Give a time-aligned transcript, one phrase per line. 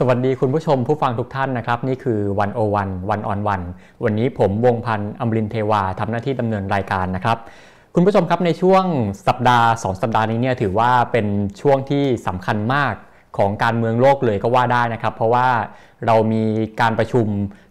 [0.00, 3.62] สวัสดีคุณผู้ชมผู้ฟังทุกท่านนะครับ นี่คือวันโอวันวันออนวัน
[4.04, 7.38] วันนี้ผมวงพันธ์อมรินเทวาทำหน้าที่ดำเนินรายการนะครับ
[7.94, 8.84] คุณผู้ชมครับในช่วง
[9.28, 11.26] สัปดาห์ 2 สัปดาห์นี้เนี่ยถือว่าเป็น
[11.60, 12.94] ช่วงที่สำคัญมาก
[13.38, 15.48] ของการเมืองโลกเลยก็ว่าได้นะครับ เพราะว่า
[16.06, 16.44] เรามี
[16.80, 17.26] การประชุม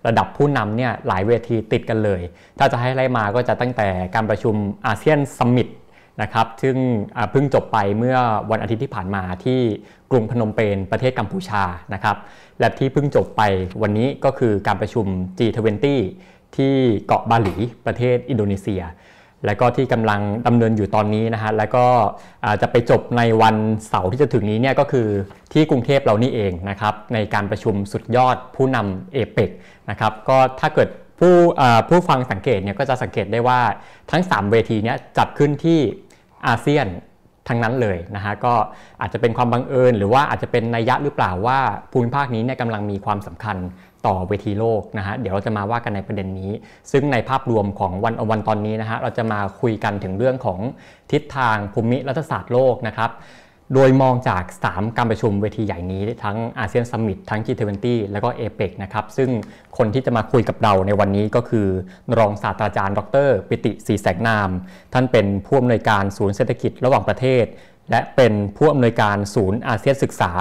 [0.07, 2.21] ระดับผู้นำเนี่ยหลายเวทีติดกันเลย
[2.59, 5.67] ถ้าจะให้ไล่มาก็จะตั้งแต่การประชุมอาเซียนซัมมิต
[6.21, 6.75] นะครับซึ่ง
[7.31, 8.17] เพิ่งจบไปเมื่อ
[8.51, 9.59] วันอาทิตย์ที่ผ่านมาที่
[10.11, 12.17] กรุงพนมเปญประเทศกัมพูชานะครับ
[12.59, 13.41] และที่เพิ่งจบไป
[13.81, 15.05] วันนี้ก็คือการประชุม
[15.37, 15.87] G20
[16.57, 16.73] ที่
[17.07, 17.55] เกาะบาหลี
[17.85, 18.83] ประเทศอินโดนีเซีย
[19.45, 21.85] และก็ที่กำลังดำเนินอยู่ตอนนี้นะฮะแล้วก็
[22.61, 23.55] จะไปจบในวัน
[23.87, 25.07] เสาร์ที่จะถึงนี้เนี่ยก็คือ
[25.53, 29.49] ที่กรุงเทพเรานี่เองนะครับในการประชุมสุดยอดผู้นำเอเปก
[29.89, 31.35] นะครับก็ถ้าเกิดผู้
[31.89, 33.59] ผู้ฟังสังเกตเนี่ยก็จะสังเกตได้ว่า
[34.11, 35.79] ทั้ง 3 เวทีเนี้ยจัดขึ้นที่
[36.47, 36.87] อาเซียน
[37.49, 38.53] ทั้งนั้นเลยนะฮะก็
[39.01, 41.59] อาจจะเป็นความบังเอิญ หรือว่าอาจจะเป็นนัยยะหรือเปล่าว่า
[41.91, 43.57] ภูมิภาคนี้เนี่ยกำลังมีความสำคัญ
[44.05, 46.51] ต่อเวทีโลกนะฮะเดี๋ยวเราจะมาว่ากันในประเด็นนี้
[46.91, 50.59] ซึ่งในภาพรวมของวันวันตอนนี้นะฮะเราจะมาคุยกันถึงเรื่องของ
[51.11, 53.11] ทิศทางภูมิรัฐศาสตร์โลกนะครับ
[53.73, 59.29] โดยมองจาก 3 การประชุมเวทีใหญ่นี้ ทั้งอาเซียนซัมมิตทั้ง G20 แล้วก็ APEC นะครับซึ่ง
[59.77, 61.67] คนที่จะมาคุยกับเราในวันนี้ก็คือ
[62.17, 64.49] รองศาสตราจารย์ ดร ปิติศรีแสงนาม
[64.93, 67.45] ท่านเป็นผู้อำนวยการศูนย์เศรษฐกิจระหว่างประเทศ
[67.91, 70.31] และเป็นผู้อำนวยการศูนย์อาเซียนศึกษา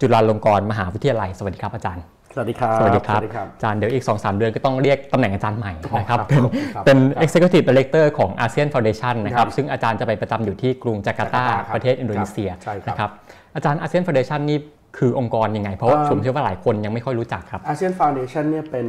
[0.00, 6.42] จุฬาลงกรณ์มหาวิทยาลัย สวัสดีครับอาจารย์ สวัสดีครับสวัสดีครับ สวัสดีครับ อาจารย์เดี๋ยวอีก 2-3 เดือนก็ต้องเรียกตำแหน่งอาจารย์ใหม่นะครับครับเป็น
[6.74, 13.10] ครับเป็นครับ Executive Director ของ ASEAN Foundation นะคครัรับบซึ่งอาจารย์จะไปประจำอยู่ที่กรุงจาการ์ตาจาการ์ตาครับประเทศอินโดนีเซียใช่ครับนะครับ
[13.56, 14.58] อาจารย์ ASEAN Foundation นี่
[14.98, 18.86] คือองค์กรยังไง เพราะว่าเอ่อผมเชื่อว่าหลายคนยังไม่ค่อยรู้จักครับ ASEAN Foundation เนี่ยเป็น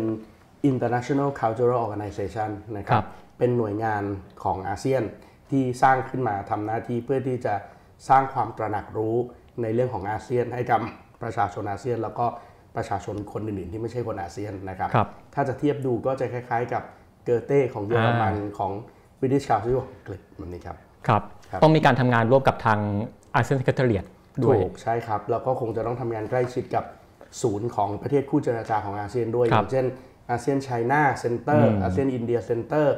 [0.71, 4.03] International Cultural Organization นะคครัรับบเป็นหน่วยงาน
[4.43, 5.03] ของอาเซียน
[5.49, 7.53] ที่สร้างขึ้นมาทำหน้าที่เพื่อที่จะ
[8.09, 9.15] สร้างความตระหนักรู้
[9.61, 10.79] ในเรื่องของอาเซียนให้กับ
[11.21, 12.25] ประชาชนอาเซียน แล้วก็
[12.77, 16.83] ประชาชนคนอื่นๆที่ไม่ใช่คนอาเซียนนะครับครับถ้าจะเทียบดูก็จะคล้ายๆ กับ
[17.25, 18.71] เกอเต้ของเยอรมันของ
[19.19, 20.77] British Council ของอังกฤษแบบนี้ครับ
[21.07, 21.21] ครับ
[21.51, 22.79] ครับต้องมีการทำงานร่วมกับทาง
[23.37, 24.05] ASEAN Secretariat
[24.43, 26.85] ด้วยถูกใช่ครับ แล้วก็คงจะต้องทำงานใกล้ชิดกับ
[27.41, 29.85] ศูนย์ของประเทศคู่เจรจาของอาเซียนด้วยครับอย่างเช่น
[30.29, 32.95] ASEAN-China Center ASEAN-India Center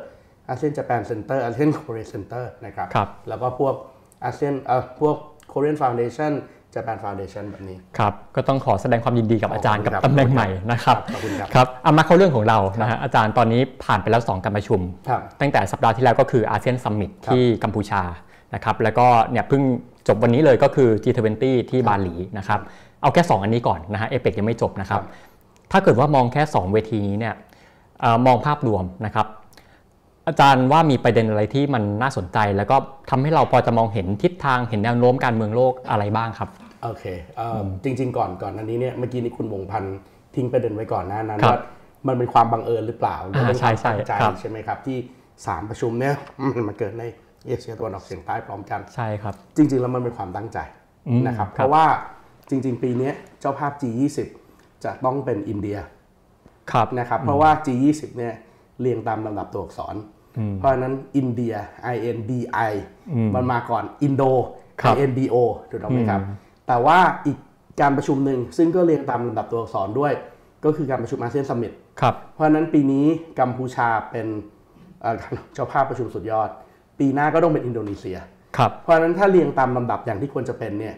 [0.49, 3.75] อาเซียนญี่ปุ่น Center ASEAN-Korea Center นะครับครับแล้วก็พวก
[4.23, 5.15] อาเซียนเอ่อพวก
[5.51, 6.31] Korean Foundation
[6.75, 14.79] Japan Foundation แบบนี้ครับก็ต้องขอแสดงความยินดีกับขอบคุณอาจารย์กับครับตำแหน่งใหม่นะครับขอบคุณครับครับเอามาเข้าเรื่องของเรานะฮะอาจารย์ตอนนี้ผ่านไปแล้ว 2 การประชุม
[15.09, 18.01] ครับตั้งแต่สัปดาห์ที่แล้วก็คืออาเซียนซัมมิตครับที่กัมพูชา
[18.56, 19.61] นะครับแล้วก็เนี่ยเพิ่ง
[20.07, 22.59] จบวันนี้เลยก็คือ G20 ที่บาหลีนะครับ
[23.01, 25.01] เอาแค่ 2 อันนี้ก่อนนะฮะเอเปกยังไม่จบนะครับ
[25.72, 27.35] ถ้าเกิดว่ามองแค่ 2 เวทีนี้เนี่ย
[28.01, 29.27] เอ่อมองภาพรวมนะครับ
[30.27, 32.77] อาจารย์ว่ามีประเด็นอะไรที่มันน่าสนใจ แล้วก็
[33.09, 36.49] ทำให้เราพอจะมองเห็นทิศทางเห็นแนวโน้มการเมืองโลกอะไรบ้างครับ
[36.83, 37.03] โอเค
[37.38, 39.97] เอ่ออจริง ๆ ก่อนก่อนอันนี้เนี่ยเมื่อกี้นี้คุณวงพันธ์
[40.35, 41.59] ทิ้งประเด็นไว้ก่อนหน้านั้นครับว่า
[42.07, 44.97] มันเป็นความบังเอิญหรือเปล่าหรืออ่าเป็นความใช่ตั้งใจครับใช่ไหมครับ ที่
[45.35, 47.03] 3ประชุมเนี่ยมันมาเกิดใน
[47.47, 50.59] เอเชียตะวันออกเฉียงใต้พร้อมกันใช่ครับ จริง ๆ แล้วมันเป็นความตั้งใจ
[51.07, 51.85] อืมนะครับครับเพราะว่า
[52.49, 54.19] จริง ๆ ปีเนี้ยเจ้าภาพ G20
[54.83, 55.77] จะต้องเป็นอินเดีย
[56.71, 58.33] ครับนะครับเพราะว่า G20 เนี่ย
[58.81, 59.95] เรียงตามลำดับตัวอักษร
[60.59, 61.53] เพราะฉะนั้นอินเดีย
[61.93, 62.31] I N D
[62.69, 62.73] I
[63.35, 64.23] มันมาก่อนอินโด
[64.81, 65.35] ครับ I N D O
[65.69, 66.21] ถูกต้องไหมครับ
[66.67, 67.37] แต่ว่าอีก
[67.81, 70.13] การประชุมหนึ่งซึ่งก็เรียงตามลำดับตัวอักษรด้วย
[70.65, 71.71] ก็คือการประชุม ASEAN Summit
[72.01, 73.05] ครับเพราะฉะนั้นปีนี้
[73.39, 74.27] กัมพูชาเป็น
[75.01, 75.15] เอ่อ
[75.53, 76.49] เจ้าภาพประชุมสุดยอด
[76.99, 78.17] ปีหน้าก็ต้องเป็นอินโดนีเซีย
[78.57, 80.95] ครับเพราะฉะนั้นถ้าเรียงตามลำดับอย่างที่ควรจะเป็นเนี่ย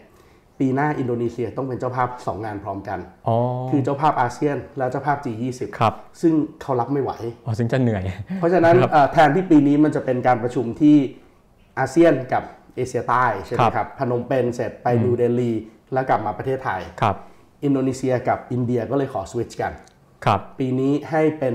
[0.60, 2.98] ปีหน้าอินโดนีเซียต้องเป็นเจ้าภาพ 2 งานพร้อมกัน
[3.28, 3.36] อ๋อ
[3.70, 7.12] คือเจ้าภาพอาเซียนและเจ้าภาพ G20 ครับซึ่งเขารับไม่ไหว
[7.46, 8.04] อ๋อซึ่งจะเหนื่อย
[8.38, 10.96] เพราะฉะนั้นเอ่อแทนที่ปีนี้มันจะเป็นการประชุมที่
[11.78, 12.42] อาเซียนกับ
[12.76, 15.52] เอเชียใต้ใช่ไหมครับครับพนมเปญเสร็จไปนิวเดลี
[15.92, 17.16] แล้วกลับมาประเทศไทยครับ
[17.64, 19.72] อินโดนีเซียกับอินเดียก็เลยขอสวิตช์กัน
[20.24, 21.54] ครับปีนี้ให้เป็น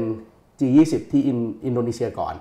[0.59, 2.35] G20 ที่อินอินโดนีเซียก่อน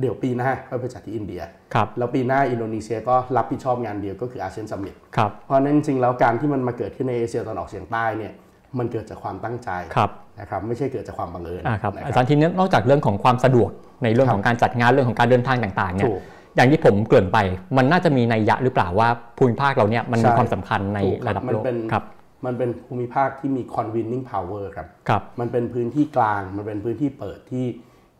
[0.00, 1.42] เดี๋ยวปีหน้าก็ไปจัดที่อินเดีย
[1.74, 8.32] ครับแล้วปีหน้าอินโดนีเซียก็รับผิดชอบงานเดียวก็คือ ASEAN Summit ครับเพราะฉะนั้นจริงๆแล้วการที่มันมาเกิดขึ้นในเอเชียตะวันออกเฉียงใต้เนี่ย
[8.78, 10.10] มันเกิดจากความตั้งใจครับ
[10.40, 13.70] นะครับไม่ใช่เกิดจากความบังเอิญอ่าครับนะอาจารย์ทีนี้นอกจากเรื่องของความสะดวก
[14.02, 16.20] ในเรื่องครับของการจัดงานเรื่องของการเดินทางต่างๆเนี่ยถูก
[16.56, 17.38] อย่างที่ผมเกริ่นไป
[17.76, 19.08] มันน่าจะมีนัยยะหรือเปล่าว่า
[19.38, 22.04] ภูมิภาคเราเนี่ยมันมีใช่ความสำคัญในถูกคระดับมัโลกเป็นครับ
[22.46, 27.64] มันเป็นภูมิภาคที่มี convening power ครับครับ มันเป็นพื้นที่กลาง มันเป็นพื้นที่เปิดที่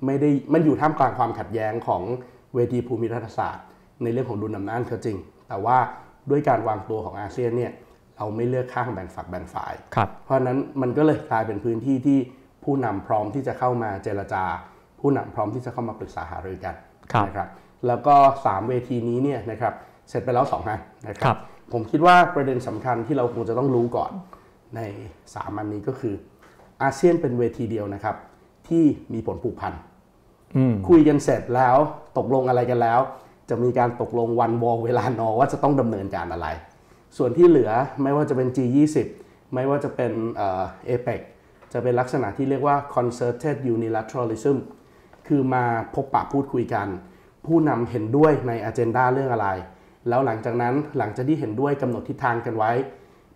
[0.04, 2.02] ไม่ได้มันอยู่ท่ามกลางความขัดแย้งของ
[2.54, 3.64] เวทีภูมิรัฐศาสตร์
[4.02, 5.16] ในเรื่องของดุลอำนาจก็จริง
[5.48, 5.78] แต่ว่า
[6.30, 7.72] ด้วยการวางตัวของอาเซียนเนี่ย
[8.16, 12.18] เราไม่เลือกข้างแบ่งฝักแบ่งฝ่ายครับเพราะฉะนั้นมันก็เลยกลายเป็นพื้นที่ที่
[12.64, 14.44] ผู้นำพร้อมที่จะเข้ามาเจรจา
[15.00, 16.74] ผู้นำพร้อมที่จะเข้ามาปรึกษาหารือกัน
[17.12, 17.48] ครับนะครับ
[17.86, 18.14] แล้วก็
[18.44, 19.74] 3 เวทีนี้เนี่ยนะครับ
[20.08, 21.36] เสร็จไปแล้ว2งานนะคครัรับ
[21.72, 24.12] ผมคิดว่าประเด็นสำคัญที่เราคงจะต้องรู้ก่อน
[24.76, 24.80] ใน
[25.34, 26.14] สามอันนี้ก็คือ
[26.82, 28.16] อาเซียนเป็นเวทีเดียวนะครับ
[28.68, 29.72] ที่มีผลผูกพัน
[30.56, 31.76] อืมคุยกันเสร็จแล้ว
[32.18, 33.00] ตกลงอะไรกันแล้ว
[33.50, 36.48] จะมีการตกลงวันวอลเวลานอว่าจะต้องดำเนินการอะไร
[37.16, 37.70] ส่วนที่เหลือ
[38.02, 38.96] ไม่ว่าจะเป็น G20
[39.54, 41.20] ไม่ว่าจะเป็นเอ่อ APEC
[41.72, 44.56] จะเป็นลักษณะที่เรียกว่า concerted unilateralism
[45.26, 45.64] คือมา
[45.94, 46.88] พบปะพูดคุยกัน
[47.46, 49.48] ผู้นำเห็นด้วยใน agenda เรื่องอะไร
[50.08, 52.72] แล้วหลังจากนั้นหลังจากที่เห็นด้วยกำหนดทิศทางกันไว้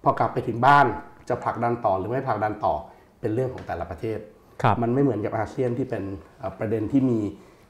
[0.03, 0.87] พอกลับไปถึงบ้าน
[1.29, 2.75] จะผลักดันต่อหรือไม่ผลักดันต่อ
[3.21, 4.40] เป็นเรื่องของแต่ละประเทศครับ
[4.83, 6.03] มันไม่เหมือนกับอาเซียนที่เป็น
[6.39, 7.19] เอ่อประเด็นที่มี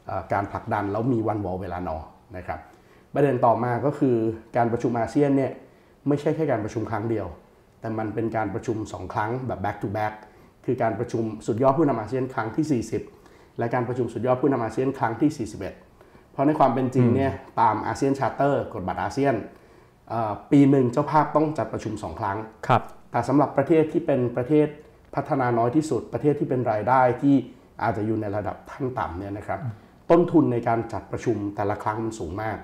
[0.07, 1.99] เอ่อการผลักดันแล้วมีวันวอลเวลานอ
[2.37, 2.61] นะครับ
[3.15, 4.17] ประเด็นต่อมาก็คือ
[4.57, 5.53] การประชุมอาเซียนเนี่ย
[6.09, 7.27] ไม่ใช่แค่การประชุมครั้งเดียว
[7.81, 10.15] แต่มันเป็นการประชุม 2 ครั้งแบบ back to back
[10.65, 12.83] คือการประชุมสุดยอดผู้นำอาเซียนครั้งที่
[13.19, 15.61] 40 และการประชุมสุดยอดผู้นำอาเซียนครั้งที่ 41
[16.33, 19.35] เพราะในความเป็นจริงเนี่ยตาม ASEAN Charter กฎบัตรอาเซียน
[20.09, 24.67] เอ่อปีหนึ่งเจ้าภาพต้องจัดประชุม 2 ครั้งครับแต่สำหรับประเทศที่เป็นประเทศ
[25.15, 27.35] พัฒนาน้อยที่สุด ประเทศที่เป็นรายได้ที่
[27.83, 29.61] อาจจะอยู่ในระดับขั้นต่ำเนี่ยนะครับ
[30.11, 32.59] ต้นทุนในการจัดประชุมแต่ละครั้งมันสูงมาก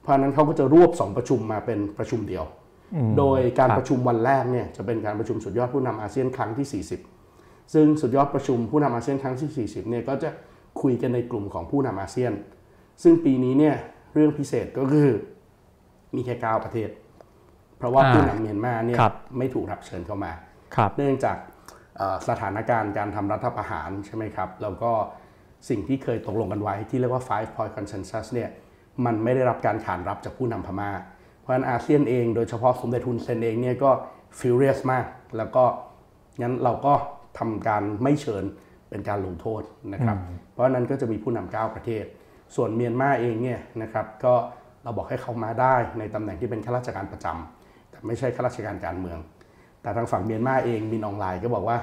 [0.00, 2.44] เพราะฉะนั้นเขาก็จะรวบ2ประชุมมาเป็นประชุมเดียว
[3.18, 6.84] โดยการประชุมวันแรกเนี่ยจะเป็นการประชุมสุดยอดผู้นำอาเซียนครั้งที่
[7.24, 10.30] 40 ซึ่งสุดยอดประชุมผู้นำอาเซียนครั้งที่ 40เนี่ยก็จะ
[10.82, 12.32] คุยกันในกลุ่มของผู้นำอาเซียน
[13.02, 13.76] ซึ่งปีนี้เนี่ย
[14.14, 15.08] เรื่องพิเศษก็คือ
[16.14, 16.90] มีแค่9ประเทศ
[17.78, 20.32] เพราะว่าอ่าผู้นำเมียนมาเนี่ยครับไม่ถูกรับเชิญเข้ามา
[20.76, 21.51] ครับเนื่องจากเอ่อ
[22.28, 24.92] สถานการณ์การทำรัฐประหารใช่ไหมครับ แล้วก็
[25.68, 28.50] สิ่งที่เคยตกลงกันไว้ที่เรียกว่า five point consensus เนี่ย
[29.04, 30.90] มันไม่ได้รับการขานรับจากผู้นำพม่า
[31.40, 33.90] เพราะฉะนั้นอาเซียนเองโดยเฉพาะสมเด็จฮุนเซนเองเนี่ยก็
[34.38, 35.06] furious มาก
[35.36, 35.64] แล้วก็
[36.42, 36.94] งั้นเราก็
[37.38, 38.44] ทำการไม่เชิญ
[38.90, 39.62] เป็นการลงโทษ
[39.92, 40.16] นะครับ
[40.52, 42.04] เพราะฉะนั้นก็จะมีผู้นำเก้าประเทศ
[42.56, 44.34] ส่วนเมียนมาเองเนี่ยนะครับก็
[44.82, 49.18] เราบอกให้เขามาได้ในตำแหน่งที่เป็นข้าราชการประจำแต่ไม่ใช่ข้าราชการการเมือง
[49.82, 51.78] แต่ทางฝั่งเมียนมาเองมินออนไลน์ก็บอกว่า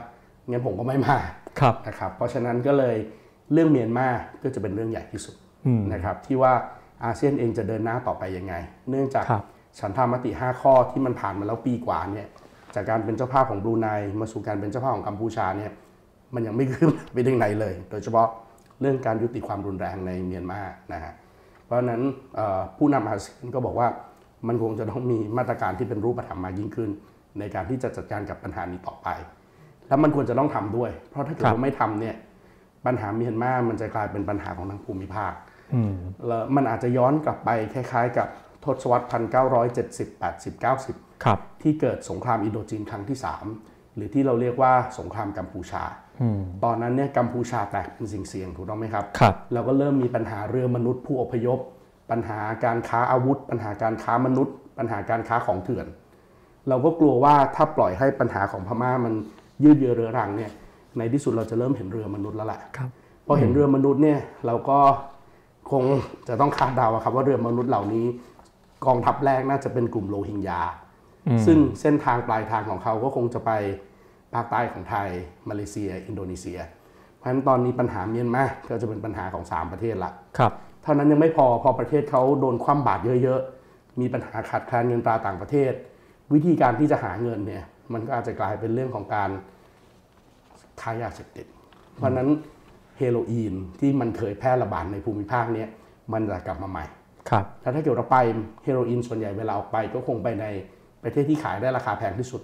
[0.50, 1.18] งั้นผมก็ไม่มา
[1.60, 2.96] ครับนะครับเพราะฉะนั้นก็เลย
[3.54, 4.08] เรื่องเมียนมา
[4.44, 5.36] ก็จะเป็นเรื่องใหญ่ที่สุด
[5.94, 6.54] นะครับที่ว่า
[7.06, 8.54] อาเซียนเองจะเดินหน้าต่อไปยังไง
[8.90, 9.44] เนื่องจากครับ
[9.80, 12.28] ฉันทามติ 5 ข้อที่มันผ่านมาแล้วปีกว่าเนี่ย
[12.76, 13.88] จากการเป็นเจ้าภาพของบรูไน
[14.20, 15.72] มาสู่การเป็นเจ้าภาพของกัมพูชาเนี่ย
[16.34, 18.28] มันยังไม่ขึ้นไปถึงไหนเลย โดยเฉพาะ
[18.82, 20.60] เรื่องการยุติความรุนแรงในเมียนมา
[20.94, 21.14] นะฮะ
[21.66, 22.02] เพราะฉะนั้น
[22.36, 23.88] เอ่อผู้นำอาเซียนก็บอกว่า
[24.48, 26.90] มันคงจะต้องมีมาตรการที่เป็นรูปธรรมมากยิ่งขึ้น
[27.40, 29.08] ในการที่จะจัดการกับปัญหานี้ต่อไป
[29.88, 32.16] แล้วมันควรจะต้องทำด้วย เพราะถ้าเกิดครับว่าไม่ทำเนี่ย
[32.86, 35.34] ปัญหาเมียนมามันจะกลายเป็นปัญหาของทางภูมิภาค
[35.76, 35.94] อืม
[36.28, 38.28] แล้วมันอาจจะย้อนกลับไปคล้ายๆ กับ
[38.66, 43.18] ทศวรรษ1970 80 90ครับที่เกิดสงครามอินโดจีนครั้งที่
[43.58, 45.84] 3 หรือที่เราเรียกว่าสงครามกัมพูชา
[46.64, 51.60] ตอนนั้นเนี่ยกัมพูชาแตกเป็นสิ่งเสียงถูกต้องไหมครับครับ เราก็เริ่มมีปัญหาเรือมนุษย์ผู้อพยพ
[52.12, 55.88] ปัญหาการค้าอาวุธ ปัญหาการค้ามนุษย์ ปัญหาการค้าของเถื่อน
[56.70, 59.14] เราก็กลัวว่าถ้าปล่อยให้ปัญหาของพม่ามัน
[59.64, 60.52] ยืดเยื้อเรื้อรังเนี่ย
[60.98, 62.90] ในที่สุดเราจะเริ่มเห็นเรือมนุษย์แล้วแหละครับ
[63.26, 64.80] พอเห็นเรือมนุษย์เนี่ยเราก็
[65.72, 65.84] คง
[66.28, 68.06] จะต้องคาดเดาอะครับว่าเรือมนุษย์เหล่านี้
[68.86, 70.62] กองทัพแรกน่าจะเป็นกลุ่มโรฮิงญา
[71.46, 73.52] ซึ่งเส้นทางปลายทางของเขาก็คงจะไป
[74.34, 75.08] ภาคใต้ของไทย
[75.50, 76.60] มาเลเซีย อินโดนีเซีย
[77.18, 80.52] เพราะฉะนั้นตอนนี้ปัญหาเมียนมาก็จะเป็นปัญหาของ 3 ประเทศละครับ
[80.84, 85.74] เท่านั้นยังไม่พอพอประเทศเขาโดนคว่ำบาตรเยอะ ๆ มีปัญหาขาดแคลนเงินตราต่างประเทศ
[86.34, 89.30] วิธีการที่จะหาเงินเนี่ยมันก็อาจจะกลายเป็นเรื่องของการ
[90.82, 91.46] ค้ายาเสพติด
[91.96, 92.30] เพราะฉะนั้น
[92.98, 95.70] เฮโรอีนที่มันเคยแพร่ระบาดในภูมิภาคเนี้ย
[96.14, 96.86] มันจะกลับมาใหม่
[97.30, 98.18] ครับถ้าถ้าเกิดเราไป
[98.64, 100.46] เฮโรอีนส่วนใหญ่เวลาออกไปก็คงไปใน
[101.04, 102.42] ประเทศที่ขายได้ราคาแพงที่สุด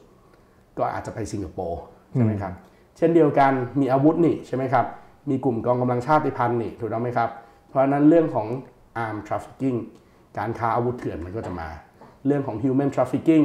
[0.77, 1.81] ก็อาจจะไปสิงคโปร์
[2.13, 2.53] ใช่ไหมครับ
[2.97, 4.85] เช่นเดียวกันมีอาวุธนี่ใช่ไหมครับ
[5.29, 7.29] มีกลุ่มกองกำลังชาติพันธุ์นี่ถูกต้องไหมครับ
[7.69, 8.47] เพราะฉะนั้นเรื่องของ
[9.05, 9.77] arm trafficking
[10.37, 11.69] การค้าอาวุธเถื่อนมันก็จะมา
[12.25, 13.43] เรื่องของ human trafficking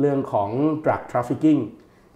[0.00, 0.50] เรื่องของ
[0.84, 1.60] drug trafficking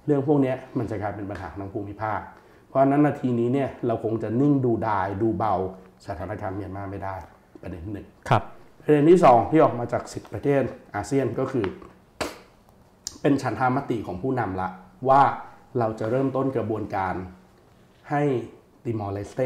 [0.06, 2.20] เรื่องพวกเนี้ยมันจะกลายเป็นปัญหาทางภูมิภาค
[2.68, 5.54] เพราะฉะนั้นนาทีนี้เนี่ยเราคงจะนิ่งดูดายดูเบา
[6.06, 7.16] สถานการณ์เมียนมาไม่ได้
[7.62, 8.42] ประเด็นที่หนึ่งครับ
[8.80, 10.62] ประเด็นที่ 2 ที่ออกมาจาก10ประเทศ
[10.94, 11.66] อาเซียนก็คือ
[13.20, 14.68] เป็นฉันทามติของผู้นำละ
[15.08, 15.22] ว่า
[15.78, 17.14] เราจะเริ่มต้นกระบวนการ
[18.10, 18.22] ให้
[18.84, 19.40] ติมอร์เลสเต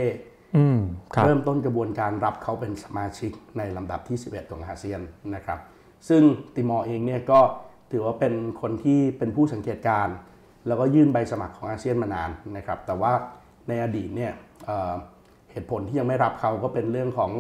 [0.57, 0.81] อืม
[1.15, 5.01] ครับเริ่มต้นกระบวนการรับเขาเป็นสมาชิกในลำดับที่ 11 ของอาเซียน
[5.35, 5.59] นะครับ
[6.09, 6.23] ซึ่ง
[6.55, 7.41] ติมอร์เองเนี่ยก็
[7.93, 10.17] ถือว่าเป็นคนที่เป็นผู้สังเกตการณ์
[10.67, 13.13] แล้วก็ยื่นใบสมัครของอาเซียนมานานนะครับ แต่ว่า
[13.69, 14.33] ในอดีตเนี่ย
[14.67, 14.95] เอ่อ
[15.53, 17.31] เหตุผลที่ยังไม่รับเขาก็เป็นเรื่องของ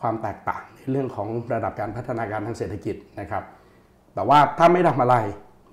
[0.00, 3.44] ความแตกต่างในเรื่องของระดับการพัฒนาการทางเศรษฐกิจนะครับ
[4.14, 5.16] แต่ว่าถ้าไม่ทำอะไร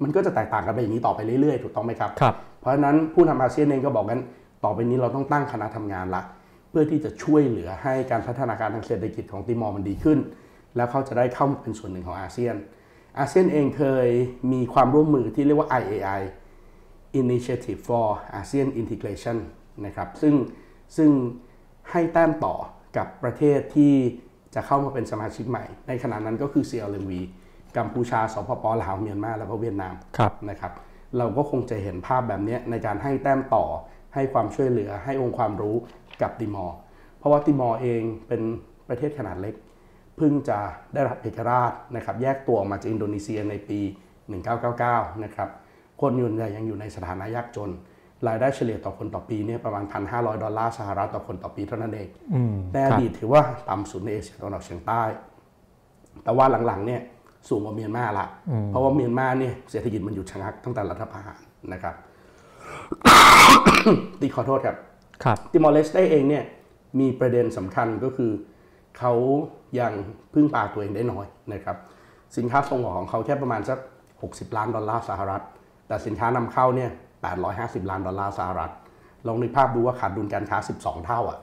[0.03, 4.19] มันก็จะแตกต่างกันไปอย่างนี้ต่อไปเรื่อยๆ ถูกต้องไหมครับครับ เพราะฉะนั้นผู้นำอาเซียนเองก็บอกกัน
[4.63, 6.21] ต่อไปนี้เราต้องตั้งคณะทำงานละ
[6.69, 10.19] เพื่อที่จะช่วยเหลือให้การพัฒนาการทางเศรษฐกิจของติมอร์มันดีขึ้น
[10.75, 12.55] แล้วเขาจะได้เข้ามาเป็นส่วนหนึ่งของอาเซียน
[13.17, 14.07] อาเซียนเองเคย
[14.51, 16.21] มีความร่วมมือที่เรียกว่า IAI
[17.21, 18.07] Initiative for
[18.39, 19.37] ASEAN Integration
[19.85, 20.33] นะครับซึ่ง
[20.97, 21.09] ซึ่ง
[21.91, 22.55] ให้แต้มต่อ
[22.97, 23.93] กับประเทศที่
[24.55, 27.11] จะเข้ามาเป็นสมาชิกใหม่ ในขณะนั้นก็คือ CLMV
[27.77, 30.73] กัมพูชา สปปลาว เมียนมา แล้วก็เวียดนามครับนะครับ
[31.17, 33.65] เราก็คงจะเห็นภาพแบบนี้ในการให้แต้มต่อ
[34.13, 35.75] ให้ความช่วยเหลือ ให้องค์ความรู้
[36.21, 36.77] กับติมอร์
[37.17, 38.41] เพราะว่าติมอร์เองเป็น
[38.89, 40.59] ประเทศขนาดเล็กเพิ่งจะ
[40.93, 43.79] ได้รับเอกราชนะครับแยกตัวออกมาจากอินโดนีเซียในปี
[44.51, 45.49] 1999 นะครับ
[46.01, 47.69] คนอยู่ใหญ่ยังอยู่ในสถานะยากจน
[48.27, 55.01] รายได้เฉลี่ยต่อคนต่อปีเนี่ยประมาณ 1,500 ดอลลาร์สหรัฐต่อคนต่อปีเท่านั้นเองอืมในอดีตถือว่าต่ำสุดในเอเชียตะวันออกเฉียงใต้
[56.23, 57.01] แต่ว่าหลังๆเนี่ย
[57.49, 58.27] สูงกว่าเมียนมาละ
[58.67, 61.39] เพราะว่าเมียนมาเนี่ยเศรษฐกิจมันหยุดชะงักตั้งแต่รัฐประหาร
[61.73, 61.95] นะครับ
[64.19, 64.75] ตีขอโทษครับ
[65.23, 66.43] ครับติมอร์เลสเตเองเนี่ย
[66.99, 68.31] มีประเด็นสำคัญก็คือ
[68.97, 69.13] เขา
[69.79, 69.91] ยัง
[70.33, 71.77] พึ่งพาตัวเองได้น้อยนะครับ
[72.37, 73.79] สินค้าส่งออกของเขาแค่ประมาณสัก
[74.17, 75.41] 60 ล้านดอลลาร์สหรัฐ
[75.87, 76.91] แต่สินค้านำเข้าเนี่ย
[77.39, 78.71] 850 ล้านดอลลาร์สหรัฐ
[79.27, 81.39] ลองนึกภาพดูว่าขาดดุลการค้า 12 เท่าอะ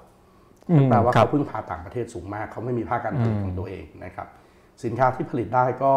[0.71, 4.28] อืมแปลว่าครัเขาบพึ่งพาต่างประเทศสูงมาก เขาไม่มีภาคการผลิตของตัวเองนะครับ
[4.85, 5.92] สินค้าที่ผลิตได้ก็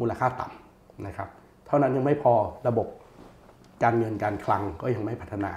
[0.00, 1.28] มูลค่าต่ำนะครับ
[1.66, 2.34] เท่านั้นยังไม่พอ
[2.68, 2.86] ระบบ
[3.82, 5.52] การเงินการคลังก็ยังไม่พัฒนา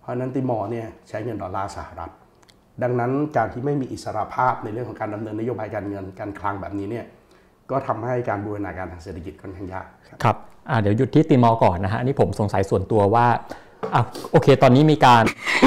[0.00, 2.10] เพราะฉะนั้นติมอร์เนี่ยใช้เงินดอลลาร์สหรัฐ
[2.82, 7.04] ดังนั้นการที่ไม่มีอิสรภาพในเรื่องของการดำเนินนโยบายการเงินการคลังแบบนี้เนี่ย
[7.70, 10.36] ก็ทำให้การบูรณาการทางเศรษฐกิจค่อนข้างยากครับครับ
[10.70, 13.26] อ่าเดี๋ยวหยุดที่ติมอร์ก่อนนะฮะอันนี่ผมสงสัยส่วนตัวว่า
[13.94, 15.24] อะโอเค ตอนนี้มีการ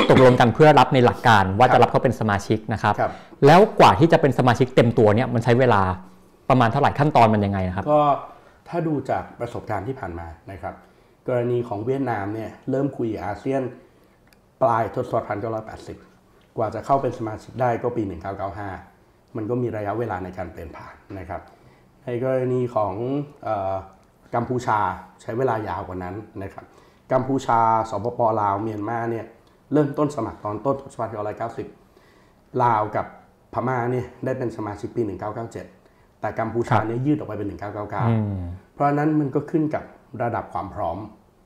[0.10, 3.12] ตกลงกันเพื่อรับในหลักการว่าจะรับเขาเป็นสมาชิกนะครับครับ
[3.46, 5.82] แล้วกว่าที่จะเป็นสมาชิกเต็มตัวเนี่ยมันใช้เวลา
[6.50, 8.04] ประมาณเท่าไหร่ขั้นตอนมันยังไงนะครับ ก็
[8.70, 10.74] ถ้าดูจากประสบการณ์ที่ผ่านมานะครับ
[11.28, 13.62] กรณีของเวียดนามเนี่ยเริ่มคุยอาเซียน
[14.62, 15.98] ปลายทศวรรษ1980ก
[16.60, 18.04] ว่าจะเข้าเป็นสมาชิกได้ก็ปี
[18.70, 21.42] 1995 มันก็มีระยะเวลาในการเปลี่ยนผ่านนะครับ
[22.04, 22.94] ในกรณีของ
[23.44, 23.76] เออ
[24.36, 24.80] กัมพูชา
[25.22, 26.66] ใช้เวลายาวกว่านั้นนะครับ
[27.12, 27.60] กัมพูชา
[27.90, 29.26] สปปลาว เมียนมาเนี่ย
[29.74, 31.12] เริ่มต้นสมัครตอนต้นทศวรรษ
[31.92, 33.06] 1990 ลาวกับ
[33.54, 35.02] พม่าเนี่ยได้เป็นสมาชิกปี
[35.42, 39.84] 1997 แต่กัมพูชาเนี่ยยืดออกไปเป็น 1999 เพราะฉะนั้นมันก็ขึ้นกับ
[40.22, 40.98] ระดับความพร้อม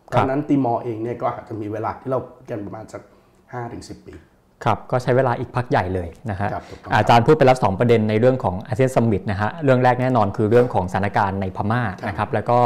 [0.08, 3.02] ครับราะฉะนั้นติมอร์เองเนี่ยก็อาจจะมีเวลาที่เรากันประมาณสัก
[3.54, 4.14] 5-10 ปี
[4.66, 12.58] ครับก็ใช้เวลาอีกพักใหญ่เลยนะฮะครับถูกต้องอาจารย์พูดไปแล้ว 2 ประเด็นในเรื่องของ ASEAN Summit นะฮะเรื่องแรกแน่นอนคือเรื่องของสถานการณ์ในพม่านะครับแล้วก็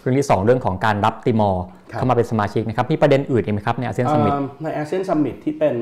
[0.00, 5.74] เรื่องที่ 2 เรื่องของการรับติมอร์ครับเข้ามาเป็นสมาชิกนะครับมีประเด็นอื่นอีกไหมครับใน ASEAN Summit เอ่อใน ASEAN Summit ที่เป็น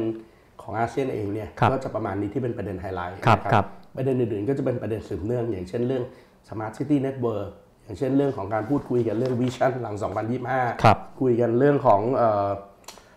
[0.62, 3.64] ของอาเซียนเองเนี่ยครับก็จะประมาณนี้ที่เป็นประเด็นไฮไลท์ครับนะครับ
[3.96, 6.04] ประเด็นอื่นๆก็จะเป็นประเด็นสืบเนื่อง อย่างเช่นเรื่อง
[6.48, 7.48] Smart City Network
[7.84, 9.96] อย่างเช่นเรื่องของการพูดคุยกันเรื่องวิชั่นหลัง
[10.38, 12.48] 2025ครับคุยกันเรื่องของเออ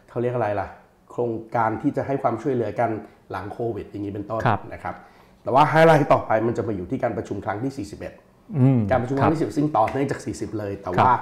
[0.10, 0.68] เขาเรียกอะไรล่ะ
[1.14, 2.90] โครงการที่จะให้ความช่วยเหลือกัน
[3.32, 4.96] หลังโควิด อย่างนี้เป็นต้นครับนะครับ
[5.44, 7.88] แต่ว่าไฮไลท์ต่อไปมันจะมาอยู่ที่การประชุมครั้งที่
[8.20, 11.14] 41อืมการประชุมคครัรั้บงที่10ซึ่งต่อเนื่องจาก 40 เลย แต่ครับว่า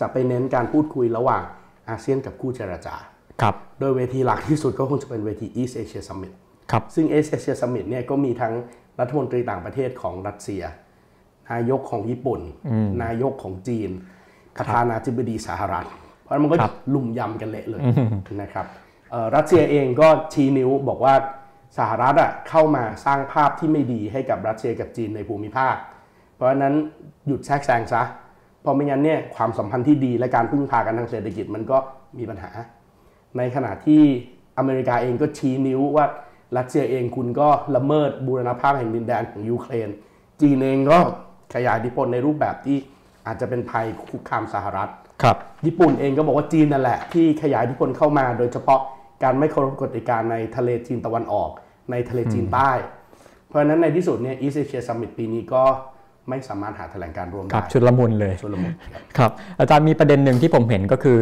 [0.00, 1.42] จะไปเน้นการพูดคุยระหว่าง
[1.88, 2.94] อาเซียนกับคู่เจรจา
[3.42, 6.32] ครับโดยเวทีหลักที่สุดก็คงจะเป็นเวที East Asia Summit
[6.70, 8.52] ครับซึ่ง East Asia Summit เนี่ยก็มีทั้ง
[9.00, 10.62] รัฐมนตรีต่างประเทศของรัสเซีย
[11.52, 12.40] นายกของญี่ปุ่น
[13.02, 13.90] นายกของจีน
[14.58, 15.86] ประธานาธิบดีสหรัฐ
[16.22, 17.82] เพราะฉะนั้นมันก็ครับลุ่มยำกันเละเลย
[18.42, 18.89] นะครับเอ่อ
[19.36, 21.14] รัสเซียเองก็ชี้นิ้วบอกว่า
[21.78, 25.74] สหรัฐอะเข้ามาสร้างภาพที่ไม่ดีให้กับรัสเซียกับจีนในภูมิภาค
[26.34, 26.74] เพราะฉะนั้น
[27.26, 28.02] หยุดแทรกแซงซะ
[28.62, 31.78] เพราะไม่งั้นเนี่ยความสัมพันธ์ที่ดีและการพึ่งพากันทางเศรษฐกิจมันก็
[32.18, 32.50] มีปัญหา
[33.36, 34.02] ในขณะที่
[34.58, 36.06] อเมริกาเองก็ชี้นิ้วว่า
[36.56, 39.88] รัสเซียเองคุณก็ละเมิดบูรณภาพแห่งดินแดนของยูเครน
[40.40, 40.98] จีนเองก็
[41.54, 42.78] ขยายอิทธิพลในรูปแบบที่
[43.26, 44.90] อาจจะเป็นภัยคุกคามสหรัฐ
[45.22, 45.36] ครับ
[45.66, 48.80] ญี่ปุ่นเองก็บอกว่าจีนนั่นแหละที่ขยายอิทธิพลเข้ามาโดยเฉพาะ
[49.22, 51.50] การไม่เคารพกฎกติกาในทะเลจีนตะวันออก
[51.90, 52.70] ในทะเลจีนใต้
[53.48, 55.64] เพราะฉะนั้นในที่สุดเนี่ย East Asia Summit ปีนี้ก็
[56.28, 61.18] ไม่สามารถหาแถลงการณ์รวมครัได้บชุดละมุนเลยชนละมุนครับครับอาจารย์มีประเด็นหนึ่งที่ผมเห็นก็คือ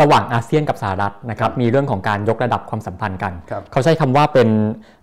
[0.00, 4.48] ระหว่างอาเซียนกับสหรัฐนะครับมีเรื่องของการยกระดับความสัมพันธ์กันครับเขาใช้คำว่าเป็น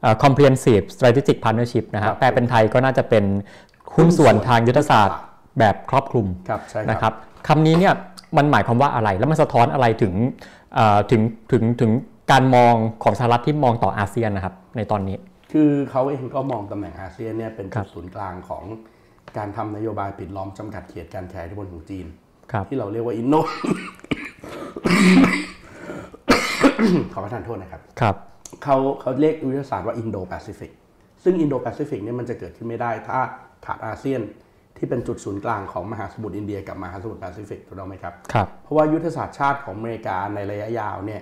[0.01, 3.23] เอ่อ comprehensive strategic partnership นะคฮะรับแปลเป็นไทยก็น่าจะเป็น
[3.95, 5.19] หุ้นส่วนทางยุทธศาสตร์
[5.59, 7.93] แบบครอบคลุมครับใช่นะคครัรับบคำนี้เนี่ย
[8.37, 10.13] มันหมายความว่าอะไรแล้วมันสะท้อนอะไรถึง
[10.75, 11.21] เอ่อถึง
[11.51, 11.91] ถึงถึง
[12.31, 15.17] การมองของสหรัฐที่มองต่ออาเซียนนะครับ ในตอนนี้
[15.51, 18.63] คือเขาเองก็มองตำแหน่งอาเซียนเนี่ยเป็นครัจุบดศูนย์กลางของ
[19.37, 22.05] การทำนโยบายปิดล้อมจำกัดเขตการแผ่อิทธิพลของจีน
[22.51, 23.35] ครับที่เราเรียกว่าอินโน
[27.13, 28.15] ขอประทานโทษนะครับครับ
[28.63, 30.71] เขาเขาเรียกยุทธศาสตร์ว่าอินโดแปซิฟิก
[31.23, 33.19] ซึ่งอินโดแปซิฟิกเนี่ยมันจะเกิดขึ้นไม่ได้ถ้า
[33.65, 34.21] ขาดอาเซียน
[34.77, 41.21] ที่เป็นจุดศูนย์กลางของมหาสมุทรอินเดียกับมหาสมุทรแปซิฟิกถูกต้องไหมครับครับ เพราะว่ายุทธศาสตร์ชาติของอเมริกาในระยะยาวเนี่ย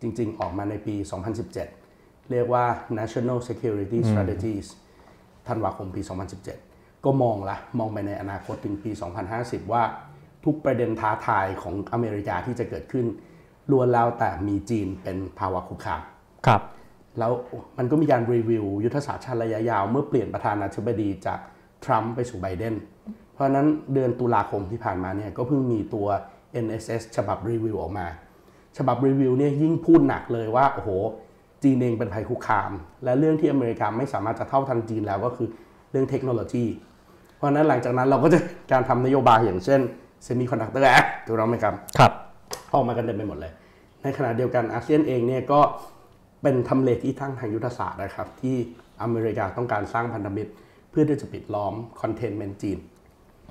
[0.00, 0.94] จริง ๆ ออกมาในปี
[1.62, 2.64] 2017 เรียกว่า
[2.98, 4.66] National Security Strategies
[5.48, 6.02] ธันวาคมปี
[6.52, 8.90] 2017 ก็มองละมองไปในอนาคตถึงปี
[9.32, 9.82] 2050 ว่า
[10.44, 13.06] ทุกประเด็นท้าทายของอเมริกาที่จะเกิดขึ้น
[13.70, 16.00] ล้วนแล้วแต่มีจีนเป็นภาวะคุกคาม
[16.46, 16.62] ครับ
[17.18, 17.32] แล้ว
[17.78, 21.40] มันก็มีการรีวิว ยุทธศาสตร์ชาติระยะยาว เมื่อเปลี่ยนประธานาธิบดีจาก
[21.84, 22.74] ทรัมป์ไปสู่ไบเดน
[23.32, 26.06] เพราะฉะนั้นเดือนตุลาคมที่ผ่านมาเนี่ยก็เพิ่งมีตัว
[26.64, 28.06] NSS ฉบับรีวิวออกมา
[28.78, 30.90] ฉบับรีวิวเนี่ยยิ่งพูดหนักเลยว่าโอ้โห
[31.62, 32.70] จีนเองเป็นภัยคุกคาม
[33.04, 35.48] และเรื่องที่อเมริกาไม่สามารถจะเท่าทันจีนแล้วก็คือ
[35.90, 36.64] เรื่องเทคโนโลยี
[37.36, 38.38] เพราะฉะนั้นหลังจากนั้นเราก็จะ
[38.72, 39.80] การทำนโยบายอย่างเช่น
[40.26, 42.12] Semiconductor Act ถูกต้องไหมครับ ครับ
[42.72, 43.52] ออกมากันเต็มไปหมดเลย
[44.02, 45.60] ในขณะเดียวกันอาเซียนเองเนี่ยก็
[46.42, 48.56] เป็นทำเลที่ตั้งทางยุทธศาสตร์นะครับ ที่
[49.02, 50.50] อเมริกาต้องการสร้างพันธมิตร
[50.90, 52.78] เพื่อที่จะปิดล้อมคอนเทนเมนต์จีน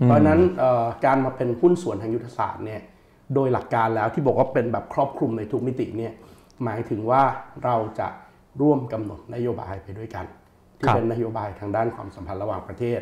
[0.03, 2.81] เพราะฉะนั้นเอ่อการมาเป็นหุ้นส่วนทางยุทธศาสตร์เนี่ย
[3.33, 6.13] โดยหลักการแล้วที่บอกว่าเป็นแบบครอบคลุมในทุกมิติเนี่ย
[6.63, 7.21] หมายถึงว่า
[7.63, 8.07] เราจะ
[8.61, 10.25] ร่วมกำหนดนโยบายไปด้วยกัน
[10.79, 12.99] ที่ครับเป็นนโยบายทางด้านความสัมพันธ์ระหว่างประเทศ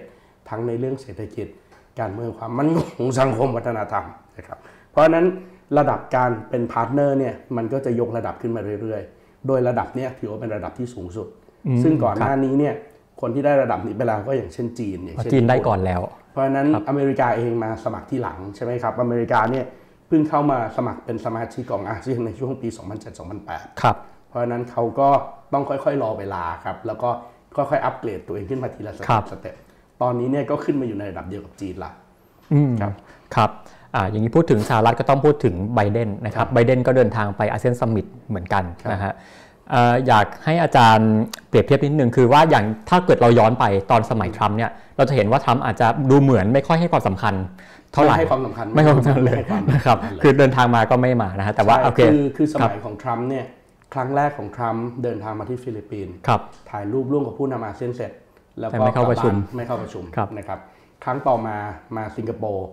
[0.50, 1.48] ทั้งในเรื่องเศรษฐกิจ
[2.00, 4.06] การเมืองความมั่นคงสังคมวัฒนธรรม
[4.38, 4.60] นะครับ
[4.92, 5.26] เพราะฉะนั้น
[5.78, 11.28] ระดับการเป็น partner เนี่ยมันก็จะยกระดับขึ้นมาเรื่อยๆ โดยระดับเนี้ยถือว่าเป็นระดับที่สูงสุด
[11.84, 12.74] ซึ่งก่อนหน้านี้เนี่ย
[13.22, 16.02] คนที่ได้ระดับนี้ไปแล้วก็อย่างเช่นจีนอย่างเช่นจีนได้ญี่ปุ่ก่อนแล้ว
[16.32, 22.68] เพราะฉะนั้นอเมริกาเองมาสมัครที่หลังใช่ไหมครับอเมริกาเนี่ยเพิ่งเข้ามาสมัครเป็นสมาชิกของอาเซียนในช่วงปี
[23.26, 25.10] 2007-2008 ครับ เพราะฉะนั้นเขาก็
[25.54, 27.10] ต้องค่อยๆ รอเวลาครับ แล้วก็
[27.56, 29.56] ค่อยๆ อัปเกรดตัวเองขึ้นมาทีละ step ครับ step
[30.02, 31.92] ตอนนี้เนี่ยก็ขึ้นมาอยู่ในระดับเดียวกับจีนละ
[32.54, 32.92] อืมครับ
[33.36, 33.50] ครับ
[33.96, 39.14] อ่าอย่างนี้พูดถึงสหรัฐก็ต้องพูดถึงไบเดนนะคครับไบเดนก็เดินทางไปอาเซียน summit เหมือนกันครับนะฮะ
[39.45, 41.12] เอ่ออยากให้อาจารย์
[41.50, 47.34] เปรียบเทียบนิดนึงคือว่าอย่างถ้าเกิดเราย้อนไปตอนสมัยทรัมป์เนี่ยเราจะเห็นว่าทรัมป์อาจจะดูเหมือนไม่ค่อยให้ความสำคัญ
[47.94, 53.46] เท่าไหร่ไม่ให้ความสำคัญไม่ให้ความสำคัญเลยไม่ให้ความสำคัญนะครับเลยคือเดินทางมาก็ไม่มานะฮะแต่ว่าใช่โอเคคือคือสครับมัยของทรัมป์เนี่ย
[53.94, 56.42] ครั้งแรกของทรัมป์เดินทางมาที่ฟิลิปปินส์ครับ
[56.72, 58.12] ถ่ายรูปร่วมกับผู้นำอาเซียนเสร็จ
[58.60, 60.60] แล้วแต่ก็ไม่เข้าประชุมกลับบ้านไม่เข้าประชุมครับนะครับ
[61.04, 61.58] ครั้งต่อมา
[61.98, 62.68] มาสิงคโปร์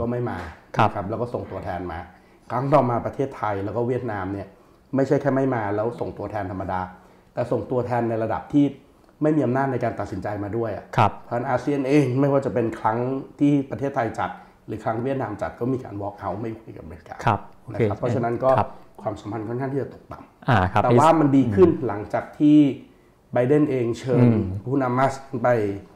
[0.00, 0.38] ก็ไม่มา
[0.76, 1.98] ครับนะแล้วก็ส่งตัวแทนมา
[2.50, 4.46] ครั้งต่อมาประเทศไทยแล้วก็เวียดนามเนี่ย
[4.96, 6.80] ไม่ใช่แค่ไม่มาแล้วส่งตัวแทนธรรมดา
[7.34, 8.64] แต่ส่งตัวแทนในระดับที่
[9.22, 12.98] ไม่มีอำนาจในการตัดสินใจมาด้วยอะครับเพราะฉะนั้นอาเซียนเองไม่ว่าจะเป็นครั้ง
[13.40, 14.30] ที่ประเทศไทยจัด
[14.66, 18.70] หรือครั้งเวียดนามจัดก็มีการ walk out ไม่คุยกับอเมริกาครับโอนะเคครับเพราะฉะนั้นก็ครับ
[19.02, 22.58] ความสัมพันธ์ค่อนข้างที่จะตกต่ำอ่าครับแต่ว่ามันดีขึ้นหลังจากที่
[23.32, 24.28] ไบเดนเองเชิญ
[24.64, 25.48] ผู้นำมาสไป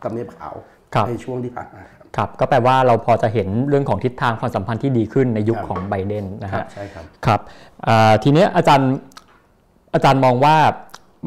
[0.02, 0.54] ทำเนียบขาว
[0.94, 1.82] ครับในช่วงที่ผ่านมา
[2.16, 7.40] ครับครับ ก็แปลว่าเราพอจะเห็นเรื่องของทิศทางความสัมพันธ์ที่ดีขึ้นในยุคครับของไบเดนนะครัฮะบใช่ครับครับ
[7.86, 8.90] อ่าทีเนี้ยอาจารย์
[9.94, 10.56] อาจารย์มองว่า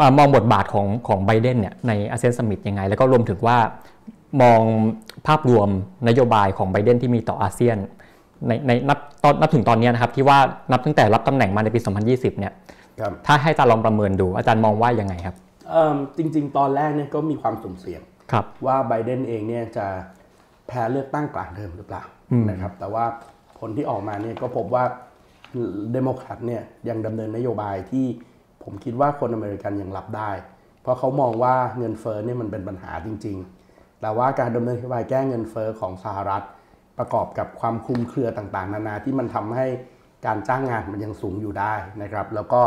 [0.02, 3.58] อ่ามองบทบาทของของไบเดนเนี่ยในอาเซียน summit ยังไง แล้วก็รวมถึงว่า
[4.42, 4.62] มอง
[5.28, 5.70] ภาพรวม
[6.08, 7.78] นโยบายของไบเดนที่มีต่ออาเซียน
[8.48, 10.38] ในในนับตอนนับถึงตอนเนี้ยนะครับที่ว่า
[10.72, 12.54] นับตั้งแต่รับตำแหน่งมาในปี 2020 เนี่ย
[13.00, 15.36] ครับถ้าให้อาจารย์ลองประเมินดู อาจารย์มองว่ายังไงครับ
[15.70, 19.88] เอิ่มจริง ๆ ตอนแรกเนี่ยก็มีความสุ่มเสี่ยงครับว่าไบเดนเองเนี่ยจะ
[20.68, 22.04] แพ้เลือกตั้งกลางเทอมหรือเปล่า
[22.50, 23.06] นะครับ แต่ว่า
[23.60, 24.84] ผลที่ออกมาเนี่ยก็พบว่า
[25.94, 28.06] เดโมแครตเนี่ยยังดำเนินนโยบายที่
[28.64, 30.32] ผมคิดว่าคนอเมริกันยังรับได้
[30.82, 33.38] เพราะเขามองว่าเงินเฟ้อเนี่ยมันเป็นปัญหาจริง
[33.70, 36.46] ๆ แต่ว่าการดำเนินนโยบายแก้เงินเฟ้อของสหรัฐ
[36.98, 39.68] ประกอบกับความคลุมเครือต่างๆ นานาที่มันทำให้
[40.26, 42.62] การจ้างงานมันยังสูงอยู่ได้นะครับ แล้วก็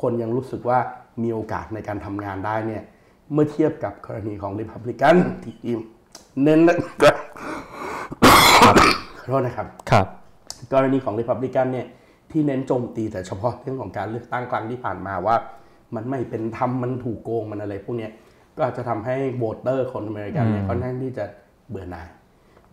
[0.00, 0.78] คนยังรู้สึกว่า
[1.22, 2.82] มีโอกาสในการทำงานได้เนี่ย
[3.32, 5.74] เมื่อเทียบกับกรณีของริพับลิกันที่
[6.42, 6.76] เน้นนะ
[8.64, 8.72] ขอ
[9.30, 10.06] โทษนะครับครับ
[10.72, 11.86] กรณีของริพับลิกันเนี่ย
[12.30, 15.36] ที่เน้นโจมตีแต่เฉพาะเรื่องของการเลือกตั้งครั้งที่ผ่านมาว่า
[15.94, 18.12] มันไม่เป็นธรรมมันถูกโกงมันอะไรพวกเนี้ย
[18.56, 21.24] ก็อาจจะทำให้ voter คนอเมริกันเนี่ยค่อนข้างที่จะ
[21.68, 22.08] เบื่อหน่าย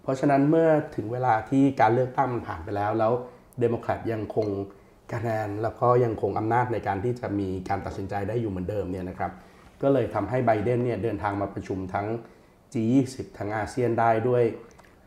[0.02, 3.12] เพราะฉะนั้นเมื่อถึงเวลาที่การเลือกตั้งมันผ่านไปแล้ว แล้ว
[3.60, 4.47] เดโมแครตยังคง
[5.13, 9.32] คะแนนแล้วก็ยังคงอำนาจในการที่จะมีการตัดสินใจได้อยู่เหมือนเดิมเนี่ยนะครับ
[9.82, 12.08] ก็เลยทำให้ไบเดนเนี่ยเดินทางมาประชุมทั้ง
[12.73, 14.43] G20 ทั้งอาเซียนได้ด้วย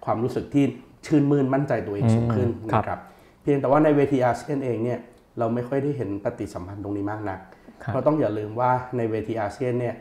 [0.05, 0.65] ความรู้สึกที่
[1.07, 3.01] ชื่นมื่นมั่นใจตัวเองสูงขึ้นครับนะครับ
[3.43, 4.99] เพียงแต่ว่าในเวทีอาเซียนเองเนี่ย
[5.39, 7.41] เราไม่ค่อยได้เห็นปฏิสัมพันธ์ตรงนี้มากนัก
[7.83, 9.95] ครับเพราะต้องอย่าลืมว่าในเวทีอาเซียนเนี่ย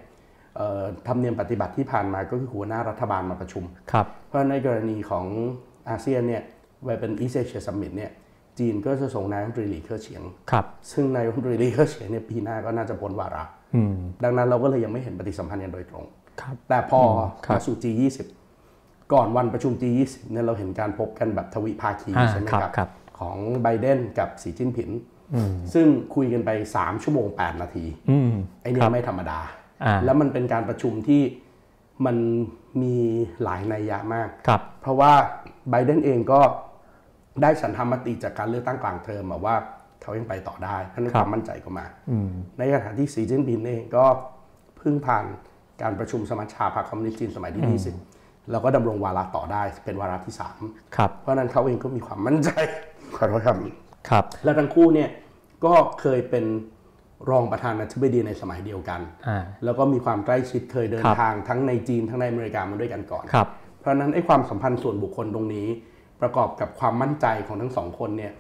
[0.56, 5.26] เอ่อธรรมเนียมปฏิบัติที่ผ่านมาก็คือหัวหน้ารัฐบาลมาประชุมครับเพราะในกรณีของ
[5.90, 6.44] อาเซียนเนี่ย
[6.84, 8.12] เวลาเป็น East Asia Summit เนี่ย
[8.60, 13.44] จีนก็จะส่งนายรัฐมนตรีหลีเค่อเฉียงครับซึ่งนายรัฐมนตรีหลีเค่อเฉียงเนี่ยปีหน้าก็น่าจะพ้นวาระ
[13.76, 16.23] อืมดังนั้นเราก็เลยยังไม่เห็นปฏิสัมพันธ์กันโดยตรงครับ
[16.70, 17.02] แต่พอ
[17.46, 18.18] ครับมาสู่ G20
[19.14, 24.90] ก่อนวันประชุม G20 เนี่ยเราเห็นการพบกันแบบทวิภาคีอ่าใช่ไหมครับครับครับ ของไบเดนกับสีจิ้นผิง
[25.74, 29.40] ซึ่งคุยกันไป 3 ชั่วโมง 8 นาทีอืมไอเนี่ครัยบไม่ธรรมดา
[29.84, 31.22] อ่าแล้วมันเป็นการประชุมที่
[32.06, 32.18] มัน
[32.82, 32.96] มี
[33.44, 35.14] หลายนัยยะมากครับเพราะว่า
[35.70, 36.42] ไบเดนเองก็
[37.42, 39.56] ได้ฉันทามติจากการเลือกตั้งกลางเทอมมาว่า
[40.02, 44.06] เขายังไปต่อได้เพราะฉะนั้นครัคบวามมั่นใจก็มาอืมในขณะที่สีจิ้นผิงเองก็
[44.78, 45.26] เพิ่งผ่าน
[45.82, 50.34] การประชุมสมัชชาพรรคคอมมิวนิสต์จีนสมัยที่ 20 แล้วก็ดำรงวาระต่อได้เป็นวาระที่
[50.66, 52.50] 3 ครับ เพราะฉะนั้นเขาเองก็มีความมั่นใจ
[53.18, 53.56] ขอโทษครับ
[54.10, 55.10] ครับ แล้วทั้งคู่เนี่ย
[55.66, 56.46] ก็เคยเป็น
[57.30, 63.48] รองประธานาธิบดีในสมัยเดียวกันอ่าแล้วก็มีความใกล้ชิดเคยเดินครับทางทั้งในจีนทั้งในอเมริกามาด้วยกันก่อนครับ
[63.80, 65.68] เพราะฉะนั้นไอ้ความสัมพันธ์ส่วนบุคคลตรงนี้
[66.22, 68.34] ประกอบกับความมั่นใจของทั้งสองคนเนี่ย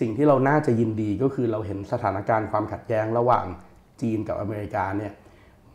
[0.00, 3.44] สิ่งที่เราน่าจะยินดีก็คือเราเห็นสถานการณ์ความขัดแย้งระหว่าง
[4.00, 5.12] จีนกับอเมริกาเนี่ย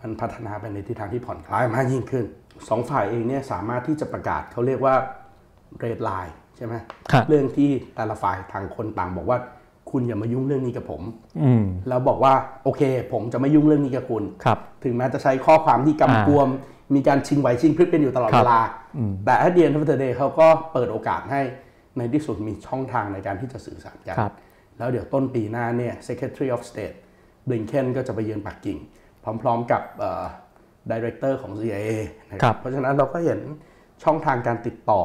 [0.02, 2.26] มันพัฒนาไปในทิศทางที่ผ่อนคลายมากยิ่งขึ้น
[2.70, 4.96] สองฝ่ายเองเนี่ยสามารถที่จะประกาศเขาเรียกว่า
[5.80, 6.76] เรดไลน์ใช่ไหม
[7.12, 9.40] ครับเรื่องที่แต่ละฝ่ายทางคนต่างบอกว่า
[9.92, 11.02] คุณอย่ามายุ่งเรื่องนี้กับผม
[11.44, 12.34] อืมแล้วบอกว่า
[12.64, 12.82] โอเค
[13.14, 16.48] ผมจะไม่ยุ่งเรื่องนี้กับคุณครับ ถึงแม้จะใช้ข้อความที่กำกวม
[16.96, 18.62] มีการชิงไหวชิงพริบกันอยู่ตลอดครับเวลา
[19.26, 21.42] แต่ at the end of the day เขาก็เปิดโอกาสให้
[21.98, 24.34] ในที่สุดมีช่องทางในการที่จะสื่อสารกันครับ
[24.78, 26.96] แล้วเดี๋ยวต้นปีหน้าเนี่ย Secretary of State
[27.48, 28.78] Blinken ก็จะไปเยือนปักกิ่ง
[29.42, 30.24] พร้อมๆกับเอ่อ
[30.92, 31.94] Director ของ CIA
[32.30, 33.40] นะคครัรับบเพราะฉะนั้นเราก็เห็น
[34.04, 35.02] ช่องทางการติดต่อ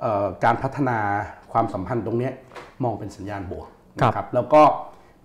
[0.00, 0.98] เออการพัฒนา
[1.52, 2.32] ความสัมพันธ์ตรงเนี้ย
[2.84, 4.62] มองเป็นสัญญาณบวกนะครับแล้วก็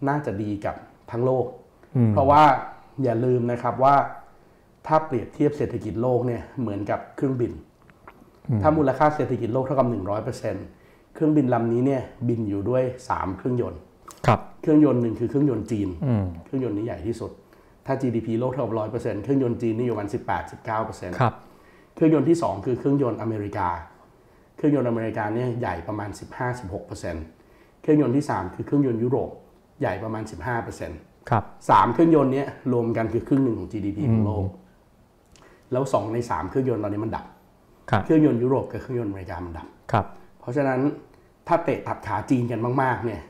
[0.07, 0.75] น่าจะดีกับ
[1.11, 1.45] ทั้งโลก
[2.13, 2.43] เพราะว่า
[3.03, 3.95] อย่าลืมนะครับว่า
[4.87, 7.51] ถ้าเปรียบเทียบเศรษฐกิจโลกเนี่ยเหมือนกับเครื่องบิน
[8.61, 9.87] ถ้ามูลค่าเศรษฐกิจโลกเท่ากับ
[10.51, 13.81] 100%เครื่องบินลำนี้เนี่ยบินอยู่ด้วย 3 เครื่องยนต์
[14.27, 17.31] ครับ เครื่องยนต์หนึ่งคือเครื่องยนต์จีนอืมเครื่องยนต์นี้ใหญ่ที่สุด
[17.87, 20.09] ถ้า GDP โลกเท่ากับ100%เครื่องยนต์จีนนี่อยู่ประมาณ
[20.63, 21.33] 18-19%ครับ
[21.95, 23.67] เครื่องยนต์ที่2คือเครื่องยนต์อเมริกา
[24.55, 26.09] เครื่องยนต์อเมริกาเนี่ยใหญ่ประมาณ
[26.75, 29.29] 15-16%เครื่องยนต์ที่3คือเครื่องยนต์ยุโรป
[29.81, 30.23] ใหญ่ประมาณ
[30.71, 34.45] 15%ครับสามเครื่องยนต์เนี้ยรวมกันคือครึ่งหนึ่งของ GDP ของโลก
[35.71, 37.25] แล้วสองในสามเครื่องยนต์ตอนนี้มันดับ
[37.89, 40.05] ครับเครื่องยนต์ยุโรปกับเครื่องยนต์อเมริกามันดับ ครับ
[40.39, 40.79] เพราะฉะนั้น
[41.47, 43.21] ถ้าเตะตัดขาจีนกันมาก ๆ เนี่ย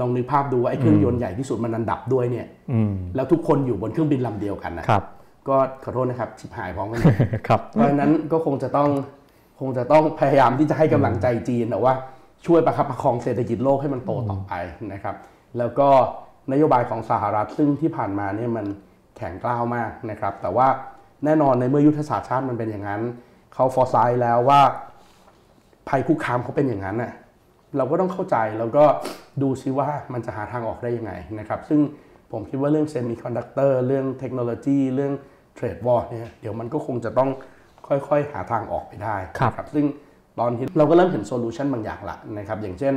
[0.00, 5.04] ลองนึกภาพดูว่าไอ้เครื่องยนต์ใหญ่ที่สุดมันดันดับด้วยเนี่ยอืมแล้วทุกคนอยู่บนเครื่องบินลำเดียวกันนะครับ
[5.48, 7.16] ก็ขอโทษนะครับชิบหายพร้อมกันหมด
[7.48, 8.88] ครับเพราะฉะนั้นก็คงจะต้อง
[9.60, 11.92] คงจะต้องพยายามที่จะให้กำลังใจจีนแต่ว่า
[12.46, 14.52] ช่วยประคับประคองเศรษฐกิจโลกให้มันโตต่อไป
[14.92, 15.16] นะครับ
[15.58, 15.88] แล้วก็
[16.52, 18.66] นโยบายของสหรัฐซึ่งที่ผ่านมาเนี่ยมัน
[19.16, 20.66] แข็งกร้าวมากนะครับ แต่ว่า
[21.24, 23.00] แน่นอนในเมื่อยุทธศาสตร์ชาติมันเป็นอย่างนั้น
[23.54, 24.60] เขา foresight แล้วว่า
[25.88, 27.12] ภัยคุกคามเขาเป็นอย่างนั้นน่ะ
[27.76, 28.84] เราก็ต้องเข้าใจแล้วก็
[29.42, 31.80] ดูซิว่ามันจะหาทางออกได้ยังไงนะครับซึ่ง
[32.32, 35.12] ผมคิดว่าเรื่องเซมิคอนดักเตอร์เรื่องเทคโนโลยีเรื่อง
[35.54, 37.30] trade war เนี่ยเดี๋ยวมันก็คงจะต้อง
[37.86, 39.86] ค่อยๆ หาทางออกไปได้ครับนะซึ่ง
[40.38, 42.94] ตอนนี้เราก็เริ่มเห็น solution บางอย่างละนะครับอย่างเช่น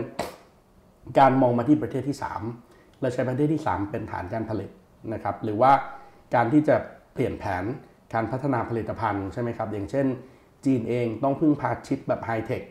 [1.19, 2.17] การมองมาที่ประเทศที่
[2.59, 4.69] 3และใช้ประเทศที่ 3 เป็นฐานการผลิต
[5.13, 5.71] นะครับหรือว่า
[6.35, 6.75] การที่จะ
[7.13, 7.63] เปลี่ยนแผน
[8.13, 10.05] การพัฒนาผลิตภัณฑ์ใช่ไหมครับอย่างเช่น
[10.65, 12.61] จีนเองต้องพึ่งพาชิปแบบไฮเทค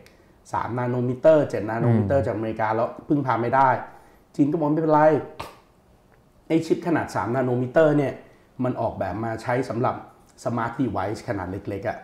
[0.51, 3.69] 3 nanometer 7 nanometer จากอเมริกาแล้วพึ่งพาไม่ได้
[4.35, 5.01] จีนก็บอกไม่เป็นไร
[6.47, 8.13] ไอชิปขนาด 3 nanometer เนี่ย
[8.63, 9.95] มันออกแบบมาใช้สำหรับ
[10.45, 11.97] smart device ขนาดเล็กๆอะ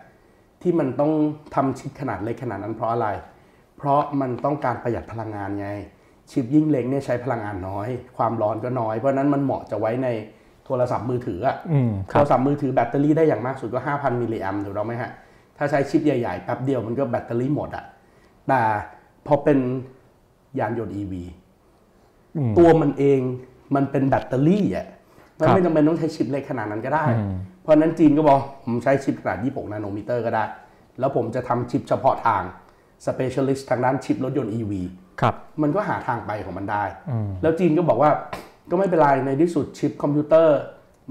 [0.62, 1.12] ที่มันต้อง
[1.54, 3.08] ทำชิปขนาดเล็กขนาดนั้นเพราะอะไร
[3.76, 5.68] เพราะมันต้องการประหยัดพลังงานไง
[6.30, 10.08] ชิปยิ่งเล็กเนี่ยใช้พลังงานน้อย ความร้อนก็น้อย เพราะฉะนั้นมันเหมาะจะไว้ใน
[10.66, 15.10] โทรศัพท์มือถืออะอืมครับโทรศัพท์มือถือแบตเตอรี่ได้อย่างมากสุดก็ 5,000มิลลิแอมป์ถูกต้องไหมฮะ
[15.56, 17.84] ถ้าใช้ชิปใหญ่ๆแป๊บเดียวมันก็แบตเตอรี่หมดอะ
[18.50, 18.62] แต่
[19.26, 19.58] พอเป็น
[20.58, 21.12] ยานยนต์ EV
[22.36, 23.20] อืมตัวมันเอง
[23.74, 24.86] มันเป็นแบตเตอรี่อะ
[25.38, 27.04] มันครับไม่จำเป็นต้องใช้ชิปเล็กขนาดนั้นก็ได้
[27.62, 30.44] เพราะฉะนั้นจีนก็บอกผมใช้ชิปขนาด 26 nanometer ก็ได้
[30.98, 32.42] แล้วผมจะทำชิปเฉพาะทาง
[33.06, 34.72] specialist ทางด้านชิปรถยนต์ EV
[35.20, 36.84] ครับ มันก็หาทางไปของมันได้
[37.42, 38.10] แล้วจีนก็บอกว่า
[38.70, 40.58] ก็ไม่เป็นไรในที่สุดชิปคอมพิวเตอร์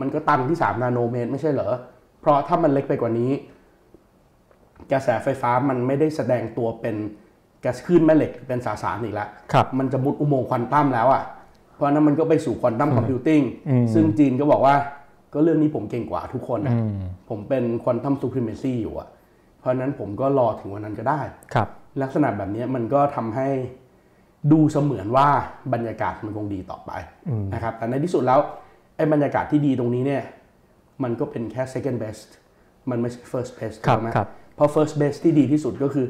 [0.01, 1.73] มันก็ตันที่ 3 นาโนเมตรไม่ใช่เหรอ
[2.19, 3.31] เพราะถ้ามันเล็กไปกว่านี้
[4.91, 6.95] กระแสไฟฟ้ามันไม่ได้แสดงตัวเป็น
[7.61, 11.23] แก๊สคลื่นแม่เหล็กเป็นสาสารอีกแล้วครับมันจะมุดอุโมงค์ควอนตัมแล้วอะ่ะ
[11.75, 13.41] เพราะฉะนั้นมันก็ไปสู่ควอนตัมคอมพิวติ้ง
[13.93, 14.75] ซึ่งจีนก็บอกว่า
[15.33, 16.91] ก็เรื่องนี้ผมเก่งกว่าทุกคนนะอืม
[17.29, 19.07] ผมเป็นควอนตัมซูพรีเมซีอยู่อะ่ะ
[19.59, 21.21] เพราะฉะนั้นผมก็รอถึงวันนั้นก็ได้
[21.53, 21.67] ครับ
[22.01, 23.47] ลักษณะแบบนี้มันก็ทำให้
[24.51, 25.27] ดูเสมือนว่า
[25.73, 26.91] บรรยากาศมันคงดีต่อไป
[27.53, 28.39] นะครับแต่ในที่สุดแล้ว
[28.95, 30.23] ไอ้บรรยากาศที่ดีตรงนี้เนี่ย
[31.03, 32.27] มันก็เป็นแค่ second best
[32.89, 36.05] มันไม่ใช่ first best ครับถูกไหมครับเพราะ first best ที่ดีที่สุดก็คือ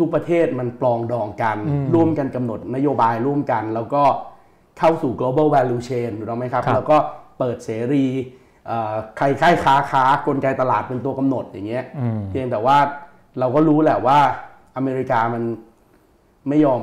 [0.00, 1.58] ทุกประเทศมันปลองดองกัน
[1.94, 4.02] ร่วมกันกำหนดนโยบายร่วมกัน แล้วก็
[4.78, 6.96] เข้าสู่ global value chain ถูกต้องไหมครับครับ แล้วก็
[7.38, 8.06] เปิดเสรี
[8.66, 11.84] เอ่อใครค่ายค้าค้ากลไกตลาดเป็นตัวกำหนดอย่างเงี้ย
[12.30, 12.76] เพียงแต่ว่า
[13.38, 14.18] เราก็รู้แหละว่า
[14.76, 15.42] อเมริกามัน
[16.48, 16.82] ไม่ยอม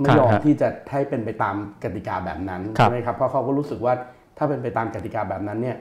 [0.00, 3.94] ไม่ยอมครับที่จะให้เป็นไปตามกติกาแบบนั้นครับใช่ไหมครับเพราะเขาก็รู้สึกว่า
[4.38, 5.76] ถ้าเป็นไปตามกติกาแบบนั้นเนี่ย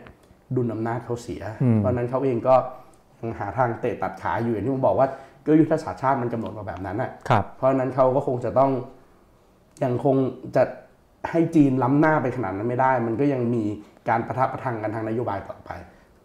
[0.56, 1.42] ดุลอำนาจเขาเสีย
[1.78, 2.56] เพราะฉะนั้นเขาเองก็
[3.22, 5.08] ยังหาทางเตะตัดขาอยู่อย่างที่ผมบอกว่า
[5.46, 8.72] ก็ยุทธศาสตร์ชาติมันกำหนดมาแบบนั้นอะครับเพราะฉะนั้นเขาก็คงจะต้อง
[9.84, 10.16] ยังคง
[10.56, 10.64] จะ
[11.30, 13.64] ให้จีนล้ำหน้าไปขนาดนั้นไม่ได้ มันก็ยังมี
[14.10, 15.72] การประทับประทังกันทางนโยบายต่อไป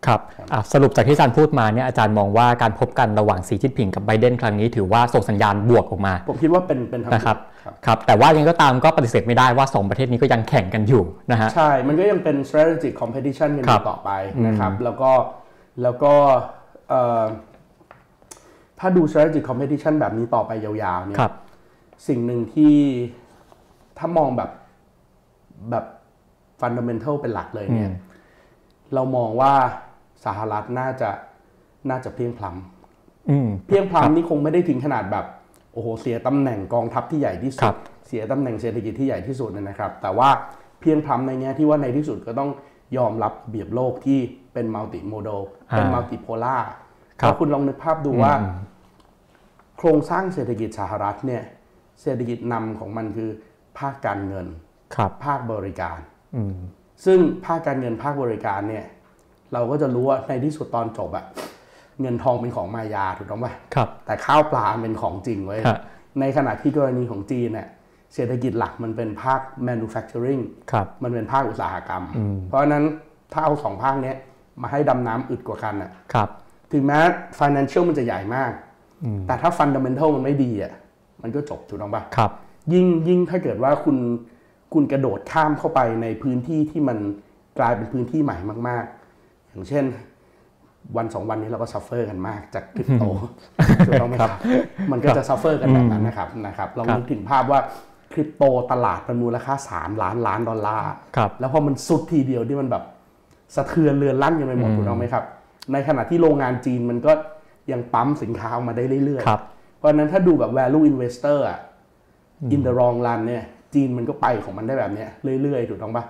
[0.07, 0.21] ครับ
[0.53, 14.11] อะสรุปจากที่อาจารย์พูดมาเนี่ยอาจารย์มองว่าการพบกันระหว่างสีจิ้นผิงกับไบเดนครั้งนี้ถือว่าส่งสัญญาณบวกออกมา ผมคิดว่าเป็นเป็นทางนะครับครับครับแต่ว่ายังไงก็ตามก็ปฏิเสธไม่ได้ว่า 2 ประเทศนี้ก็ยังแข่งกันอยู่นะฮะใช่ มันก็ยังเป็น strategic competition กันอครัยู่บต่อไป
[14.47, 15.11] นะครับ แล้วก็
[15.83, 16.13] แล้วก็
[16.89, 17.25] เอ่อ
[18.81, 21.33] ถ้าดู strategic competition แบบนี้ต่อไปยาวๆเนี่ยครับ
[22.09, 22.77] สิ่งหนึ่งที่
[23.99, 24.51] ถ้ามองแบบ
[25.71, 25.85] แบบ
[26.61, 27.91] fundamental เป็นหลักเลยเนี่ย
[28.95, 29.53] เรามองว่า
[30.25, 31.11] สหรัฐน่าจะ
[31.91, 35.27] น่าจะเพียงพล้ำอืมเพียงพล้ำนี่คงไม่ได้ถึงขนาดแบบ
[35.73, 40.29] โอ้โหเสียตำแหน่งกองทัพที่ใหญ่ที่สุครัดบเสียตำแหน่งเศรษฐกิจที่ใหญ่ที่สุดนะครับ แต่ว่า
[40.81, 42.51] เพียงพล้ำในแง่ที่ว่าในที่สุดก็ต้อง
[42.97, 44.19] ยอมรับระเบียบโลกที่
[44.53, 46.57] เป็นมัลติโมด l เป็นมัลติโพล่า
[47.21, 48.35] ครับถ้าคุณลองนึกภาพดูว่า
[49.77, 51.43] โครงสร้างเศรษฐกิจสหรัฐเนี่ย
[52.03, 53.31] เศรษฐกิจนำของมันคือ
[53.79, 54.47] ภาคการเงิน
[54.95, 55.99] ครับภาคบริการ
[56.37, 56.55] อืม
[57.05, 58.85] ซึ่งภาคการเงินภาคบริการเนี่ย
[59.53, 61.25] เราก็จะรู้ว่าในที่สุดตอนจบอะ
[62.01, 65.81] เงินทองเป็นของมายาถูกต้องปะครับแต่ข้าวปลาเป็นของจริงไว้ยฮะ
[66.21, 67.69] ในขณะที่กรณีของจีนเนี่ย
[68.15, 72.03] เศรษฐกิจหลักมันเป็นภาค manufacturing ครับมันเป็นภาคอุตสาหกรรม
[72.49, 72.85] เพราะฉะนั้น
[73.33, 74.17] ถ้าเอาสองภาคเนี้ย
[74.63, 76.29] มาให้ดำน้ำอึดกว่ากันอะครับ
[76.73, 76.99] ถึงแม้
[77.41, 78.53] financial มันจะใหญ่มาก
[79.27, 80.73] แต่ถ้า fundamental มันไม่ดีอะ
[81.23, 82.31] มันก็จบถูกต้องปะครับ
[82.73, 83.97] ยิ่งยิ่งถ้าเกิดว่าคุณ
[84.75, 86.99] คุณกระโดดข้ามเข้าไปในพื้นที่ที่มัน
[87.59, 88.37] กลายเป็นพื้นที่ใหม่
[88.69, 88.85] มาก
[89.19, 89.85] ๆ อย่างเช่น
[90.97, 93.05] วันสองวันนี้เราก็ suffer กันมากจากคริปโต
[93.87, 94.33] ถูกต้องไหมครับ
[94.93, 97.61] มันก็จะ suffer กันแบบนั้นนะครับนะครับลองครับนึกถึงภาพว่า
[98.13, 102.85] คริปโตตลาดมันมูลค่า 3 ล้านล้านดอลลาร์ครับแล้วพอมันทรุดทีเดียวที่มันแบบ
[103.57, 105.25] สะเทือนเรือนลั่นกันไปหมดถูกต้องไหมครับ
[105.73, 107.13] ในขณะที่โรงงานจีนมันก็
[107.73, 109.41] ยังปั๊มสินค้าออกมาได้เรื่อยๆครับ
[109.77, 111.59] เพราะฉะนั้นถ้าดูแบบ value investor อะ
[112.55, 115.11] in the long run เนี่ย จีนมันก็ไปของมันได้แบบเนี้ย
[115.43, 116.05] เรื่อยๆ ถูกต้องปะ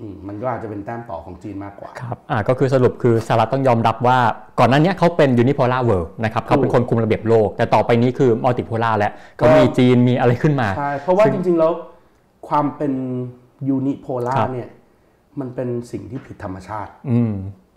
[0.00, 4.18] อืมมันก็อาจจะเป็นแต้มต่อของจีนมากกว่า ครับ อ่า ก็คือสรุปคือสหรัฐต้องยอมรับว่า
[4.58, 11.72] ก่อนหน้านี้เขาเป็น unipolar world นะครับเขาเป็นคนคุมระเบียบโลก แต่ต่อไปนี้คือ multipolar แล้วเขามีจีนมีอะไรขึ้นมา ใช่ เพราะว่าจริงๆ แล้ว
[12.48, 12.92] ความเป็น
[13.68, 14.68] unipolar ครับเนี่ย
[15.40, 17.34] มันเป็นสิ่งที่ผิดธรรมชาติ อืม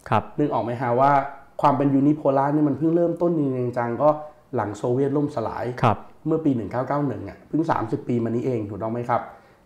[0.10, 1.12] ครับนึกออกไหมฮะว่า
[1.62, 4.10] ความเป็น unipolar นี่มันเพิ่งเริ่มต้นจริงๆจังๆก็
[4.56, 6.52] หลังโซเวียตล่มสลายครับเมื่อปี
[6.90, 9.22] 1991อะเพิ่ง 30 ปีมานี้เองถูกต้องไหมครับ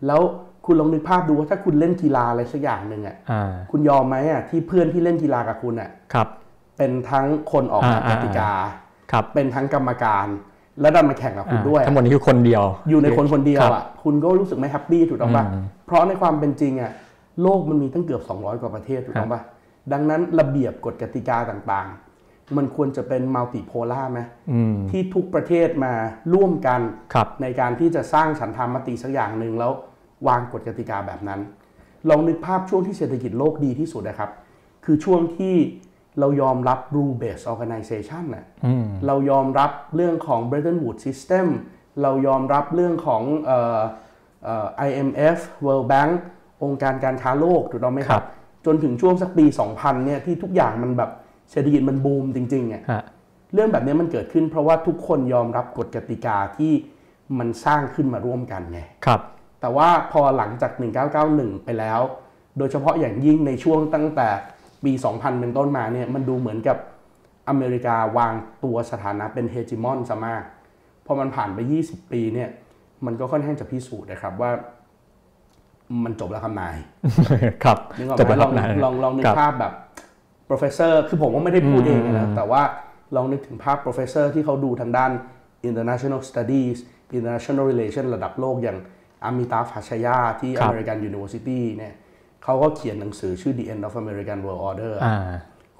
[0.08, 0.22] แล้ว
[0.66, 6.28] คุณลองนึกภาพดูว่าถ้าคุณเล่นกีฬาอะไรสักอย่างหนึ่งอะอ่าคุณยอมไหมอะที่เพื่อนที่เล่นกีฬากับคุณอะครับ
[6.78, 8.52] เป็นทั้งคนออกแบบอ่ากติกา
[9.12, 10.28] ครับเป็นทั้งกรรมการ
[10.82, 16.92] แล้วดันมาแข่งกับคุณอ่าด้วยทั้งหมดนี้คือคนเดียว อยู่ในคนคนเดียวครับอะคุณก็รู้สึกไม่ happy ถูกต้องป่ะอืมเพราะในความเป็นจริงอะ
[17.42, 19.42] โลกมันมีตั้งเกือบ 200 กว่าประเทศถูกต้องป่ะ
[19.92, 24.20] ดังนั้นระเบียบกฎกติกาต่างๆ มันควรจะเป็นมัลติโพล่าไหม
[24.52, 25.94] อืมที่ทุกประเทศมา
[26.34, 26.82] ร่วมกัน
[27.14, 29.72] ครับในการที่จะสร้างฉันทามติสักอย่างหนึ่งแล้ว
[30.28, 31.40] วางกฎกติกาแบบนั้น
[32.10, 34.32] ลองนึกภาพช่วงที่เศรษฐกิจโลกดีที่สุดนะครับ
[34.86, 35.56] คือช่วงที่
[36.20, 41.48] เรายอมรับ rule based organization น่ะอืมเรายอมรับเรื่องของ Bretton Woods System
[42.02, 43.82] เรายอมรับเรื่องของเอ่อ
[44.44, 46.12] เอ่อ IMF World Bank
[46.64, 49.46] องค์การการค้าโลกถูกต้องไหมคครัรับบ จนถึงช่วงสักปี
[49.76, 51.12] 2000 เนี่ยที่ทุกอย่างมันแบบ
[51.52, 53.04] เศรษฐกิจมันบูมจริงๆอะฮะ
[53.54, 56.74] เรื่องแบบนี้มันเกิดขึ้นเพราะว่าทุกคนยอมรับกฎกติกาที่
[57.40, 59.22] มันสร้างขึ้นมาร่วมกันไงครับ
[59.62, 60.72] แต่ว่าพอหลังจาก
[61.18, 62.00] 1991 ไปแล้ว
[62.58, 64.30] โดยเฉพาะอย่างยิ่งในช่วงตั้งแต่
[64.84, 66.78] ปี 2000 เป็นต้นมาเนี่ยมันดูเหมือนกับ
[67.50, 70.44] อเมริกาวางตัวสถานะเป็นเฮจิมอนซะมาก
[71.06, 72.50] พอมันผ่านไป 20 ปีเนี่ย
[73.06, 74.52] มันก็ค่อนข้างจะพิสูจน์นะครับว่า
[76.06, 76.76] มันจบแล้วคำนาย
[77.64, 79.74] ครับนึกออกจบไหมแล้วลองนะลองลองนึคกรับภาพแบบ
[80.50, 82.62] professor คือผมก็ไม่ได้พูดเองอืนะมแต่ว่า
[83.16, 85.12] ลองนึกถึงภาพ professor ที่เขาดูทางด้าน
[85.70, 86.78] international studies
[87.18, 88.78] international relation ระดับโลกอย่าง
[89.24, 91.94] อามิตาฟ a ชยาที่ American University เนี่ย
[92.44, 95.18] เขาก็เขียนหนังสือชื่อ The End of American World Order อ่า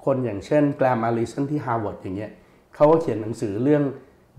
[0.04, 2.30] คนอย่างเช่นแกรมอาริสันที่ Harvard อย่างเงี้ย
[2.74, 3.82] เขาก็เขียนหนังสือเรื่อง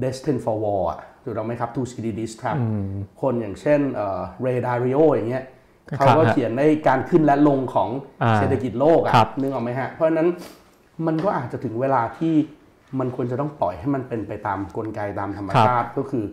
[0.03, 2.57] Destined for War อะถูกต้องไหมครับ To CD This Trap
[3.21, 3.79] คนอย่างเช่น
[4.41, 5.43] เรดาริโออย่างเงี้ย
[5.98, 7.89] เขาก็เขียนในการขึ้นและลงของ
[8.24, 10.28] อ่าเศรษฐกิจโลกอะครับนึกออกไหมฮะ เพราะฉะนั้น
[11.08, 12.34] มันก็อาจจะถึงเวลาที่
[13.00, 16.24] มันควรจะต้องปล่อยให้มันเป็นไปตามกลไกตามธรรมชาติก็คือ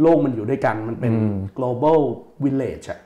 [0.00, 1.12] โลกมันอยู่ด้วยกันมันเป็น
[1.58, 2.00] global
[2.44, 3.00] village อะ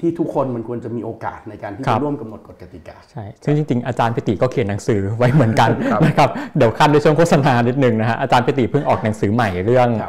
[0.00, 10.02] ที่ทุกคนมันควรจะมีโอกาสในการที่ครัจะบร่วมกำหนดกฎกติกาใช่ซึ่งจริงๆ อาจารย์ปิติก็เขียนหนังสือไว้เหมือนกันครับนะครับเดี๋ยวขั้นด้วยช่วงโฆษณานิดนึงนะฮะอาจารย์ปิติเพิ่งออกหนังสือใหม่เรื่องค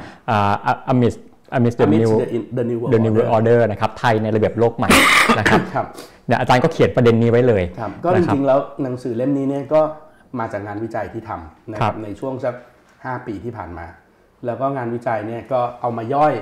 [1.46, 4.90] รับอ่าอมิสอมิสเดอะ Amidst นิว the, the New World เดอะนิว Order ออเดอร์นะครับไทยในระเบียบโลกใหม่
[5.40, 5.86] นะครับครับ
[6.28, 9.82] เนี่ยอาจารย์ก็เขียนประเด็นนี้ไว้เลยครับก็จนะคบริงๆแล้วหนังสือเล่มนี้เนี่ยก็
[10.40, 12.56] มาจากงานวิจัยที่ทำนะคครัรับบในช่วงสัก
[12.92, 13.86] 5 ปีที่ผ่านมา
[14.46, 16.34] แล้วก็งานวิจัยเนี่ยก็เอามาย่อย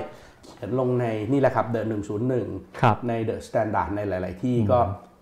[0.56, 1.86] เขียนลงในนี่แหละครับเดอะ
[2.32, 4.78] 101ครับใน The Standard ในหลาย ๆ ที่ก็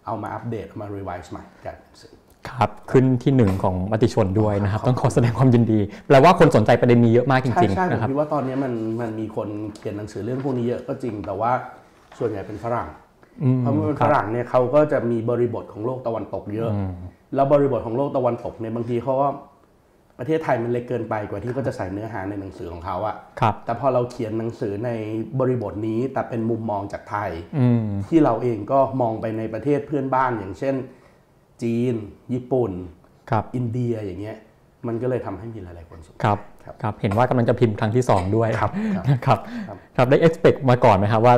[0.06, 2.12] เอามาอัปเดตเอามา revise ใหม่กันหนังสือ
[2.48, 11.52] ครับครับขึ้นที่หนึ่งของมติชนด้วยนะครับ ต้องขอแสดงความยินดีแปลว่าคนสนใจประเด็นนี้เยอะมากจใช่ริงใช่ๆผมนะครับคิดว่าตอนนี้มันมันมีคนเขียนหนังสือเรื่องพวกนี้เยอะก็จริง แต่ว่า
[12.18, 12.88] ส่วนใหญ่เป็นฝรั่ง
[13.42, 16.70] อืมเพราะว่าเป็นครัฝบรั่งเนี่ยเขาก็จะมีบริบทของโลกตะวันตกเยอะ
[17.34, 19.28] แล้วบริบทของโลกตะวันตกเนี่ยบางทีเขาก็
[20.18, 24.90] ประเทศไทยมันเล็กเกินไปกว่าที่เขาจะใส่เนื้อหาในหนังสือของเขาอะครับแต่พอเราเขียนหนังสือใน
[25.40, 30.74] บริบทนี้แต่เป็นมุมมองจากไทยอืมที่เราเองก็มองไปในประเทศเพื่อนบ้านอย่างเช่น
[31.62, 31.94] จีน
[32.32, 32.72] ญี่ปุ่น
[33.30, 34.36] ครับอินเดียอย่างเงี้ย
[34.86, 41.34] มันก็เลยทำให้มีหลาย ๆ คนสนใจครับครับครับเห็นว่ากำลังจะพิมพ์ครั้งที่สองด้วยครับครับนะครับครับครับได้ expect มาก่อนไหมครับว่า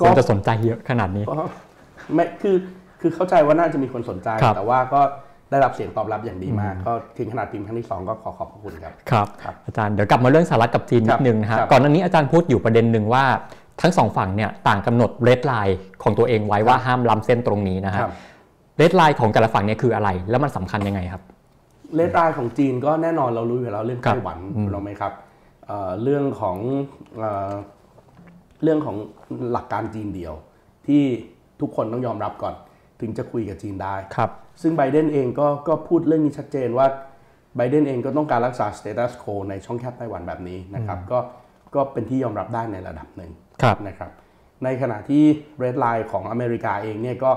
[0.00, 1.42] ก็คนจะสนใจเยอะขนาดนี้ก็
[2.14, 2.56] ไม่คือ
[3.00, 5.00] คือเข้าใจว่าน่าจะมีคนสนใจครับแต่ว่าก็
[5.50, 13.24] ได้รับเสียงตอบรับอย่างดีมาก ก็ถึงขนาดพิมพ์ครั้งที่สองก็ขอขอบพระคุณครับครับครับ อาจารย์เดี๋ยวกลับมาเรื่องสหรัฐกับจีนคนิรัดนึงนะฮะครับก่อนหน้านี้อาจารย์พูดอยู่ประเด็นหนึ่งว่า
[13.82, 18.12] ทั้งสองฝั่งเนี่ยต่างกำหนด red line ของตัวเองไว้ว่าห้ามล้ำเส้นตรงนี้นะฮะครับ
[18.80, 21.22] red line ของแต่ละฝั่งเนี่ยคืออะไร แล้วมันสำคัญยังไงครับ
[21.94, 24.38] red line ของจีนก็แน่นอนเรารู้อยู่แล้วเรื่องครับไต้หวัน
[24.70, 25.12] ใช่ไหมครับ
[25.66, 26.58] เอ่อเรื่องของ
[27.18, 27.52] เอ่อ
[28.62, 28.96] เรื่องของ
[29.52, 30.34] หลักการจีนเดียว
[30.86, 31.02] ที่
[31.60, 32.54] ทุกคนต้องยอมรับก่อน
[33.00, 34.30] ถึงจะคุยกับจีนได้ครับ
[34.62, 36.86] ซึ่งไบเดนเองก็ก็พูดเรื่องนี้ชัดเจนว่า
[37.56, 41.18] ไบเดนเองก็ต้องการรักษา status quo ในช่องแคบไต้หวันแบบนี้นะครับก็
[41.74, 43.30] ก็เป็นที่ยอมรับได้ในระดับหนึ่ง
[43.62, 44.10] ครับนะครับ
[44.64, 45.24] ในขณะที่
[45.58, 47.30] red line ของอเมริกาเองเนี่ยก็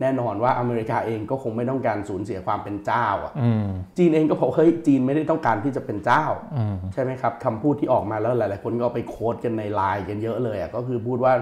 [0.00, 3.66] แน่นอนว่าอเมริกาเองก็คงไม่ต้องการสูญเสียความเป็นเจ้าอะอืม
[3.98, 6.24] จีนเองก็บอกเฮ้ยจีนไม่ได้ต้องการที่จะเป็นเจ้า
[6.56, 11.32] อืมใช่ไหมครับคำพูดที่ออกมาแล้วหลาย ๆ คนก็เอาไป quote กันในไลน์กันเยอะเลยอะก็คือพูดว่า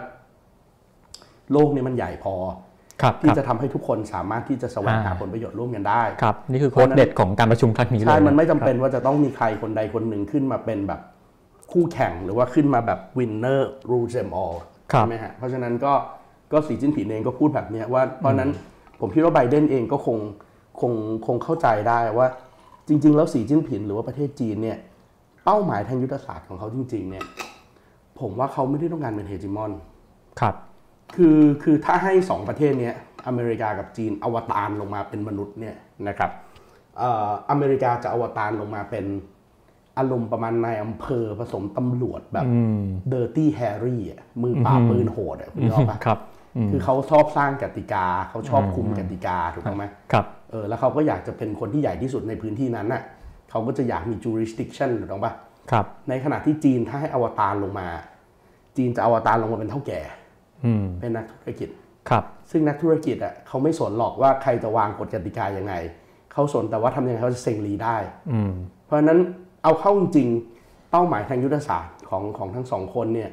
[1.53, 2.35] โลกนี้มันใหญ่พอ
[3.03, 11.01] ครับคที่รับจะทำให้ทุกคนสามารถที่จะแสวงหาอ่าผลประโยชน์ร่วมกันได้ครับนี่คือโค้ดเด็ดของการประชุมครั้งนี้เลยใช่มันไม่จำครับเป็นว่าจะต้องมีใครคนใดคนหนึ่งขึ้นมาเป็นแบบ
[11.73, 14.57] คู่แข่งหรือว่าขึ้นมาแบบ winner rule them all
[14.93, 15.93] ครับใช่ไหมฮะเพราะฉะนั้นก็
[16.55, 18.51] ก็สีจิ้นผิงเองก็พูดแบบเนี้ยว่าเพราะฉะนั้น
[19.01, 20.19] ผมคิดว่าไบเดนเองก็คง
[20.81, 20.93] คง
[21.27, 22.29] คงเข้าใจได้ว่า
[22.89, 24.79] จริง ๆ แล้วสีจิ้นผิงหรือว่าประเทศจีนเนี่ย
[25.45, 27.25] เป้าหมายทางยุทธศาสตร์ของเขาจริง ๆ เนี่ย
[28.21, 29.73] ผมว่าเขาไม่ได้ต้องการเป็นเฮจิมอน
[30.41, 30.55] ครับ
[31.17, 32.95] คือคือถ้าให้สองประเทศเนี้ย
[33.27, 35.77] อเมริกากับจีนอวตารลงมาเป็นมนุษย์เนี่ย
[36.09, 36.31] นะครับ
[36.99, 39.07] เอ่ออเมริกาจะอวตารลงมาเป็น
[39.99, 42.47] อารมณ์ประมาณนายอำเภอผสมตำรวจแบบ
[43.09, 46.19] เดอร์ตี้แฮร์รี่อะมือปราบปืนโหดอะคุณนึกออกปะครับ
[46.71, 53.03] คือเขาชอบสร้างกติกาเขาชอบคุมกติกาถูกต้องไหมครับเออแล้วเขาก็อยากจะเป็นคนที่ใหญ่ที่สุดในพื้นที่นั้นน่ะ
[53.51, 55.33] เขาก็จะอยากมี jurisdiction ถูกต้องปะ
[55.71, 57.89] ครับในขณะที่จีนถ้าให้อวตารลงมา
[58.77, 60.01] จีนจะอวตารลงมาเป็นเท่าแก่
[60.65, 61.69] อืมเป็นนักธุรกิจ
[62.09, 65.75] ครับซึ่งนักธุรกิจอะเขาไม่สนหรอกว่าใครจะวางกฎกติกายังไง
[66.33, 67.97] เขาสนแต่ว่าทำยังไงเขาจะเซ็งรีได้
[68.33, 68.53] อืม
[68.85, 69.19] เพราะฉะนั้น
[69.63, 73.31] เอาเข้าจริงๆเป้าหมายทางยุทธศาสตร์ของของทั้งสองคนเนี่ย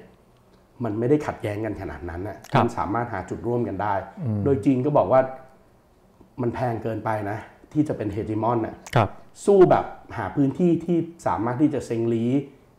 [0.83, 3.93] มันไม่ได้ขัดแย้งกันขนาดนั้นน่ะครับมันสามารถหาจุดร่วมกันได้
[4.43, 5.21] โดยจีนก็บอกว่า
[6.41, 7.37] มันแพงเกินไปนะ
[7.73, 9.09] ที่จะเป็นเฮจิมอนน่ะครับ
[9.45, 9.85] สู้แบบ
[10.17, 12.23] หาพื้นที่ที่สามารถที่จะเซ็งลี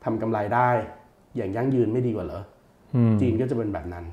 [0.04, 0.70] ทำกำไรได้
[1.36, 2.42] อย่างยั่งยืนไม่ดีกว่าเหรอ
[2.94, 4.04] อมจีนก็จะเป็นแบบนั้น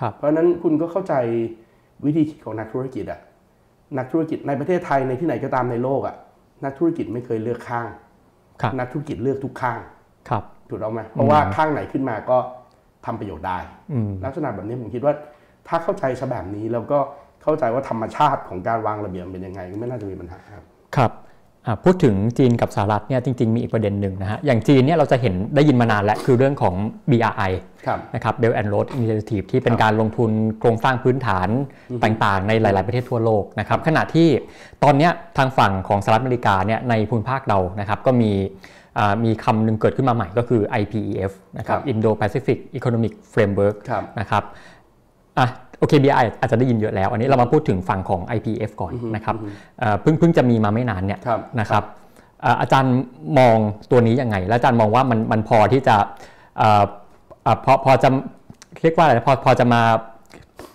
[0.00, 1.14] ครับเพราะฉะนั้นคุณก็เข้าใจ
[2.04, 3.20] วิธีคิดของนักธุรกิจอะ
[3.98, 6.16] นักธุรกิจในประเทศไทยในที่ไหนก็ตามในโลกอะ
[6.64, 7.88] นักธุรกิจไม่เคยเลือกข้าง
[8.60, 9.78] ครับนักธุรกิจเลือกทุกข้าง
[10.28, 12.38] ครับถูกต้องไหมเพราะว่าข้างไหนขึ้นมาก็
[13.06, 13.58] ทำประโยชน์ได้
[13.92, 15.14] อืมลักษณะแบบนี้ผมคิดว่า
[15.68, 16.98] ถ้าเข้าใจซะแบบนี้แล้วก็
[17.42, 20.64] เข้าใจว่าธรรมชาติของการวางระเบียบเป็นยังไงก็ไม่น่าจะมีปัญหาครับ
[20.96, 21.12] ครับ
[21.66, 26.74] อ่าพูดถึงจีนกับสหรัฐเนี่ยจริง ๆ มีอีกประเด็นหนึ่งนะฮะอย่างจีนเนี่ยเราจะเห็นได้ยินมานานแล้วคือเรื่องของ
[27.10, 27.52] BRI
[27.86, 31.48] ครับนะครับ Belt and Road Initiative ที่เป็นการลงทุนโครงสร้างพื้นฐาน
[32.04, 34.28] ต่างๆ ในหลาย ๆ ประเทศทั่วโลกนะครับขณะที่
[34.84, 38.79] ตอนเนี้ยทางฝั่งของสหรัฐอเมริกาเนี่ยในภูมิภาคเรานะครับก็มีอ่า
[39.24, 44.42] มีคำหนึ่งเกิดขึ้นมาใหม่ก็คือ IPEF นะครับครับ Indo-Pacific Economic Framework ครับนะครับ
[45.38, 45.48] อะ
[45.78, 49.36] โอเค BRI อาจจะได้ยินเยอะแล้ว อันนี้เรามาพูดถึงฝั่งของ IPF ก่อนนะครับ
[49.78, 51.84] เอ่อเพิ่งเพิ่งจะมีมาไม่นานเนี่ยครับนะครับ
[52.42, 52.94] เอ่ออาจารย์
[53.38, 53.56] มอง
[53.90, 55.96] ตัวนี้ยังไง แล้วอาจารย์มองว่ามันมันพอที่จะ
[56.58, 56.82] เอ่อ
[57.42, 58.08] เอ่อพอพอจะ
[58.82, 59.82] เรียกว่าอะไรนะพอพอจะมา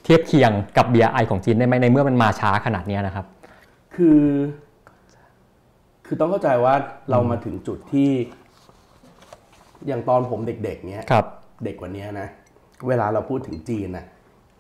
[0.04, 3.26] เทียบเคียงกับ BRI ของจีนได้ไหมในเมื่อมันมาช้าขนาดเนี้ยนะครับ
[3.96, 4.20] คือ
[6.06, 6.76] คือต้องเข้าใจว่า
[7.12, 8.10] เรามาถึงจุดที่
[9.88, 11.26] อย่างตอนผมเด็กๆเนี้ยครับ
[11.64, 12.28] เด็กกว่านี้นะ
[12.88, 14.06] เวลาเราพูดถึงจีนน่ะ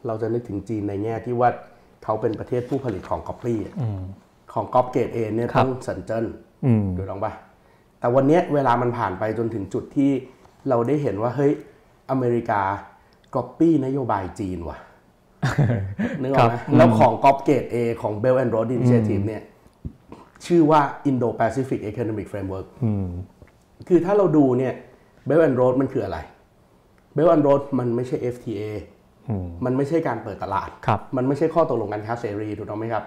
[0.07, 1.49] เราจะนึกถึงจีนในแง่ที่ว่า
[2.03, 3.75] เขาเป็นประเทศผู้ผลิตของก๊อปปี้อะ
[4.53, 6.25] ของก๊อปเกรดเอเนี่ยครับต้องเซินเจิ้น
[6.65, 7.33] อืมดูลองปะ
[7.99, 10.11] แต่วันเนี้ยเวลามันผ่านไปจนถึงจุดที่
[10.69, 11.51] เราได้เห็นว่าเฮ้ย
[12.11, 12.61] อเมริกา
[13.35, 14.77] ก๊อปปี้นโยบายจีนว่ะ
[16.21, 19.43] นึกออกไหมครับแล้วของก๊อปเกรด A ของ Belt and Road Initiative เนี่ย
[20.45, 23.07] ชื่อว่า Indo-Pacific Economic Framework อืม
[23.87, 24.73] คือถ้าเราดูเนี่ย
[25.27, 26.17] Belt and Road มันคืออะไร
[27.15, 28.61] Belt and Road มันไม่ใช่ FTA
[29.29, 33.03] อืมมันไม่ใช่การเปิดตลาดครับมันไม่ใช่ข้อตกลงการค้าเสรีถูกต้องไหมครับ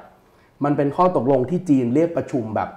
[0.65, 2.69] มันเป็นข้อตกลงที่จีนเรียกประชุมแบบ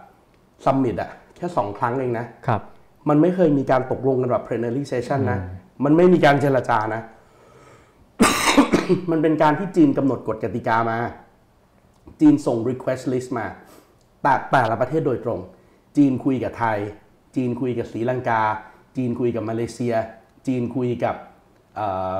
[0.65, 2.61] ซัมมิตอะแค่สองครั้งเองนะครับ
[3.09, 5.39] มันไม่เคยมีการตกลงกันแบบ plenary session นะ
[5.85, 7.01] มันไม่มีการเจรจานะ
[9.11, 10.97] มันเป็นการที่จีนกำหนดกฎกติกามา
[12.21, 13.45] จีนส่ง request list มา
[14.21, 15.39] แต่แต่ละประเทศโดยตรง
[15.97, 16.77] จีนคุยกับไทย
[17.35, 18.41] จีนคุยกับศรีลังกา
[18.97, 19.95] จีนคุยกับมาเลเซีย
[20.47, 21.15] จีนคุยกับ
[21.75, 22.15] เอ่อ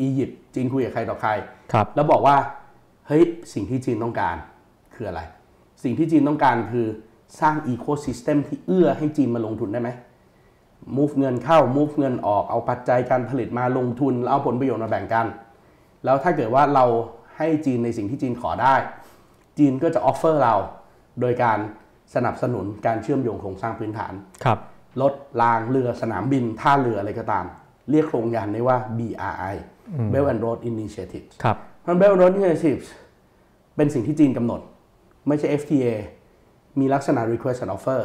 [0.00, 1.30] อียิปต์จีนคุยกับใครต่อใคร
[1.72, 2.36] ครับแล้วบอกว่า
[3.06, 3.24] เฮ้ย
[3.54, 4.36] สิ่งที่จีนต้องการ
[4.94, 5.22] คืออะไร
[5.82, 6.86] สิ่งที่จีนต้องการคือ
[7.40, 9.90] สร้างอีโค y ิสเต็มที่เอื้อให้จีนมาลงทุนได้ไหม
[10.96, 15.26] move เงินเข้า move เงินออกเอาปัจจัยการผลิตมาลงทุน แล้วเอาผลประโยชน์มาแบ่งกัน
[16.04, 16.84] แล้วถ้าเกิดว่าเรา
[17.36, 18.74] ให้จีนในสิ่งที่จีนขอได้
[19.58, 20.54] จีนก็จะออฟเฟอร์เรา
[21.20, 21.58] โดยการ
[22.14, 24.12] สนับสนุนการเชื่อมโยงโครงสร้างพื้นฐาน
[24.44, 24.58] ครับ
[25.02, 27.44] รถรางเรือสนามบิน ท่าเรืออะไรก็ตาม
[27.90, 29.54] เรียกโครงการนี้ว่า BRI
[30.12, 31.56] Belt and Road Initiative ครับ
[31.86, 32.84] มัน Belt and Road Initiative
[33.76, 34.60] เป็นสิ่งที่จีนกำหนด
[35.28, 35.86] ไม่ใช่ FTA
[36.80, 38.02] มีลักษณะ request and offer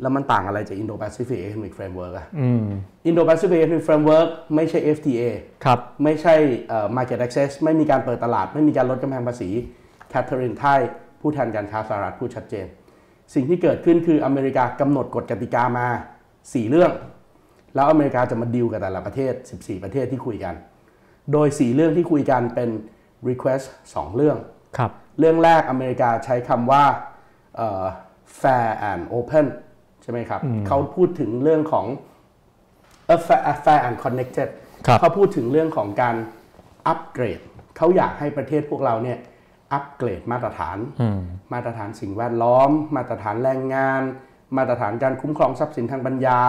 [0.00, 2.66] แล้วมันต่างอะไรจาก Indo-Pacific Economic Framework อะอืม
[3.08, 5.22] Indo-Pacific Economic Framework ไม่ใช่ FTA
[5.64, 6.34] ครับไม่ใช่
[6.68, 9.50] เอ่อ market access ไม่มีการเปิดตลาด ไม่มีการลดกำแพงภาษี
[10.08, 10.80] แคทเธอรีนไทย
[11.24, 12.66] ผู้แทนการค้าสหรัฐพูดชัดเจน
[13.34, 15.86] สิ่งที่เกิดขึ้นคืออเมริกากำหนดกฎกติกามา
[16.32, 16.92] 4 เรื่อง
[17.74, 20.54] แล้วอเมริกาจะมาดีลกับแต่ละประเทศ 14 ประเทศที่คุยกัน
[21.32, 22.70] โดย 4 เรื่องที่คุยกันเป็น
[23.28, 24.38] request 2 เรื่อง
[24.78, 26.84] ครับเรื่องแรกอเมริกาใช้คำว่า
[27.56, 27.84] เอ่อ
[28.40, 29.46] fair and open
[30.02, 31.86] ใช่ไหมครับเขาพูดถึงเรื่องของ
[33.06, 34.48] เอ่อ fair fair and connected
[34.86, 36.16] ครับเขาพูดถึงเรื่องของการ
[36.86, 37.40] อัปเกรด
[37.76, 39.18] เขาอยากให้ประเทศพวกเราเนี่ย
[39.74, 41.20] อัปเกรดมาตรฐานอืม
[41.52, 44.02] มาตรฐานสิ่งแวดล้อม มาตรฐานแรงงาน
[44.56, 46.40] มาตรฐานการคุ้มครองทรัพย์สินทางปัญญา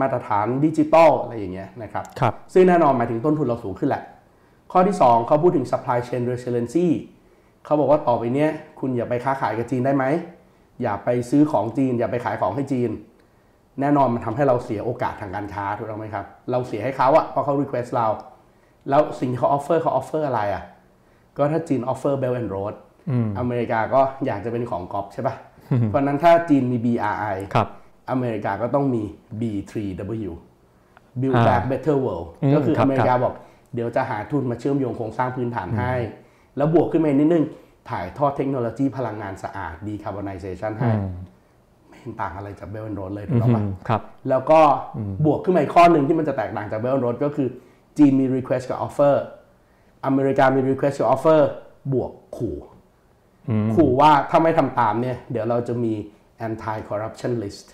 [0.00, 4.02] มาตรฐานดิจิทัลอะไรอย่างเงี้ยนะครับครับซึ่งแน่นอนหมายถึงต้นทุนเราสูงขึ้นแหละ
[4.72, 6.86] ข้อที่ 2เขาพูดถึง supply chain resiliency
[7.64, 8.50] เขาบอกว่าต่อไปเนี้ย
[8.80, 10.04] คุณอย่าไปค้าขายกับจีนได้ไหม
[10.82, 12.90] อย่าไปซื้อของจีน อย่าไปขายของให้จีน
[13.80, 18.06] แน่นอนมันทำให้เราเสียโอกาสทางการค้าถูกต้องไหมครับ เราเสียให้เขาอะเพราะเขา request เรา
[18.88, 20.62] แล้วสิ่งที่เขา offer เขา offer อะไรอะ
[21.36, 22.74] ก็ถ้าจีน offer Belt and Road
[23.38, 25.34] อเมริกาก็อยากจะเป็นของกอบใช่ปะ
[25.88, 27.68] เพราะฉะนั้นถ้าจีนมี BRI ครับ
[28.10, 29.02] อเมริกาก็ต้องมี
[29.40, 30.32] B3W
[31.20, 33.34] Build อ่า Back Better World อืมก็คือครับอเมริกาบอก
[33.74, 35.92] เดี๋ยวจะหาทุนมาเชื่อมโยงโครงสร้างพื้นฐานให้
[36.56, 37.44] แล้วบวกขึ้นมาอีกนิดนึง
[37.90, 40.90] ถ่ายทอดเทคโนโลยีพลังงานสะอาด Decarbonization ให้
[41.88, 44.60] ไม่เห็นต่างอะไรจากเบล n อนโรดเลยถูกต้องปะอืมครับ แล้วก็
[45.26, 47.48] บวกขึ้นมาอีกข้อหนึ่งที่มันจะแตกต่างจากเบล n อนโรดก็คือ
[47.98, 49.14] จีนมี request กับ offer
[50.06, 51.40] อเมริกามี request กับ offer
[51.92, 52.56] บวกขู่
[53.74, 55.92] ขู่ว่าถ้าไม่ทำตามเนี่ย เดี๋ยวเราจะมี
[56.46, 57.66] anti corruption list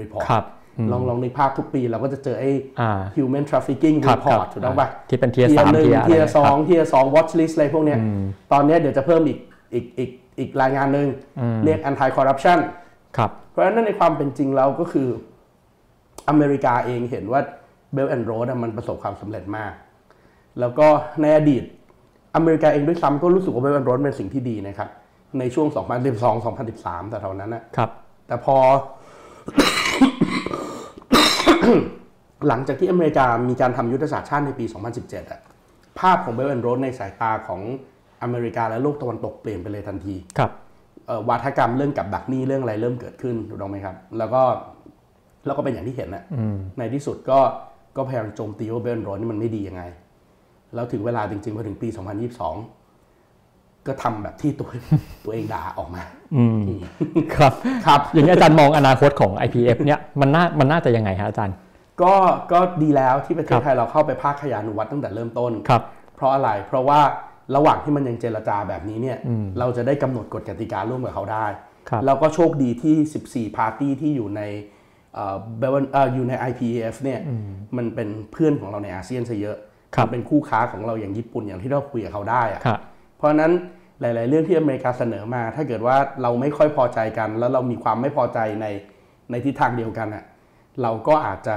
[0.00, 0.44] report ครับ
[0.92, 7.98] ลองลองนึกภาพทุกปีเราก็จะเจอไอ้อ่า human trafficking ครับ report ครับถูกต้องปะที่เป็น tier สามหนึ่ง tier อะไรเทียเนี่ยสองครับเทียสอง watch list อะไรพวกเนี้ย
[8.52, 9.38] ตอนเนี้ยเดี๋ยวจะเพิ่มอีก
[9.74, 11.08] อีกอีกอีกรายงานหนึ่ง
[11.64, 12.58] เรียก anti corruption
[13.16, 15.08] ครับเพราะฉะนั้นในความเป็นจริงแล้วก็คือ
[16.28, 17.40] อเมริกาเองเห็นว่า
[17.96, 19.72] Belt and Road อะมันประสบความสำเร็จมาก
[20.60, 20.86] แล้วก็
[21.20, 21.62] ในอดีต
[22.36, 24.88] อเมริกาเองด้วยซ้ำก็รู้สึกว่า Belt and Road เป็นสิ่งที่ดีนะครับ
[25.38, 25.66] ในช่วง
[26.38, 27.90] 2012-2013 แต่เท่านั้นนะครับ
[28.26, 28.56] แต่พอ
[32.48, 34.64] หลังจากที่อเมริกามีการทำยุทธศาสตร์ชาติในปี
[34.98, 35.40] 2017อะ
[36.00, 37.60] ภาพของ Belt and Road ในสายตาของ
[38.22, 40.50] อเมริกาและโลกตะวันตกเปลี่ยนไปเลยทันทีครับ
[41.06, 44.42] เอ่อวาทกรรมเรื่องกับดักหนี้เรื่องอะไรเริ่มเกิดขึ้นถูกต้องไหมครับ แล้วก็
[45.46, 46.24] แล้วก็เป็นอย่างที่เห็นนะ
[46.78, 47.38] ในที่สุดก็
[47.96, 49.82] ก็พยายามโจมตีว่าเบลโรนนี่มันไม่ดียังไง
[50.74, 54.68] แล้วถึงเวลาจริงๆพอถึงปี 2022 ก็ทำแบบที่ตัว
[55.24, 56.02] ตัวเองด่าออกมา
[57.36, 57.52] ครับ
[57.86, 61.56] ครับ อย่างนี้อาจารย์มองอนาคตของ IPF เนี่ยมันน่ามันน่าจะยังไงฮะอาจารย์
[62.02, 62.14] ก็
[62.52, 65.82] ก็ดีแล้วที่ประเทครัศบไทยเราเข้าไปภาคขยานุวัตตั้งแต่เริ่มต้นครับ
[66.16, 67.00] เพราะอะไรเพราะว่า
[67.56, 69.18] ระหว่างที่มันยังเจรจาแบบนี้เนี่ย
[69.58, 71.46] เราจะได้กำหนดกฎกติการร่วมกับเขาได้
[71.88, 74.42] ครับแล้วก็โชคดีที่ 14 พาร์ตี้ที่อยู่ใน
[75.14, 77.20] เอ่อ Bel- เอ่ออยู่ใน IPEF เนี่ย
[77.76, 82.80] มันเป็นเพื่อนของเราในอาเซียนซะเยอะครับ มันเป็นคู่ค้าของเราอย่างญี่ปุ่นอย่างที่เราคุยกับเขาได้อะครับ
[83.16, 83.52] เพราะฉะนั้น
[84.00, 88.66] หลาย ๆ เรื่องที่อเมริกาเสนอมา ถ้าเกิดว่าเราไม่ค่อยพอใจกัน แล้วเรามีความไม่พอใจใน
[89.30, 90.24] ในทิศทางเดียวกันอะ
[90.82, 91.56] เราก็อาจจะ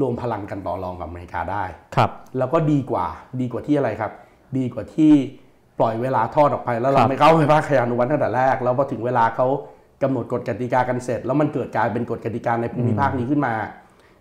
[0.00, 1.64] รวมพลังกันต่อรองกับอเมริกาได้
[1.96, 3.06] ครับแล้วก็ดีกว่า
[3.40, 4.12] ดีกว่าที่อะไรครับ
[4.58, 5.12] ดีกว่าที่
[5.78, 9.46] ปล่อยเวลาทอดออกไป แล้วเราครับไม่เข้าไปภาคขยานุวัฒน์ตั้งแต่แรก แล้วพอถึงเวลาเขา
[10.02, 13.54] กำหนดกฎกติกากันเสร็จ แล้วมันเกิดกลายเป็นกฎกติกาในภูมิภาคนี้ขึ้นมา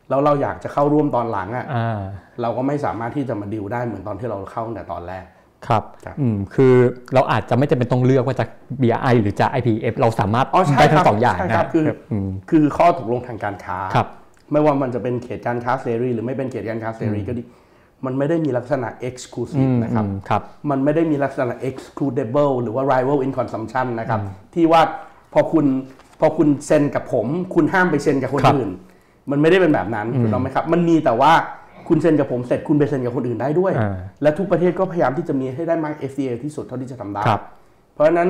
[0.09, 1.99] แล้วเราอยากจะเข้าร่วมตอนหลังอะอ่า
[2.41, 5.25] เราก็ไม่สามารถที่จะมาดิวได้เหมือนตอนที่เราเข้าตั้งแต่ตอนแรก
[5.67, 6.73] ครับครับอืมคือ
[7.13, 8.45] เราอาจจะไม่จำเป็นต้องเลือกว่าจะ
[8.81, 14.07] BRI หรือจะ IPF เราสามารถอ๋อใช่ได้ทั้ครังสองอย่างใช่นะครับคืออืมคือข้อตกลงทางการค้าครับ
[14.51, 17.43] ไม่ว่ามันจะเป็นเขตการค้าเสรีหรือไม่เป็นเขตการค้าเสรีก็ดี
[18.05, 24.19] มันไม่ได้มีลักษณะ exclusive นะครับอืมครับ มันไม่ได้มีลักษณะ excludable หรือว่า rival in consumption นะครับ
[24.55, 24.81] ที่ว่า
[25.33, 25.65] พอคุณ
[26.19, 28.71] พอคุณเซ็นกับผม คุณห้ามไปเซ็นกับคนครับอื่น
[29.31, 31.31] มันไม่ได้เป็นแบบนั้นถูกต้องไหมครับ มันมีแต่ว่า
[31.87, 37.41] คุณเซ็นกับผมเสร็จคุณไปเซ็นกับคนอื่นได้ด้วยอ่าและทุกประเทศก็พยายามที่จะมีให้ได้มาก FTA ที่สุดเท่าที่จะทำได้ครับ
[37.93, 38.29] เพราะฉะนั้น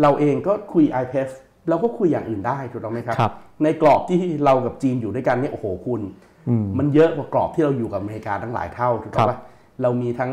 [0.00, 1.30] เราเองก็คุย IPF
[1.68, 3.32] เราก็คุยอย่างอื่นได้ถูกต้องไหมครับครับ
[3.62, 6.00] ในกรอบที่เรากับจีนอยู่ด้วยกันเนี่ยโอ้โหคุณ
[6.48, 9.40] อืมมันเยอะกว่ากรอบที่เราอยู่กับอเมริกาทั้งหลายเท่าถูกต้องครัปะบ
[9.82, 10.30] เรามีทั้ง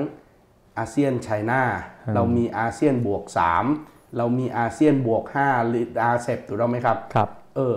[0.78, 1.62] อาเซียนไชน่า
[2.16, 3.24] เรามีอาเซียนบวก
[3.70, 7.76] 3 เรามีอาเซียนบวก5หรืออาเซบถูกต้องไหมครับครับ เออ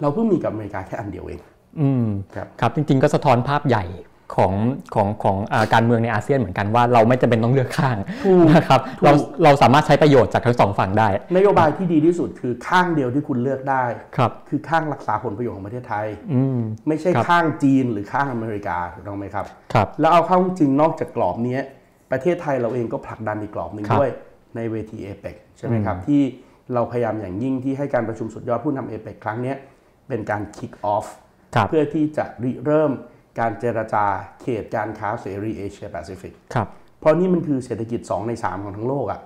[0.00, 1.40] เราเพิ่งมีกับอเมริกาแค่อันเดียวเอง
[1.80, 3.86] อืมครับครับจริง ๆ ก็สะท้อนภาพใหญ่
[4.36, 4.54] ของ
[4.94, 7.96] ของของอาการเมืองในอาเซียนเหมือนกันว่าเราไม่จำเป็นต้องเลือกข้าง
[8.52, 9.12] นะครับเรา
[9.44, 13.84] เราสามารถใช้ประโยชน์จากทั้งสองฝั่งได้ นโยบายที่ดีที่สุดคือข้างเดียวที่คุณเลือกได้
[14.16, 16.58] ครับคือข้างรักษาผลประโยชน์ของประเทศไทยอืม
[16.88, 21.62] ไม่ใช่ครับข้างจีนหรือข้างอเมริกาถูกต้องไหมครับครับ แล้วเอาเข้าจริงนอกจากกรอบเนี้ย
[22.12, 24.12] ประเทศไทยเราเองก็ผลักดันอีกกรอบหนึ่งครับด้วย
[24.56, 26.22] ในเวทีเอเปกใช่ไหมครับที่
[26.74, 29.56] เราพยายามอย่างยิ่งที่ให้การประชุมสุดยอดผู้นำเอเปกครั้งเนี้ย
[30.08, 31.27] เป็นการ kick off ครับ
[31.68, 32.92] เพื่อที่จะริเริ่ม
[33.38, 34.04] การเจรจา
[34.40, 36.68] เขตการค้าเสรีเอเชียแปซิฟิกครับ
[37.00, 39.20] เพราะนี่มันคือเศรษฐกิจ 2 ใน 3 ของทั้งโลกอะ่ะ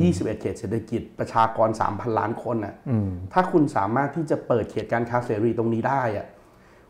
[0.00, 6.26] 21 เขตเศรษฐกิจประชากร 3,000 ล้านคนอะอืมถ้าคุณสามารถที่จะเปิดเขตการค้าเสรีตรงนี้ได้อะ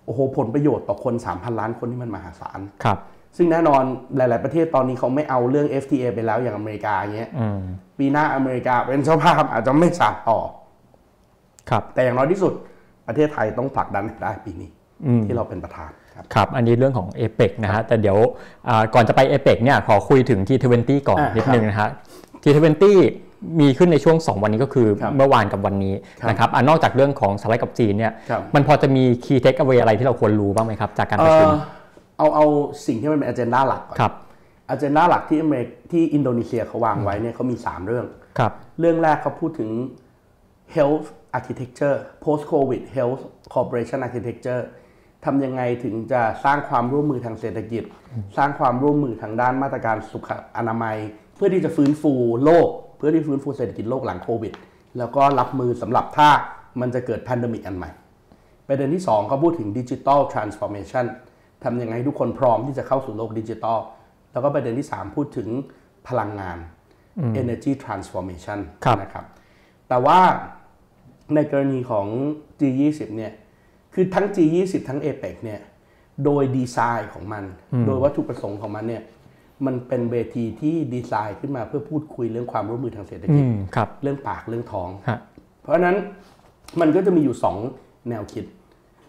[0.05, 2.99] โอ้โหผลประโยชน์ต่อคน 3,000 ล้านคนนี่มันมหาศาลครับ
[3.37, 3.83] ซึ่งแน่นอน
[4.17, 7.61] หลาย ๆ ประเทศตอนนี้เขาไม่เอาเรื่อง FTA ไปแล้วอย่างอเมริกาอย่างเงี้ยอืม
[7.99, 10.39] ปีหน้าอเมริกาเป็นเจ้าภาพอาจจะไม่สานต่อ
[11.71, 12.53] ครับ แต่อย่างน้อยที่สุด
[13.09, 14.69] ประเทศไทยต้องผลักดันให้ได้ปีนี้
[15.07, 18.19] อืมที่เราเป็นประธานครับครับ อันนี้เรื่องของเอเปกนะฮะ แต่เดี๋ยว
[18.69, 21.91] อ่าก่อนจะไปเอเปกเนี่ยขอคุยถึง G20 ก่อนอ่านิดนึงนะฮะ
[22.43, 22.85] G20
[23.61, 31.55] มีขึ้นในช่วง 2 วันนี้ก็คือครับเมื่อวานกับวันนี้ครับนะครับอ่านอกจากเรื่องของสไลด์กับจีนเนี่ยครับมันพอจะมี Key Takeaway อะไรที่เราควรรู้บ้างไหมครับ จากการเอประชุมอ
[32.19, 32.47] เอาเอา
[32.87, 34.13] สิ่งที่มันเป็น a เจนดาหลักก่อนครับ
[34.71, 38.07] อ g e n d a หลักที่อเมริกที่อินโดนีเซียเขาวางไว้เนี่ยเขามี 3 เรื่อง
[38.39, 39.71] ครับ เรื่องแรกเขาพูดถึง
[40.77, 41.07] health
[41.39, 43.23] architecture post covid health
[43.55, 44.63] corporation architecture
[45.25, 47.83] ทำยังไงถึงจะสร้างความร่วมมือทางเศรษฐกิจ
[48.37, 50.97] สร้างความร่วมมือทางด้านมาตรการสุขอนามัย
[51.37, 52.13] เพื่อที่จะฟื้นฟู
[52.45, 54.53] โลก เพื่อที่ฟื้นฟูเศรษฐกิจโลกหลังโควิด
[54.99, 56.29] แล้วก็รับมือสำหรับถ้า
[56.81, 57.91] มันจะเกิด pandemic อันใหม่
[58.69, 61.07] ประเด็นที่2เขาพูดถึงดิจิ t a ลทรานส์ฟอร์เมชัน
[61.65, 63.79] ทำยังไงให้ทุกคนพร้อมที่จะเข้าสู่โลกดิจิ t a ล
[64.33, 65.49] แล้วก็ประเด็นที่ 3 พูดถึง
[66.09, 66.59] พลังงาน
[67.41, 69.25] energy transformation ครับนะครับ
[69.89, 70.19] แต่ว่า
[71.35, 72.07] ในกรณีของ
[72.61, 73.33] G20 เนี่ย
[73.95, 75.61] คือทั้ง G20 ทั้ง APEC เนี่ย
[76.25, 77.45] โดยดีไซน์ของมัน
[77.87, 79.03] โดยวัตถุประสงค์ของมันเนี่ย
[79.67, 85.19] มันเป็นเวทีที่ดีไซน์ขึ้นมาเพื่อพูดคุยเรื่องความร่วมมือทางเศรษฐอืกิจอืมครับเรื่องปากเรื่องท้องฮะ
[85.63, 85.97] เพราะฉะนั้น
[86.81, 87.37] มันก็จะมีอยู่
[87.73, 88.45] 2 แนวคิด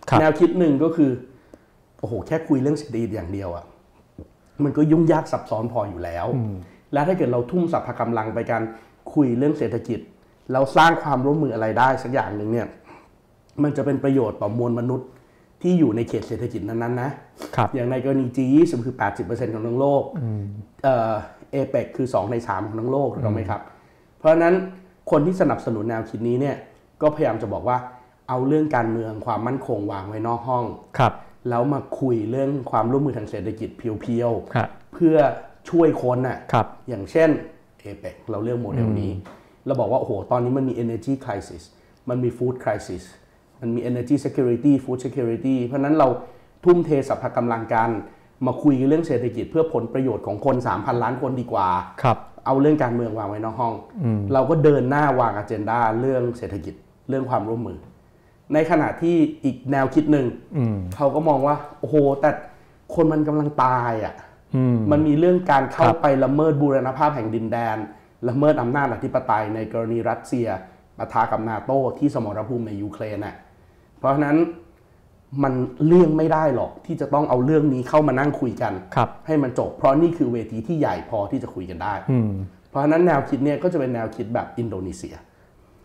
[0.09, 1.11] ครับแนวคิดหนึ่งก็คือ
[1.99, 3.65] โอ้โหแค่คุยเรื่องเศรษฐกิจอย่างเดียวอะ่ะ
[4.63, 6.25] มันก็ยุ่งยากซับซ้อนพออยู่แล้ว
[6.93, 8.63] แล้วถ้าเกิดเราทุ่มสรรพกำลังไปการ
[9.13, 9.99] คุยเรื่องเศรษฐกิจ
[10.53, 12.67] เราสร้างความร่วมมืออะไรได้สักอย่างหนึ่งเนี่ย
[13.63, 15.07] มันจะเป็นประโยชน์ต่อมวลมนุษย์
[15.61, 17.09] ที่อยู่ในเขตเศรษฐกิจนั้นๆนะ
[17.55, 18.95] ครับอย่างในกรณี G20 คือ
[19.25, 20.03] 80%ของทั้งโลก
[20.83, 21.13] เอ่อ
[21.51, 23.61] เอเปกคือ 2 ใน 3 ของทั้งโลกถูกต้องไหมครับ
[24.17, 24.55] เพราะฉะนั้น
[25.11, 26.55] คนที่สนับสนุนแนวคิดนี้เนี่ย
[27.01, 27.77] ก็พยายามจะบอกว่า
[28.29, 30.65] เอาเรื่องการเมืองความมั่นคงวางไว้นอกห้อง
[30.97, 31.13] ครับ
[31.49, 35.15] แล้วมาคุยเรื่องความร่วมมือทางเศรษฐกิจเพียวฮะๆเพื่อ
[35.69, 37.29] ช่วยคนน่ะครับอย่างเช่น
[37.83, 39.11] APEC เราเลือกโมเดลนี้
[39.65, 41.63] เราบอกว่าโอ้โหตอนนี้มันมี energy crisis
[42.09, 43.03] มันมี food crisis
[43.61, 46.07] มันมี energy security food security เพราะฉะนั้นเรา
[46.65, 47.89] ทุ่มเทสรรพกำลังกัน
[48.45, 51.67] มาคุยกันเรื่องเศรษฐกิจเพื่อผลประโยชน์ของคน 3,000 ล้านคนดีกว่า
[52.03, 53.73] ครับเอาเรื่องการเมืองวางไว้นอกห้อง
[54.33, 56.73] เราก็เดินหน้าวางอ g e n d a เรื่องเศรษฐกิจ
[57.09, 57.77] เรื่องความร่วมมือ
[58.53, 60.25] ในขณะที่อีกแนวคิดหนึ่ง
[60.57, 62.29] อืมเขาก็มองว่าโอ้โหแต่
[62.95, 64.13] คนมันกำลังตายอะ
[64.55, 67.77] อืมมันมีเรื่องการเข้าครับไปละเมิดบูรณภาพแห่งดินแดน
[68.27, 70.47] ละเมิดอำนาจอธิปไตยในกรณีรัสเซีย
[70.97, 73.35] ปะทะกับนาโต้ที่สมรภูมิในยูเครนน่ะ
[73.97, 74.37] เพราะฉะนั้น
[75.43, 75.53] มัน
[75.85, 82.31] เลี่ยงไม่ได้หรอกที่จะต้องเอาเรื่องนี้เข้ามานั่งคุยกันครับให้มันจบ เพราะนี่คือเวทีที่ใหญ่พอที่จะคุยกันได้อืม
[82.69, 85.15] เพราะฉะนั้นแนวคิดเนี่ยก็จะเป็นแนวคิดแบบอินโดนีเซีย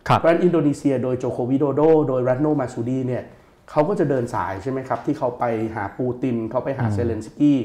[0.07, 3.23] ครับเพราะฉะนั้นอินโดนีเซียโดยโจโก วิโดโด โดยเร็ตโนมาร์ซูดีเนี่ย
[3.69, 5.43] เขาก็จะเดินสายใช่ไหมครับ ที่เขาไป
[5.75, 7.59] หาปูตินเขาไปหาเซเลนสกี้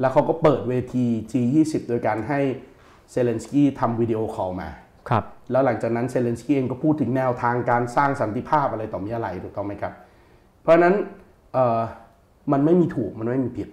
[0.00, 2.40] แล้วเขาก็เปิดเวที G20 โดยการให้
[3.10, 4.68] เซเลนสกี้ทำวิดีโอคอลมา
[5.08, 9.92] ครับแล้วหลังจากนั้นเซเลนสกี้เองก็พูดถึงแนวทางการสร้างสันติภาพอะไรต่อมีอะไรถูกต้องไหมครับ
[10.62, 10.94] เพราะฉะนั้น
[11.52, 11.80] เอ่อ
[12.52, 13.68] มันไม่มีถูกมันไม่มีผิด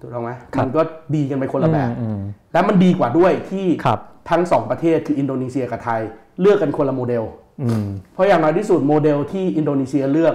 [0.00, 0.80] ถูกต้องไหมครับมันก็
[1.14, 2.20] ดีกันไปคนละแบบอืม
[2.52, 6.00] และมันดีกว่าด้วยที่ครับทั้งสองประเทศคืออินโดนีเซียกับไทย
[6.40, 7.24] เลือกกันคนละโมเดล
[7.62, 10.34] อืมเพราะอย่างน้อยที่สุดโมเดลที่อินโดนีเซียเลือก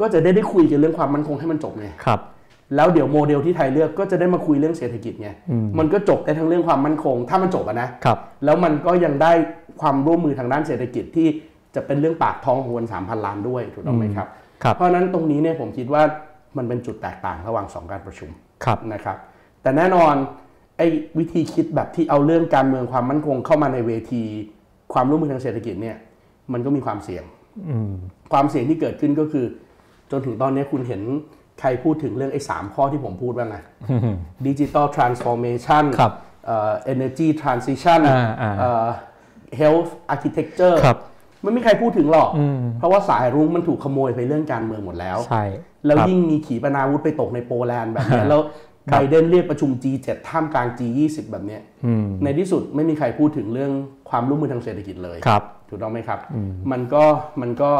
[0.00, 2.20] ก็จะได้ได้คุยกันเรื่องความมั่นคงให้มันจบไงครับ
[2.76, 5.28] แล้วเดี๋ยวโมเดลที่ไทยเลือกก็จะได้มาคุยเรื่องเศรษฐกิจไง
[5.78, 9.32] มันก็จบได้ทั้งเรื่องความมั่นคง ถ้ามันจบอะนะครับแล้วมันก็ยังได้
[9.80, 11.28] ความร่วมมือทางด้านเศรษฐกิจที่
[11.74, 14.28] จะเป็นเรื่องปากท้องของคนสามพันล้านด้วยถูกต้องไหมครับ
[14.62, 16.02] ครับเพราะฉะนั้นตรงนี้เนี่ยผมคิดว่า
[16.56, 18.30] มันเป็นจุดแตกต่างระหว่างสองการประชุม
[18.64, 19.16] ครับนะครับ
[19.62, 20.14] แต่แน่นอน
[20.76, 20.86] ไอ้
[21.18, 24.22] วิธีคิดแบบที่เอาเรื่องการเมืองความมั่นคงเข้ามาในเวที
[24.92, 25.96] ความร่วมมือทางเศรษฐกิจเนี่ย
[26.52, 27.24] มันก็มีความเสี่ยง
[27.68, 27.92] อืม
[28.32, 29.44] ความเสี่ยงที่เกิดขึ้นก็คือ
[30.10, 31.02] จนถึงตอนนี้คุณเห็น
[31.62, 33.56] ใครพูดถึงเรื่องไอ้สามข้อที่ผมพูดบ้างไง
[34.46, 36.12] ดิจิ t a ลทรานส์ฟอร์เมชันครับ
[36.46, 38.86] เอ่อ energy transition อ่าอ่าเอ่อ
[39.60, 40.98] health architecture ครับ
[41.42, 45.44] ไม่มีใครพูดถึงหรอกอืมเพราะว่าสายรุ้งมันถูกขโมยไปเรื่องการเมืองหมดแล้ว ใช่
[45.86, 48.42] แล้วครับยิ่งมีขีปนาวุธไปตกในโปแลนด์แบบเนี้ยฮะแล้ว
[48.90, 53.72] ครัไบบเดนเรียกประชุม G7 ท่ามกลาง G20 แบบเนี้ยอืมในที่สุดไม่มีใครพูดถึงเรื่อง
[54.10, 56.18] ความร่วมมือทางเศรษฐกิจเลย ครับ ถูกต้องไหมครับ
[56.72, 57.04] มันก็
[57.40, 57.70] มันก็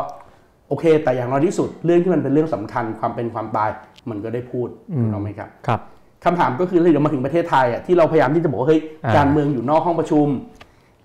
[0.73, 3.71] โอเค แต่อย่างน้อยที่สุดเรื่องที่มันเป็นเรื่องสำคัญความเป็นความตาย
[4.11, 4.69] มันก็ได้พูด
[4.99, 5.81] ถูกต้องไหมครับครับ
[6.25, 10.29] คำถามก็คือเดี๋ยวมาถึงประเทศไทยอะที่เราพยายามที่จะบอกว่าเฮ้ยอ่าการเมืองอยู่นอกห้องประชุม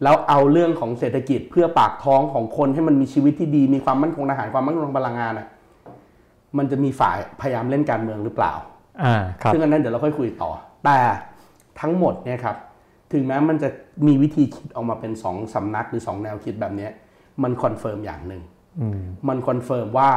[0.04, 5.48] แล้วเอาเรื่องของเศรษฐกิจเพื่อปากท้องของคนให้มันมีชีวิตที่ดีมีความมั่นคงทางอาหารความมั่นคงทางพลังงานอะ
[6.58, 8.54] มันจะมีฝ่ายพยายามเล่นการเมืองหรือเปล่า
[9.04, 10.52] อ่าครับซึ่งอันนั้นเดี๋ยวเราค่อยคุยต่อ
[10.86, 10.98] แต่
[11.82, 12.56] ทั้งหมดเนี่ยครับ
[13.14, 13.70] ถึงแม้มันจะ
[14.08, 16.92] มีวิธีคิดออกมาเป็นสองสำนักหรือสองแนวคิดแบบเนี้ย
[17.44, 18.57] มัน confirm อย่างหนึ่งอื
[18.98, 20.12] มมัน confirm ว่า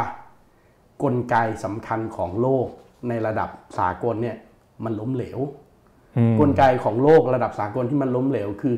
[1.03, 2.67] กลไกสำคัญของโลก
[3.09, 3.49] ในระดับ
[3.79, 4.37] สากลเนี่ย
[4.85, 5.39] มันล้มเหลว
[6.17, 8.75] อืมกลไกของโลกระดับสากลที่มันล้มเหลว คือ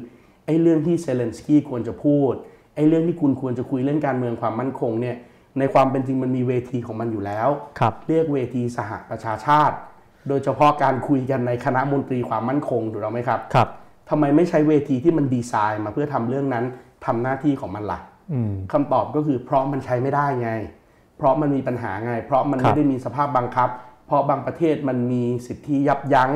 [0.47, 2.33] ไอ้เรื่องที่เซเลนสกี้ควรจะพูด
[2.74, 5.16] ไอ้เรื่องที่คุณควรจะคุยเรื่องการเมืองความมั่นคงเนี่ย
[5.59, 9.76] ในความเป็นจริงมันมีเวทีของมันอยู่แล้วครับเรียกเวทีสหประชาชาติ
[10.28, 13.68] โดยเฉพาะการคุยกันในคณะมนตรีความมั่นคงถูกต้องไหมครับครับ
[14.11, 16.64] ทำไมไม่ใช้เวทีที่มันดีไซน์มาเพื่อทำเรื่องนั้น
[17.07, 18.11] ทำหน้าที่ของมันล่ะอืม
[18.73, 20.51] คำตอบก็คือเพราะมันใช้ไม่ได้ไง
[21.16, 23.68] เพราะมันมีปัญหาไง เพราะมันครับไม่ได้มีสภาพบังคับ
[24.07, 26.31] เพราะบางประเทศมันมีสิทธิยับยั้ง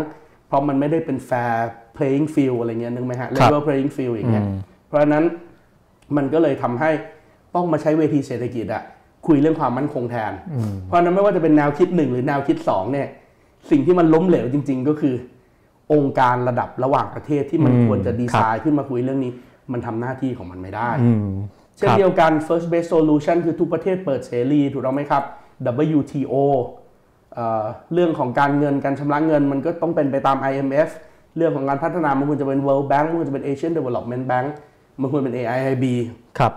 [0.47, 1.57] เพราะมันไม่ได้เป็น fair
[1.97, 4.45] playing field อะไรเงี้ยนึกไหมฮะ level playing field อย่างเงี้ย
[4.87, 5.25] เพราะฉะนั้น
[6.17, 6.91] มันก็เลยทำให้
[7.55, 8.83] ต้องมาใช้เวทีเศรษฐกิจอะ
[9.27, 10.33] คุยเรื่องความมั่นคงแทน
[10.85, 13.09] เพราะฉะนั้นไม่ว่าจะเป็นแนวคิดหนึ่งหรือแนวคิดสองเนี่ย
[13.71, 15.15] สิ่งที่มันล้มเหลวจริง ๆ ก็คือ
[15.93, 19.33] องค์การระดับระหว่างประเทศที่มันอืมควรจะดีไซน์ขึ้นมาคุยเรื่องนี้
[19.73, 21.29] มันทำหน้าที่ของมันไม่ได้อืม
[21.77, 25.23] เช่นครับเดียวกัน first best solution คือทุกประเทศเปิดเสรีถูกต้องไหมครับ
[25.99, 26.35] WTO
[27.35, 30.89] เอ่อเรื่องของการเงินการชำระเงินมันก็ต้องเป็นไปตาม IMF
[31.37, 34.47] เรื่องของการพัฒนามันควรจะเป็น World Bank มันควรจะเป็น Asian Development Bank
[35.01, 35.85] มันควรเป็น AIIB
[36.39, 36.53] ครับ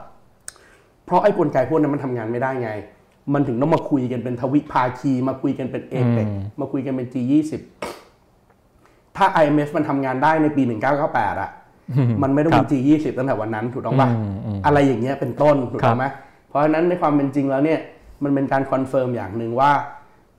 [1.06, 2.72] เพราะไอ้กลไกพวกนั้นมันทำงานไม่ได้ไง
[3.34, 7.54] มันถึงต้องมาคุยกันเป็นทวิภาคี มาคุยกันเป็นเอเปอืมมาคุยกันเป็น G20
[9.18, 10.64] ถ้า IMF มันทำงานได้ในปี
[11.02, 11.50] 1998อะ
[12.24, 16.06] มันไม่ต้องมี G20 ตั้งแต่วันนั้นถูกต้องปะอืมอืมอะไรอย่างเงี้ยเป็นต้นถูกต้องไหม
[16.50, 17.80] เพราะฉะนั้นในความเป็นจริงแล้วเนี่ย
[18.24, 19.72] มันเป็นการ confirm อย่างหนึ่งว่า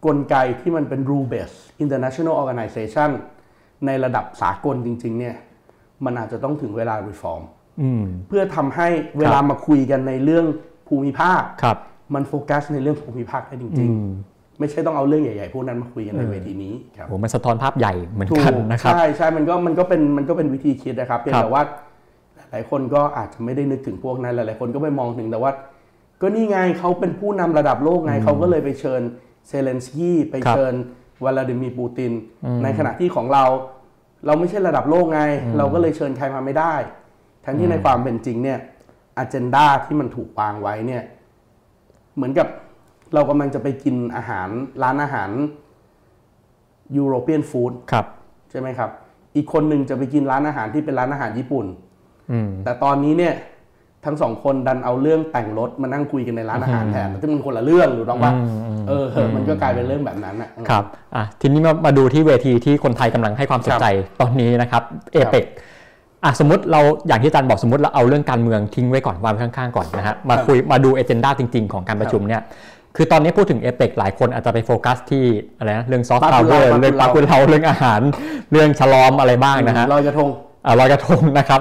[0.07, 3.11] กลไกที่มันเป็น rule based international organization
[3.87, 5.37] ในระดับสากลจริง ๆ เนี่ย
[6.05, 7.43] มันอาจจะต้องถึงเวลา reform
[7.83, 8.89] อืมเพื่อทำให้
[9.19, 10.47] เวลามาคุยกันในเรื่อง
[10.89, 11.79] ภูมิภาคครับ
[12.15, 14.30] มันโฟกัสในเรื่องภูมิภาคได้จริง ๆ อืม
[14.61, 21.63] ไม่ใช่ต้องเอาเรื่องใหญ่ๆพวกนั้นมาคุยกันในเวทีนี้ครับโหมันสะท้อนภาพใหญ่เหมือนกันถูกนะครับใช่ใช่มันก็มันก็เป็นมันก็เป็นวิธีคิดนะครับเพียงครับแต่ว่า
[22.51, 25.53] หลายคนก็อาจจะไม่ได้นึกถึงพวกนั้นหลายๆคนก็ไปมองถึงแต่ว่า
[26.21, 29.03] ก็นี่ไงเขาเป็นผู้นำระดับโลกไงเขาก็เลยไปเชิญ
[29.49, 30.75] เซเลนสกี้ไปเชิญ
[31.25, 32.13] วลาดิมีร์ปูติน
[32.63, 33.45] ในขณะที่ของเรา
[34.27, 35.21] เราไม่ใช่ระดับโลกไง
[35.59, 36.75] เราก็เลยเชิญใครมาไม่ได้
[37.45, 38.59] ทั้งที่ในความเป็นจริงเนี่ย
[39.19, 41.03] อ g e n d a ที่มันถูกวางไว้เนี่ย
[42.17, 42.49] เหมือนกับ
[43.15, 44.49] เรากำลังจะไปกินอาหาร
[44.83, 45.31] ร้านอาหาร
[46.97, 48.07] ยูโรเปียนฟู้ดครับ
[48.51, 48.91] ใช่ไหมครับ
[49.37, 51.67] อีกคนหนึ่งจะไปกินร้านอาหารที่เป็นร้านอาหารญี่ปุ่น
[52.33, 53.35] อืมแต่ตอนนี้เนี่ย
[54.05, 60.85] ทั้งสองคนดันเอาเรื่องแต่งรถมานั่งคุยกันในร้านอาหารแทนซึ่งมันคนละเรื่องหรือต้องว่าอืมอืมเออเออมันก็กลายเป็นเรื่องแบบนั้นอะครับ
[61.17, 63.87] อะทีนี้มามาดูที่เวทีที่คนไทยกำลังให้ความสนใจ
[64.21, 64.83] ตอนนี้นะครับ
[65.13, 65.45] เอเปก
[66.25, 72.43] อะสมมติเราอย่างที่อาจารย์บอกสมมติเราเอาเรื่องการเมืองทิ้งไว้ก่อนวางไว้ข้างๆก่อนนะฮะมาคุยมาดูเอเจนดาจริง ๆ ของการประชุมเนี่ย
[72.97, 75.25] คือตอนนี้พูดถึงเอเปกหลายคนอาจจะไปโฟกัสที่
[75.59, 78.01] อะไรนะเรื่องซอฟต์พาวเวอร์เรื่องปลากุเลาเรื่องอาหาร
[78.53, 80.29] เรื่องชะลอมอะไรบ้างนะฮะลอยกระทง
[80.67, 81.61] อะลอยกระทงนะครับ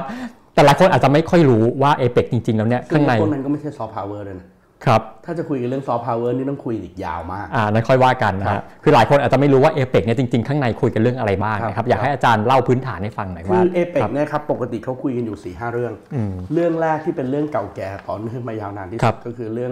[0.54, 4.48] แต่หลายคนอาจจะไม่ค่อยรู้ว่าเอเปกจริง ๆ แล้วเนี่ยข้างใน ซึ่งพวกนั้นก็ไม่ใช่ซอฟต์พาวเวอร์เลยนะ
[4.86, 19.72] ครับถ้าจะคุยกันเรื่องซอฟต์พาวเวอร์นี่ต้องคุยอีกยาวมากอ่านั้นค่อยว่ากันนะครัฮะคือหลายคนอาจจะไม่รู้ว่าเอเปกเนี่ยจริงๆ ข้างในคุยกันเรื่องอะไรบ้างนะคครับอยากให้อาจารย์เล่าพื้นฐานให้ฟังหน่อยว่าเอเปกคือครับเนี่ยครับปกติเขาคุยกันอยู่สี่ห้าเรื่องอืมเรื่องแรกที่เป็นเรื่องเก่าแก่ต่อเนื่องมายาวนานที่สุดครับดก็คือเรื่อง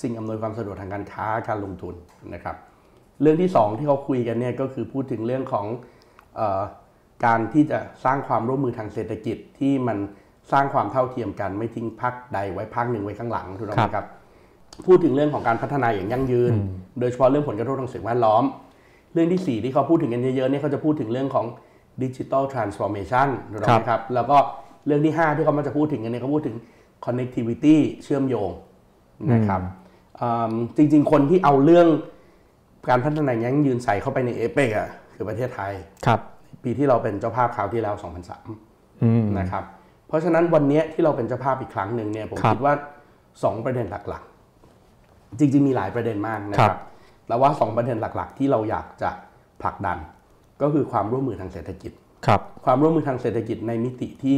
[0.00, 1.94] สิ่งอำนวยความสะดวกทางการค้าการลงทุน
[2.34, 2.56] นะครับ
[3.22, 5.66] เรื่องที่สองที่เขาคุยกันเนี่ยก็คือพูดถึงเรื่องของ
[6.36, 6.62] เออ
[7.26, 9.98] การที่จะสร้างความร่วมมือทางเศรษฐกิจที่มัน
[10.52, 14.06] สร้างความเท่าเทียมกันไม่ทิ้งพักใดไว้พักหนึ่งไว้ข้างหลังถูกต้องไหมครับ
[14.86, 16.52] พูดถึงเรื่องของการพัฒนาอย่างยั่งยืน
[17.00, 18.44] โดยเฉพาะเรื่องผลกระทบทางสิ่งแวดล้อม
[19.14, 21.46] เรื่องที่ 4 ที่เขาพูดถึงกันเยอะๆเนี่ยเขาจะพูดถึงเรื่องของ
[22.02, 24.36] ดิจิ t a ลทรานส์ฟอร์เมชันถูกต้องไหมครับแล้วก็
[24.86, 26.56] เรื่องที่ 5 ที่เขามาจะพูดถึงกันเนี่ยเขาพูดถึง
[27.06, 28.50] connectivity เชื่อมโยง
[29.32, 29.85] นะครับอืม
[30.76, 31.88] จริง ๆ คนที่เอาเรื่อง
[32.88, 35.72] การพัฒนายั่งยืนใส่เข้าไปในเอเปกอะคือประเทศไทย
[36.06, 36.20] ครับ
[36.64, 37.94] ปีที่เราเป็นเจ้าภาพคราวที่แล้ว
[38.44, 39.64] 2003อืมนะครับ
[40.08, 42.74] เพราะฉะนั้นวันเนี้ยที่เราเป็นเจ้าภาพอีกครั้งหนึ่งเนี่ยผมครับคิดว่า
[43.22, 46.78] 2 ประเด็นหลักๆ จริง ๆ มีหลายประเด็นมากนะคครัรับบ
[47.28, 49.10] แต่ว่า 2 ประเด็นหลัก ๆ ที่เราอยากจะ
[49.60, 49.98] ผลักดัน
[50.62, 51.92] ก็คือความร่วมมือทางเศรษฐกิจ
[52.26, 54.36] ครับความร่วมมือทางเศรษฐกิจในมิติที่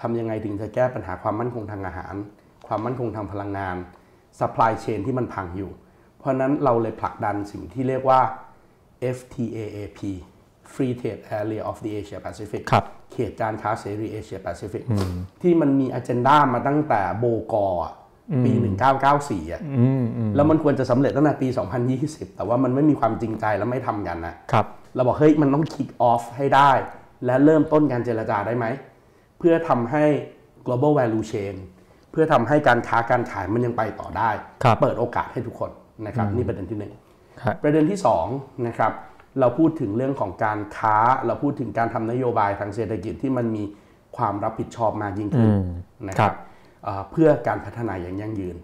[0.00, 2.14] ทำยังไงถึงจะแก้ปัญหาความมั่นคงทางอาหาร
[2.66, 3.76] ความมั่นคงทางพลังงาน
[4.40, 5.70] supply chain ที่มันพังอยู่
[6.18, 8.20] เพราะฉะนั้นเราเลยผลักดันสิ่งที่เรียกว่า
[9.16, 10.00] FTAAP
[10.72, 14.82] Free Trade Area of the Asia Pacific ครับเขตการค้าเสรีเอเชียแปซิฟิก
[15.42, 17.54] ที่มันมี agenda มาตั้งแต่โบก
[17.84, 17.92] อร์
[18.44, 18.52] ปี
[19.02, 21.48] 1994 อะอืมอืมแล้วมันควรจะสำเร็จตั้งแต่ปี
[21.92, 26.70] 2020 แต่ว่ามันไม่มีความจริงใจและไม่ทำกันนะครับเราบอกเฮ้ยมันต้อง kick off ให้ได้
[27.26, 28.66] และเริ่มต้นการเจรจาได้ไหม
[29.38, 30.04] เพื่อทำให้
[30.66, 31.54] global value chain
[32.12, 34.30] เพื่อทำให้การค้าการขายมันยังไปต่อได้
[34.62, 35.70] ครับเปิดโอกาสให้ทุกคน
[36.06, 36.92] นะครับนี่ประเด็นที่หนึ่ง
[37.42, 37.98] ครับประเด็นที่
[38.30, 38.92] 2นะครับ
[39.40, 40.96] เราพูดถึงเรื่องของการค้า
[41.26, 43.62] เราพูดถึงการทำนโยบายทางเศรษฐกิจที่มันมี
[44.16, 45.64] ความรับผิดชอบมากยิ่งขึ้นอืม
[46.08, 46.36] นะคครัรับบ
[46.84, 48.56] เอ่อเพื่อการพัฒนาอย่างยั่งยืน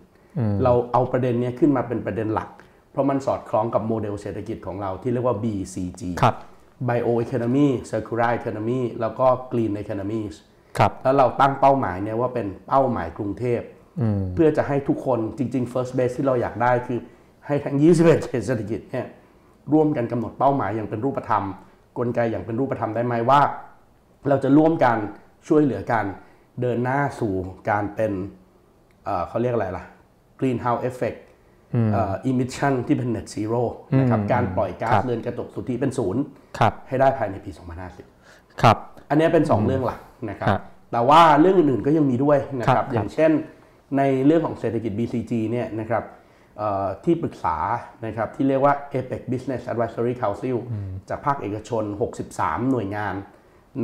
[0.65, 2.49] เราเอาประเด็นเนี้ยขึ้นมาเป็นประเด็นหลัก
[2.91, 6.37] เพราะมันสอดคล้องกับโมเดลเศรษฐกิจของเราที่เรียกว่า BCG ครับ
[6.89, 10.35] Bio Economy Circular Economy แล้วก็ Green Economies
[10.79, 13.61] ครับแล้วเราตั้งเป้าหมายเนี่ยว่าเป็นเป้าหมายกรุงเทพ
[14.35, 16.99] เพื่อจะให้ทุกคนจริง ๆ first base ที่เราอยากได้คือ
[17.47, 19.07] ให้ทั้ง 21เขตเศรษฐกิจเนี่ย
[19.73, 21.45] ร่วมกันกำหนดเป้าหมายอย่างเป็นรูปธรรม
[21.99, 23.41] กลไกอย่างเป็นรูปธรรมได้ไหมว่า
[24.29, 24.97] เราจะร่วมกัน
[25.49, 26.05] ช่วยเหลือกัน
[26.61, 27.35] เดินหน้าสู่
[27.71, 28.13] การเป็น
[29.05, 29.85] เอ่อเขาเรียกอะไรล่ะ
[30.41, 31.19] greenhouse effect
[31.93, 33.63] เอ่อ emission ที่เป็น net zero
[33.99, 36.23] นะครับการปล่อยก๊าคซรับเรือนกระจกสุทธิเป็นศูนย์
[36.59, 37.51] ครับให้ได้ภายในปี
[38.07, 38.77] 2050 ครับ
[39.11, 40.01] อันเนี้ยเป็น 2 เรื่องหลัก
[40.31, 40.63] นะครับครับ
[40.93, 43.31] แต่ว่าเรื่องอื่นๆก็ยังมีด้วยนะคครัรับบอย่างเช่น
[43.97, 46.05] ในเรื่องของเศรษฐกิจ BCG เนี่ยนะครับ
[46.59, 47.57] เอ่อที่ปรึกษา
[48.07, 50.57] นะครับที่เรียกว่า APEC Business Advisory Council
[51.09, 51.85] จากภาคเอกชน
[52.27, 53.15] 63 หน่วยงาน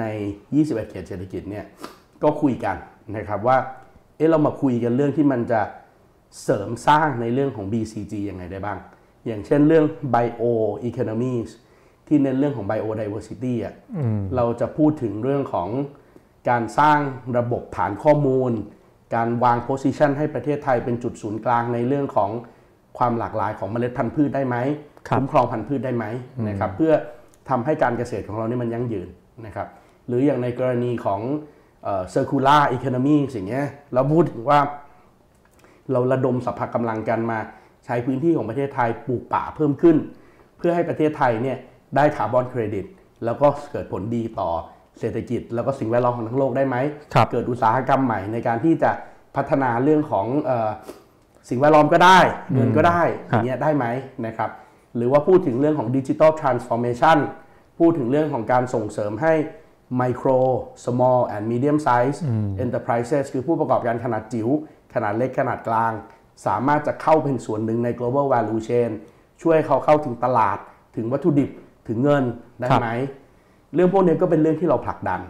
[0.01, 0.05] ใน
[0.51, 1.65] 21 เขตเศรษฐกิจเนี่ย
[2.23, 2.77] ก็คุยกัน
[3.17, 3.59] นะครับว่า
[4.17, 5.61] เอ๊ะเรามาคุยกันเรื่องที่มันจะ
[6.43, 8.79] เสริมสร้างในเรื่องของ BCG ยังไงได้บ้าง
[9.27, 10.45] อย่างเช่นเรื่อง Bio
[10.89, 11.51] Economies
[12.09, 13.75] ที่เน้นเรื่องของ Biodiversity อะ
[14.37, 15.69] เราจะพูดถึงเรื่องของ
[16.49, 16.99] การสร้าง
[17.39, 18.53] ระบบฐานข้อมูล
[19.15, 22.31] การวาง position ให้ประเทศไทยเป็นจุดศูนย์กลางในเรื่องของ
[22.99, 24.57] ความหลากหลายของเมล็ดพันธุ์พืชได้ไหม
[25.09, 26.05] ครับคุ้มครองพันธุ์พืชได้ไหม
[26.49, 26.93] นะครับเพื่อ
[27.51, 29.09] ทำให้การเกษตรของเรานี่มันยั่งยืน
[29.47, 29.69] นะครับ
[30.07, 31.21] หรืออย่างในกรณีของ
[31.85, 34.61] เอ่อ circular economy สิ่งเงี้ยเราพูดถึงว่า
[35.93, 37.39] เราระดมสรรพกำลังกันมา
[37.85, 39.97] ใช้พื้นที่ของประเทศไทยปลูกป่าเพิ่มขึ้น
[40.59, 41.57] เพื่อให้ประเทศไทยเนี่ย
[41.97, 42.85] ได้คาร์บอนเครดิต
[43.25, 44.51] แล้วก็เกิดผลดีต่อ
[45.01, 46.77] เศรษฐกิจแล้วก็สิ่งแวดล้อมของทั้งโลกได้ไหม
[47.15, 48.91] ครับเกิดอุตสาหกรรมใหม่ในการที่จะ
[49.37, 50.71] พัฒนาเรื่องของเออ
[51.49, 52.19] สิ่งแวดล้อมก็ได้
[52.55, 53.87] เงินก็ได้อย่างเงี้ยได้ไหม
[54.27, 54.51] นะครับ
[54.97, 57.19] หรือว่าพูดถึงเรื่องของดิจิ t a ลทรานส์ฟอร์เมชัน
[57.79, 59.35] พูดถึงเรื่องของการส่งเสริมให้
[60.01, 60.39] micro
[60.85, 62.19] small and medium size
[62.65, 64.49] enterprises คือผู้ประกอบการขนาดจิ๋ว
[64.95, 65.93] ขนาดเล็กขนาดกลาง
[66.47, 68.91] สามารถจะเข้าเป็นส่วนหนึ่งใน global value chain
[69.43, 70.59] ช่วยเขาเข้าถึงตลาด
[70.97, 71.51] ถึงวัตถุดิบ
[71.89, 72.25] ถึงเงิน
[72.61, 72.89] ได้ไหม
[73.75, 75.21] เรื่องพวกนี้ก็เป็นเรื่องที่เราผลักดัน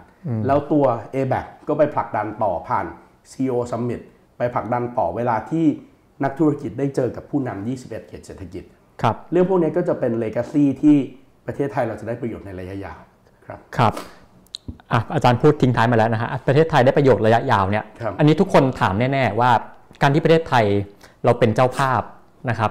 [0.46, 0.84] แล้วตัว
[1.14, 2.86] a b a c ก็ไปผลักดันต่อผ่าน
[3.30, 4.00] CEO Summit
[4.38, 5.66] ไปผลักดันต่อเวลาที่
[6.24, 8.64] นักธุรกิจได้เจอกับผู้นำ 21 เขตเศรษฐกิจ
[9.02, 10.96] ครับเรื่องพวกนี้ก็จะเป็นเลก a ซีที่
[11.46, 13.00] ประเทศไทยเราจะได้ประโยชน์ในระยะยาว
[13.46, 13.92] ครับครับ
[14.92, 19.50] อะอาจารย์พูดทิ้งท้ายมาแล้วนะฮะประเทศไทยได้ประโยชน์ระยะยาวเนี่ยครับอันนี้ทุกคนถามแน่ๆว่า
[20.02, 20.64] การที่ประเทศไทย
[21.24, 22.02] เราเป็นเจ้าภาพ
[22.50, 22.70] นะครับ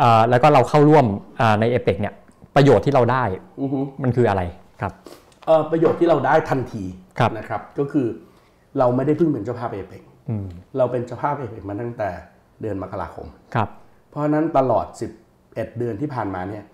[0.00, 1.06] อ่าแล้วก็เราเข้าร่วม
[1.40, 2.14] อ่าในเอเปกเนี่ย
[2.56, 3.24] ประโยชน์ที่เราได้
[3.60, 4.42] อือฮึมันคืออะไร
[4.80, 4.92] ครับ
[5.46, 6.84] เอ่อประโยชน์ที่เราได้ทันที
[7.18, 8.06] ครับนะครับ ก็คือ
[8.78, 10.46] เราไม่ได้เพิ่งเป็นเจ้าภาพเอเปกอืม
[10.76, 12.10] เราเป็นเจ้าภาพเอเปกมาตั้งแต่
[12.60, 13.68] เดือนมกราคมครับ
[14.10, 14.86] เพราะฉะนั้นตลอด
[15.30, 16.64] 11 เดือนที่ผ่านมาเนี่ย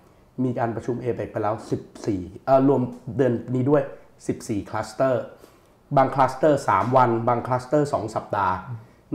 [0.45, 1.55] มีการประชุมเอเปกไปแล้ว
[2.01, 2.81] 14เอ่อรวม
[3.17, 3.83] เดือนนี้ด้วย
[4.27, 5.23] 14 cluster
[5.97, 8.57] บาง cluster 3 วัน บาง cluster 2 สัปดาห์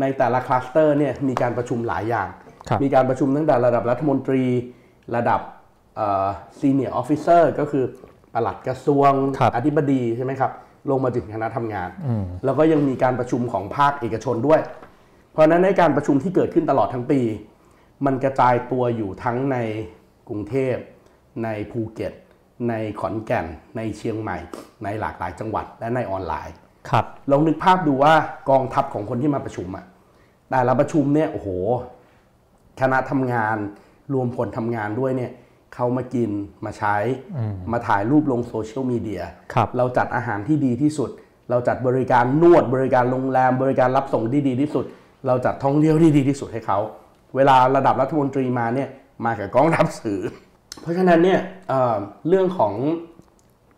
[0.01, 2.27] ในแต่ละ cluster เนี่ยมีการประชุมหลายอย่าง
[2.69, 4.43] ครับมีการประชุมตั้งแต่ระดับรัฐมนตรี
[5.15, 5.41] ระดับ
[6.59, 7.85] senior officer ก็คือ
[8.35, 10.51] ปลัดกระทรวงครับอธิบดีใช่ไหมครับ
[10.89, 11.89] ลงมาถึงคณะทำงาน
[12.45, 14.61] แล้วก็ยังมีการประชุมของภาคเอกชนด้วย
[15.31, 17.19] เพราะฉะนั้นในการประชุมที่เกิดขึ้นตลอดทั้งปี
[18.05, 19.57] มันกระจายตัวอยู่ทั้งใน
[20.29, 20.75] กรุงเทพ
[21.43, 22.13] ในภูเก็ต
[22.69, 23.45] ในขอนแก่น
[23.77, 24.37] ในเชียงใหม่
[24.83, 26.55] ในหลากหลายจังหวัดและในออนไลน์
[26.89, 28.13] ครับลองนึกภาพดูว่า
[28.49, 29.85] กองทัพของคนที่มาประชุมอะ
[30.49, 31.49] แต่ละประชุมเนี่ยโอ้โห
[32.81, 33.57] คณะทำงาน
[34.13, 35.31] รวมผลทำงานด้วยเนี่ย
[35.75, 36.31] เขามากิน
[36.65, 36.95] มาใช้
[37.37, 39.21] อืมมาถ่ายรูปลงโซเชียลมีเดีย
[39.53, 41.09] ครับเราจัดอาหารที่ดีที่สุด
[41.49, 44.85] เราจัดบริการนวดบริการโรงแรม บริการรับส่งที่ดีที่สุด
[45.27, 46.79] เราจัดท่องเที่ยวที่ดีที่สุดให้เขา
[47.35, 48.89] เวลาระดับรัฐมนตรีมาเนี่ย
[49.25, 50.19] มากับกองทัพสื่อ
[50.81, 51.95] เพราะฉะนั้นเนี่ยเอ่อ
[52.27, 52.73] เรื่องของ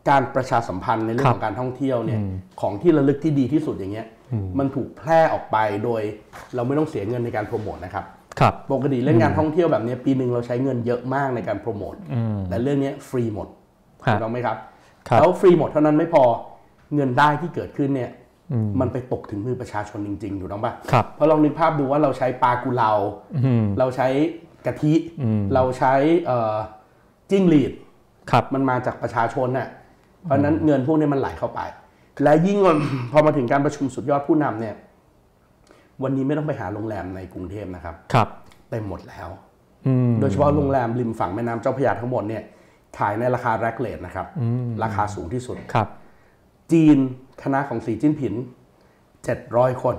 [0.09, 2.19] การประชาสัมพันธ์ในเรื่องของการท่องเที่ยวเนี่ย
[2.61, 4.07] ของที่ระลึกที่ดีที่สุดอย่างเงี้ย
[4.59, 6.01] มันถูกแพร่ออกไปโดย
[6.55, 8.16] เราไม่ต้องเสียเงินในการโปรโมทนะครับครับ
[8.71, 11.95] ปกติเล่นงานท่องเที่ยวแบบเนี้ยปีหนึ่งเราใช้เงินเยอะมากในการโปรโมท
[12.49, 13.47] แต่เรื่องเนี้ยฟรีหมด
[14.05, 14.57] ครับถูกต้องไหมครับ
[15.07, 16.23] ครับแล้วฟรีหมดเท่านั้นไม่พอ
[16.95, 18.11] เงินได้ที่เกิดขึ้นเนี่ย
[18.79, 22.91] มันไปตกถึงมือประชาชนจริงๆถูกต้องปะครับเพราะลองนึกภาพดูว่าเราใช้ปลากุเลา
[23.45, 24.07] อืมเราใช้
[24.65, 25.93] กะทิอืมเราใช้
[26.25, 26.55] เอ่อ
[27.29, 27.71] จิ้งหรีด
[28.31, 29.67] ครับมันมาจากประชาชนน่ะ
[30.23, 31.59] เพราะฉะนั้นเงินพวกนี้มันไหลเข้าไป
[32.23, 32.57] และยิ่ง
[33.11, 34.75] พอมาถึงการประชุมสุดยอดผู้นำเนี่ย
[36.03, 38.27] วันนี้ไม่ต้องไปหาโรงแรมในกรุงเทพนะครับครับ
[38.69, 39.29] เต็มหมดแล้ว
[39.87, 42.43] อืมโดยเฉพาะโรงแรมริมฝั่งแม่น้ำเจ้าพระยาทั้งหมดเนี่ย
[42.97, 44.27] ขายในราคาแร็กเลทนะครับ
[44.83, 45.87] ราคาสูงที่สุดครับ
[46.71, 46.97] จีน
[47.43, 48.33] คณะของสีจิ้นผิน
[49.07, 49.95] 700 คน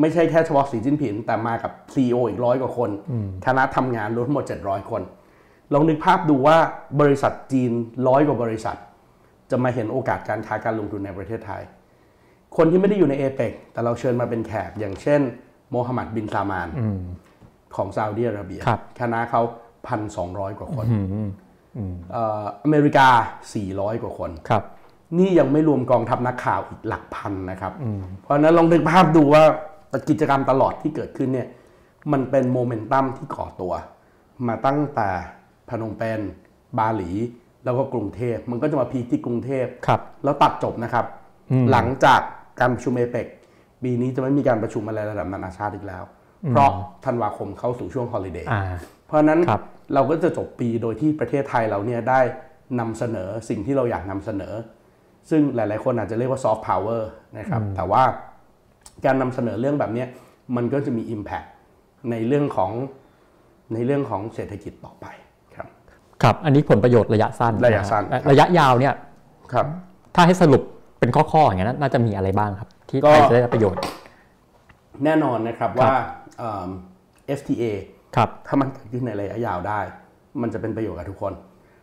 [0.00, 2.90] ไม่ใช่แค่เฉพาะสีจิ้นผิน แต่มากับ CEO อีกร้อยกว่าคน
[3.46, 5.02] คณะทำงานรวมทั้งหมด 700 คน
[5.72, 6.56] ลองนึกภาพดูว่า
[7.00, 7.72] บริษัทจีน
[8.08, 8.76] ร้อยกว่าบริษัท
[9.50, 11.62] จะมาเห็นโอกาสการค้าการลงทุนในประเทศไทย
[12.56, 15.20] คนที่ไม่ได้อยู่ในเอเปกแต่เราเชิญมาเป็นแขกอย่างเช่น
[15.70, 17.00] โมฮัมหมัดบินซามานอืม
[17.76, 19.42] ของซาอุดิอาระเบียครับคณะเขา
[19.86, 21.06] พันสองร้อยกว่าคนอืม
[21.76, 23.08] อืมเอ่ออเมริกา
[23.56, 24.64] 400 กว่าคนครับ
[25.18, 27.72] นี่ยังไม่รวมกองทัพนักข่าวอีกหลักพันนะครับ
[28.22, 29.44] เพราะฉะนั้นลองนึกภาพดูว่า
[30.08, 31.48] กิจกรรมตลอดที่เกิดขึ้นเนี่ย
[32.12, 33.72] มันเป็นโมเมนตัมที่ก่อตัว
[34.46, 35.08] มาตั้งแต่
[35.68, 36.20] พนมเปญ
[36.78, 37.10] บาหลี
[37.64, 41.04] แล้วก็กรุงเทพ มันก็จะมา peak ที่กรุงเทพครับ แล้วตัดจบนะครับ
[41.70, 42.20] หลังจาก
[42.60, 43.26] การประชุมเอเปก
[43.82, 46.02] ปีนี้จะไม่มีการประชุมอะไรระดับนานาชาติอีกแล้ว
[46.50, 46.70] เพราะ
[47.04, 48.62] ธันวาคมเข้าสู่ช่วง holiday อ่า
[49.06, 49.62] เพราะฉะนั้นครับ
[49.94, 52.20] เราก็จะจบปีโดยที่ประเทศไทยเราเนี่ยได้
[52.80, 54.54] นำเสนอสิ่งที่เราอยากนำเสนอ
[55.30, 58.02] ซึ่งหลาย ๆ คนอาจจะเรียกว่าซอฟต์พาวเวอร์นะครับแต่ว่า
[59.04, 60.08] การนำเสนอเรื่องแบบเนี้ย
[60.56, 61.48] มันก็จะมี Impact
[62.10, 62.72] ในเรื่องของ
[63.74, 65.06] ในเรื่องของเศรษฐกิจต่อไป
[65.56, 65.66] ครับ
[66.22, 68.94] ครับ อันนี้ผลประโยชน์ระยะสั้น ระยะสั้นฮระยะยาวเนี่ย
[69.52, 69.66] ครับ
[70.14, 70.62] ถ้าให้สรุป
[70.98, 73.80] เป็นข้อๆอย่างนี้นน่าจะมีอะไรบ้างครับ ที่ก็ไทยจะได้รับประโยชน์
[75.04, 75.92] แน่นอนนะครับว่า
[76.38, 76.68] เอิ่ม
[77.38, 77.64] FTA
[78.16, 79.80] ครับถ้ามันเกิดขึ้นในระยะยาวได้
[80.42, 81.32] มันจะเป็นประโยชน์กับทุกคน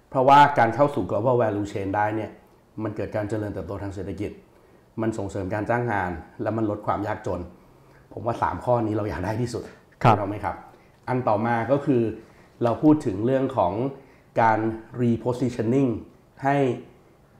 [0.09, 2.31] เพราะว่าการเข้าสู่ global value chain ได้เนี่ย
[2.83, 4.31] มันเกิดการเจริญเติบโตทางเศรษฐกิจ
[5.01, 6.11] มันส่งเสริมการจ้างงาน
[6.41, 7.41] และมันลดความยากจน
[8.13, 9.63] ผมว่า 3 ข้อนี้เราอยากได้ที่สุด
[10.03, 10.55] ครับถูกต้องไหมครับ
[11.07, 12.01] อันต่อมาก็คือ
[12.63, 13.73] เราพูดถึงเรื่องของ
[14.41, 14.59] การ
[15.01, 15.89] repositioning
[16.43, 16.57] ให้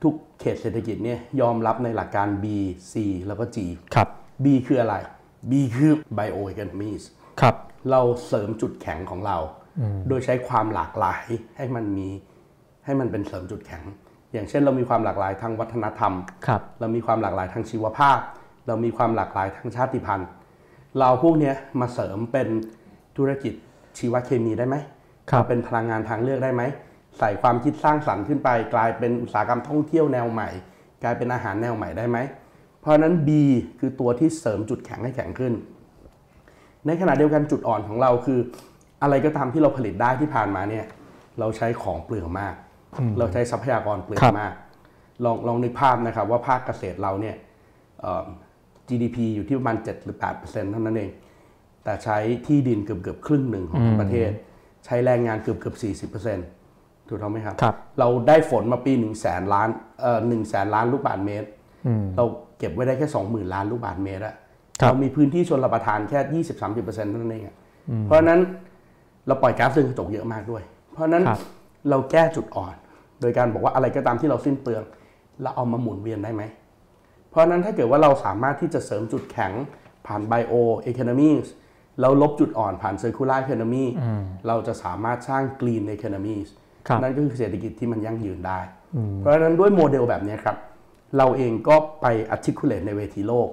[0.06, 2.46] ทุกเขตเศรษฐกิจเนี่ยยอมรับในหลักการ B
[2.92, 2.94] C
[3.28, 3.58] แล้วก็ G
[3.96, 4.08] ครับ
[4.44, 4.96] B คืออะไร
[5.50, 7.04] B คือ bioeconomies
[7.42, 7.56] ครับ
[7.92, 9.38] เราเสริมจุดแข็งของเรา
[10.08, 11.26] โดยใช้ความหลากหลาย
[11.58, 12.10] ให้มันมี
[12.86, 13.84] ให้มันเป็นเสริมจุดแข็ง
[14.34, 16.14] อย่างเช่นเรามีความหลากหลายทางวัฒนธรรม
[16.48, 18.18] ครับเรามีความหลากหลายทางชีวภาพ
[18.68, 20.30] เรามีความหลากหลายทางชาติพันธุ์
[21.00, 22.48] เราพวกเนี้ยมาเสริมเป็น
[23.18, 23.54] ธุรกิจ
[23.98, 24.76] ชีวเคมีได้ไหม
[25.30, 26.64] ครับมาเป็นพลังงานทางเลือกได้ไหม
[27.20, 30.50] ใส่ความคิดสร้างสรรค์ขึ้นไป กลายเป็นอุตสาหกรรมท่องเที่ยวแนวใหม่
[31.04, 32.18] กลายเป็นอาหารแนวใหม่ได้ไหม
[32.80, 33.30] เพราะฉะนั้น B
[33.80, 35.54] คือตัวที่เสริมจุดแข็งให้แข็งขึ้น
[36.86, 38.40] ในขณะเดียวกันจุดอ่อนของเราคือ
[39.02, 40.86] อะไรก็ตามที่เราผลิตได้ที่ผ่านมาเนี่ย
[41.40, 42.56] เราใช้ของเปลืองมาก
[43.20, 44.54] เราใช้ทรัพยากรเปลือครังบมาก
[45.26, 47.36] ลองลองนึกภาพนะครับว่าภาคเกษตรเราเนี่ย
[48.02, 48.26] เอ่อ
[48.90, 51.12] GDP อยู่ที่ประมาณ7หรือ8เท่านั้นเอง
[51.84, 54.32] แต่ใช้ที่ดินเกือบเกือบครึ่งหนึ่งของทั้งประเทศ
[54.86, 56.16] ใช้แรงงานเกือบเกือบ40
[57.08, 59.70] ถูกต้องไหมครับครับเราได้ฝนมาปี1นึ่งแสนล้าน
[60.02, 61.48] เอ่อหนึ่งแสนล้านลูกบาศก์เมตร
[62.18, 62.26] เรา
[62.60, 64.36] เก็บไว้ได้แค่20,000ล้านลูกบาศก์เมตรอะ
[64.82, 67.56] ครับเรามีพื้นที่ชนรับประทานแค่20-30%เท่านั้นเองอะ
[68.04, 68.40] เพราะฉะนั้น
[69.28, 71.40] เราปล่อยก๊าซเรือนกระจกเยอะมากด้วย เพราะฉะนั้นครับ
[71.90, 72.76] เราแก้จุดอ่อน
[73.22, 74.84] โดยการบอกว่าอะไรก็ตามที่เราสิ้นเปลือง
[75.42, 76.44] เราเอามาหมุนเวียนได้ไหม
[77.30, 79.52] เพราะฉะนั้นถ้าเกิดว่าเราสามารถที่จะเสริมจุดแข็ง
[80.08, 80.56] ผ่าน bio
[80.92, 81.48] economies
[82.00, 83.86] แล้วลบจุดอ่อนผ่าน circular economy
[84.48, 86.65] เราจะสามารถสร้าง green economies ครับ
[87.02, 88.60] นั่นก็คือเศรษฐกิจที่มันยั่งยืนได้
[89.18, 90.58] เพราะฉะนั้นด้วยโมเดลแบบนี้ครับ
[91.18, 92.06] เราเองก็ไป
[92.36, 93.48] articulate ในเวทีโลก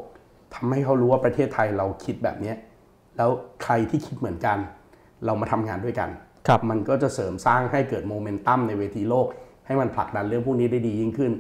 [0.55, 2.53] ทำให้เขารู้ว่าประเทศไทยเราคิดแบบนี้
[3.16, 3.30] แล้ว
[3.62, 4.59] ใครที่คิดเหมือนกัน
[5.24, 6.09] เรามาทำงานด้วยกัน
[6.47, 9.26] ครับมันก็จะเสริมสร้างให้เกิดโมเมนตัมในเวทีโลก
[9.66, 11.33] ให้มันผลักดันเรื่องพวกนี้ได้ดียิ่งขึ้น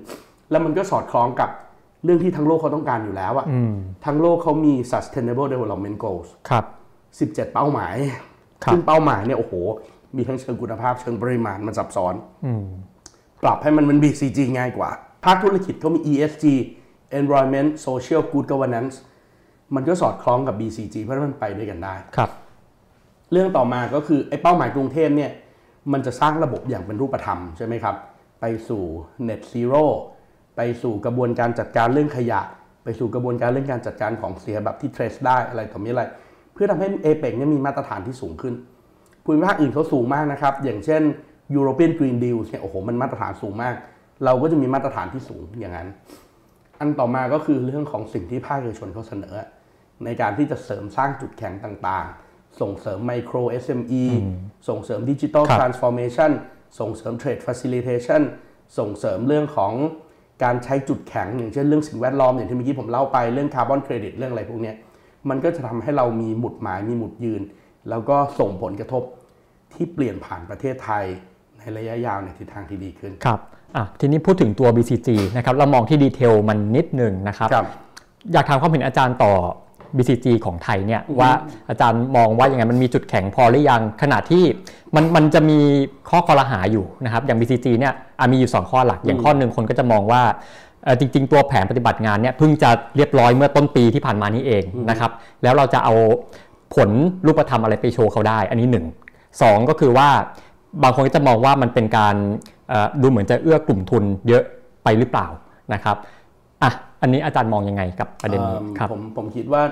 [0.50, 1.50] แล้วมันก็สอดคล้องกับ
[2.04, 3.46] เรื่องที่ทั้งโลกเขาต้องการอยู่แล้วอะ
[4.04, 6.64] ทั้งโลกเขามี sustainable development goals ครับ
[7.34, 7.94] 17 เป้าหมาย
[8.64, 9.54] ครับซึ่งเป้าหมายเนี่ยโอ้โห
[10.16, 12.14] มีทั้งเชิงคุณภาพเชิงปริมาณมันซับซ้อน
[13.42, 14.90] ปรับให้มันเป็น BCG ง่ายกว่า
[15.24, 16.44] ภาคธุรกิจเขามี ESG
[17.20, 18.94] Environment Social Good Governance
[19.74, 22.30] มันก็สอดคล้องกับ BCG เพราะฉะนั้นมันไปด้วยกันได้ครับ
[23.32, 25.30] เรื่องต่อมาก็คือไอ้เป้าหมายกรุงเทพเนี่ย
[25.92, 27.96] มันจะสร้างระบบอย่างเป็นรูปธรรมใช่ไหมครับ
[28.40, 28.82] ไปสู่
[29.28, 29.84] net zero
[30.56, 32.40] ไปสู่กระบวนการจัดการเรื่องขยะ
[32.84, 36.02] ไปสู่กระบวนการเรื่องการจัดการของเสียแบบที่ trace ได้อะไรต่อมีอะไร
[36.52, 38.54] เพื่อทำให้เอเปกเนี่ยมีมาตรฐานที่สูงขึ้น
[39.24, 41.02] ภูมิภาคอื่นเขาสูงมากนะครับ อย่างเช่น
[41.56, 43.74] European Green Deal เนี่ยโอ้โหมันมาตรฐานสูงมาก
[44.24, 45.88] เราก็จะมีมาตรฐานที่สูงอย่างนั้น
[46.80, 49.34] อันต่อมาก็คือเรื่องของสิ่งที่ภาคเอกชนเขาเสนอ
[50.04, 54.04] ในการที่จะเสริมสร้างจุดแข็งต่างๆ ส่งเสริมไมโคร SME
[54.68, 56.30] ส่งเสริมดิจิ t a ลครับทรานส์ฟอร์เมชัน
[56.80, 58.22] ส่งเสริมเทรดฟ a ซิลิเ t ชัน
[58.78, 59.72] ส่งเสริมเรื่องของ
[60.44, 64.76] การใช้จุดแข็ง อย่างเช่นเรื่องสิ่งแวดล้อมอย่างที่เมื่อกี้ผมเล่าไปเรื่องคาร์บอนเครดิตเรื่องอะไรพวกเนี้ย
[65.28, 67.42] มันก็จะทำให้เรามีหมุดหมายมีหมุดยืน
[67.90, 69.02] แล้วก็ส่งผลกระทบ
[69.72, 71.04] ที่เปลี่ยนผ่านประเทศไทย
[71.58, 73.40] ในระยะยาวในทิศทางที่ดีขึ้นครับ
[73.76, 77.66] อะทีนี้พูดถึงตัว BCG นะครับเรามองที่ detail มันนิดหนึ่งนะครับครับ
[78.32, 79.32] อยากถามความเห็นอาจารย์ต่อ
[79.96, 81.30] BCG ของไทยเนี่ยว่า
[81.70, 84.44] อาจารย์มองว่ายังไงมันมีจุดแข็งพอหรือยังขณะที่
[84.94, 85.58] มันมันจะมี
[86.10, 90.22] ข้อคอรหาอยู่นะครับอย่าง BCG เนี่ยอะมีอยู่ 2 ข้อหลัก อย่างข้อหนึ่งคนก็จะมองว่า
[90.84, 95.10] เอ่อจริง ๆ ตัวแผนปฏิบัติงานเนี่ยเพิ่งจะเรียบร้อยเมื่อต้นปีที่ผ่านมานี้เองนะครับ
[95.42, 95.94] แล้วเราจะเอา
[96.74, 96.90] ผล
[97.26, 98.86] รูปธรรมอะไรไปโชว์เขาได้ อันนี้หนึ่ง
[99.42, 100.08] สองก็คือว่า
[100.82, 102.16] บางคนก็จะมองว่ามันเป็นการ
[102.68, 104.42] เอ่อดูเหมือนจะเอื้อกลุ่มทุนเยอะ
[104.84, 105.26] ไปหรือเปล่า
[105.72, 105.96] นะครับ
[106.62, 106.70] อะ
[107.02, 109.62] อันนี้อาจารย์มองยังไงกับประเด็นนี้เอิ่มครับผมผมคิดว่า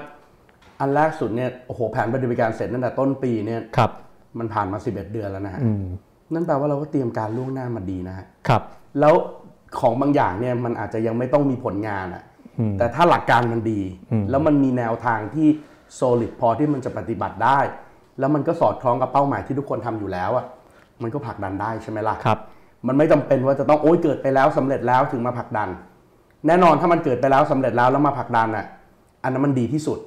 [0.80, 3.90] อันแรกสุดเนี่ยโอ้โหแผนปฏิบัติการเสร็จตั้งแต่ต้นปีเนี่ยครับ
[4.38, 5.84] มันผ่านมา 11 เดือนแล้วนะฮะอืม
[6.32, 8.62] นั่นแปลว่าเราก็เตรียมการล่วงหน้ามาดีนะฮะครับ
[9.00, 9.14] แล้ว
[9.80, 12.22] ของบางอย่างเนี่ยมันอาจจะยังไม่ต้องมีผลงานอะ
[12.58, 13.80] อืมแต่ถ้าหลักการมันดี
[14.12, 15.48] อืมแล้วมันมีแนวทางที่
[15.98, 17.58] solid พอที่มันจะปฏิบัติได้
[18.18, 20.46] แล้วมันก็สอดคล้องกับเป้าหมายที่ทุกคนทำอยู่แล้วอะ
[21.02, 22.38] มันก็ผลักดันได้ใช่ไหมล่ะครับ
[22.86, 25.68] มันไม่จำเป็นว่าจะต้องโอ้ยเกิดไปแล้วสำเร็จแล้วถึงมาผลักดัน
[26.46, 28.66] แน่นอนถ้ามันเกิดไปแล้วสำเร็จแล้วแล้วมาผลักดันอะ
[29.22, 29.98] อันนั้นมันดีที่สุด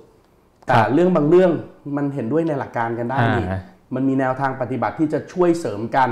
[0.65, 1.51] แต่ครับเรื่องบางเรื่อง
[1.97, 3.59] มันเห็นด้วยในหลักการกันได้นี่อ่า
[3.95, 6.09] มันมีแนวทางปฏิบัติที่จะช่วยเสริมกัน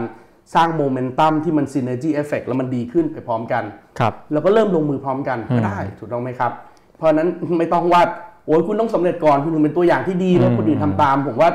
[0.55, 3.63] สร้างโมเมนตัมที่มัน synergy effect แล้วมันดีขึ้นไปพร้อมกัน
[3.99, 6.51] ครับ แล้วก็เริ่มลงมือพร้อมกันก็ได้ถูกต้องไหมครับ
[6.97, 8.01] เพราะฉะนั้นไม่ต้องว่า
[8.46, 11.50] โอ้ยคุณต้องสำเร็จก่อนคุณถึงเป็นตัวอย่างที่ดีแล้วคนอื่นทำตาม ผมว่า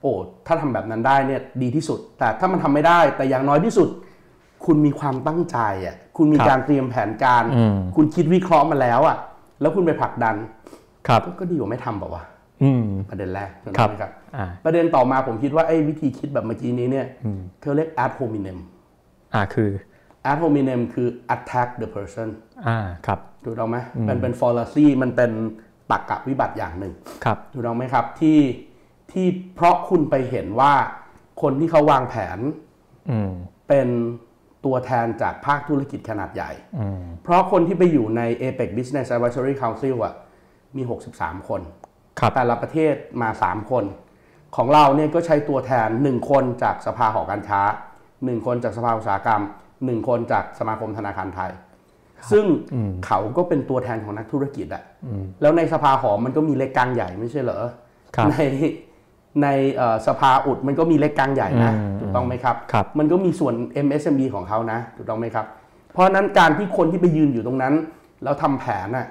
[0.00, 0.12] โอ้
[0.46, 3.88] ถ้าทำแบบนั้นได้เนี่ยดีที่สุด แต่ถ้ามันทำไม่ได้ แต่อย่างน้อยที่สุด
[4.66, 9.16] คุณมีความตั้งใจอะ คุณมีครับการเตรียมแผนการอืมคุณคิดวิเคราะห์มาแล้วอะ
[9.60, 10.36] แล้วคุณไปผลักดัน
[11.08, 12.24] ครับก็ก็ดีกว่าไม่ทำเปล่าวะ
[12.62, 17.06] อืมประเด็นแรกถูกครัต้อบงไหมครับอ่าประเด็นต่อมาผมคิดว่าไอ้วิธีคิดแบบเมื่อกี้นี้เนี่ย
[17.60, 18.58] เขาเรียก ad hominem
[19.34, 19.70] อ่าคือ
[20.30, 22.28] ad hominem คือ attack the person
[22.66, 23.78] อ่าครับถูกต้องไหม
[24.08, 25.30] มันเป็น fallacy มันเป็น
[25.92, 28.38] ตรรกะวิบัติอย่างหนึ่งครับถูกต้องไหมครับที่
[29.12, 30.72] ที่เพราะคุณไปเห็นว่า
[31.42, 32.38] คนที่เขาวางแผน
[33.10, 33.32] อืม
[33.68, 33.88] เป็น
[34.64, 40.14] ตัวแทนจากภาคธุรกิจขนาดใหญ่อืมเพราะคนที่ไปอยู่ใน APEC Business Advisory Council อะ
[40.76, 40.82] มี
[41.14, 41.60] 63 คน
[42.18, 43.84] ครับแต่ละประเทศมา 3 คน
[44.56, 47.62] ของเราเนี่ยก็ใช้ตัวแทน 1 คนจากสภาหอการค้า
[48.04, 49.42] 1 คนจากสภาอุตสาหกรรม
[49.78, 51.52] 1 คนจากสมาคมธนาคารไทย
[52.32, 52.44] ซึ่ง
[53.06, 54.82] เขาก็เป็นตัวแทนของนักธุรกิจอะ
[55.40, 57.62] แล้วในสภาหอมันก็มีเล็กกลางใหญ่ไม่ใช่เหรอ
[58.16, 58.36] ครับใน
[59.42, 63.54] ในเอ่อสภาอุดมันก็มีเล็กกลางใหญ่นะอืมถูกต้องไหมครับครับมันก็มีส่วน
[63.86, 65.46] MSME ของเขานะถูกต้องไหมครับ
[65.92, 67.74] เพราะฉะนั้นการที่คนที่ไปยืนอยู่ตรงนั้น
[68.22, 69.06] แล้วทำแผนน่ะ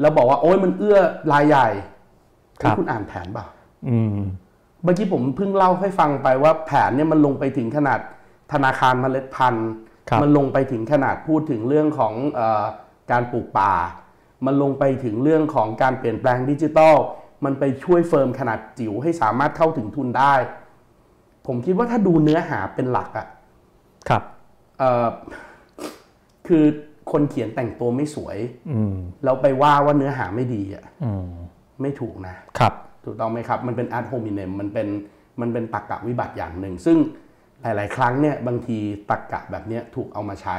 [0.00, 0.98] แล้วบอกว่าโอ้ยมันเอื้อ
[1.32, 1.68] รายใหญ่
[2.62, 3.46] ครับเฮ้ยคุณอ่านแผนเปล่า
[3.88, 4.18] อืม
[4.82, 8.00] เมื่อกี้ผมเพิ่งเล่าให้ฟังไปว่าแผนเนี่ยมันลงไปถึงขนาด
[8.52, 9.87] ธนาคารเมล็ดพันธุ์ครับ
[10.22, 12.64] มันลงไปถึงขนาดพูดถึงเรื่องของเออ
[13.10, 13.74] การปลูกป่า
[14.46, 16.96] มันลงไปถึงเรื่องของการเปลี่ยนแปลงดิจิทัล
[17.44, 20.34] มันไปช่วยเฟิร์มขนาดจิ๋วให้สามารถเข้าถึงทุนได้
[21.46, 23.26] ผมคิดว่าถ้าดูเนื้อหาเป็นหลักอะ
[24.08, 24.22] ครับ
[24.78, 25.08] เอ่อ
[26.48, 26.64] คือ
[27.12, 28.38] คนเขียนแต่งตัวไม่สวย
[28.70, 28.94] อืม
[29.24, 31.28] แล้วไปว่าว่าเนื้อหาไม่ดีอะอืม
[31.82, 32.72] ไม่ถูกนะครับ
[33.04, 34.88] ถูกต้องไหมครับ มันเป็น ad hominem มันเป็น
[35.40, 36.98] มันเป็นตรรกะวิบัติอย่างหนึ่ง ซึ่ง
[37.62, 38.78] หลาย ๆ ครั้งเนี่ยบางที
[39.10, 40.58] ตรรกะแบบเนี้ยถูกเอามาใช้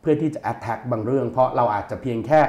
[0.00, 2.40] เพื่อที่จะ attack บางเรื่อง เพราะเราอาจจะเพียงแค่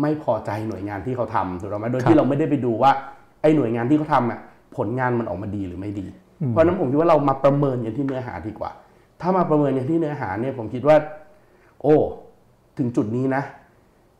[0.00, 2.92] ไม่พอใจหน่วยงานที่เขาทำถูกต้องไหมโดยครับที่เราไม่ได้ไปดูว่า
[3.42, 4.40] ไอ้หน่วยงานที่เขาทำอะ
[4.76, 6.06] ผลงานมันออกมาดีหรือไม่ดี
[6.48, 8.70] เพราะฉะนั้นผมคิดว่าเรามาประเมินกันที่เนื้อหาดีกว่า
[9.20, 10.96] ถ้ามาประเมินกันที่เนื้อหาเนี่ยผมคิดว่า
[11.82, 11.96] โอ้
[12.78, 13.42] ถึงจุดนี้นะ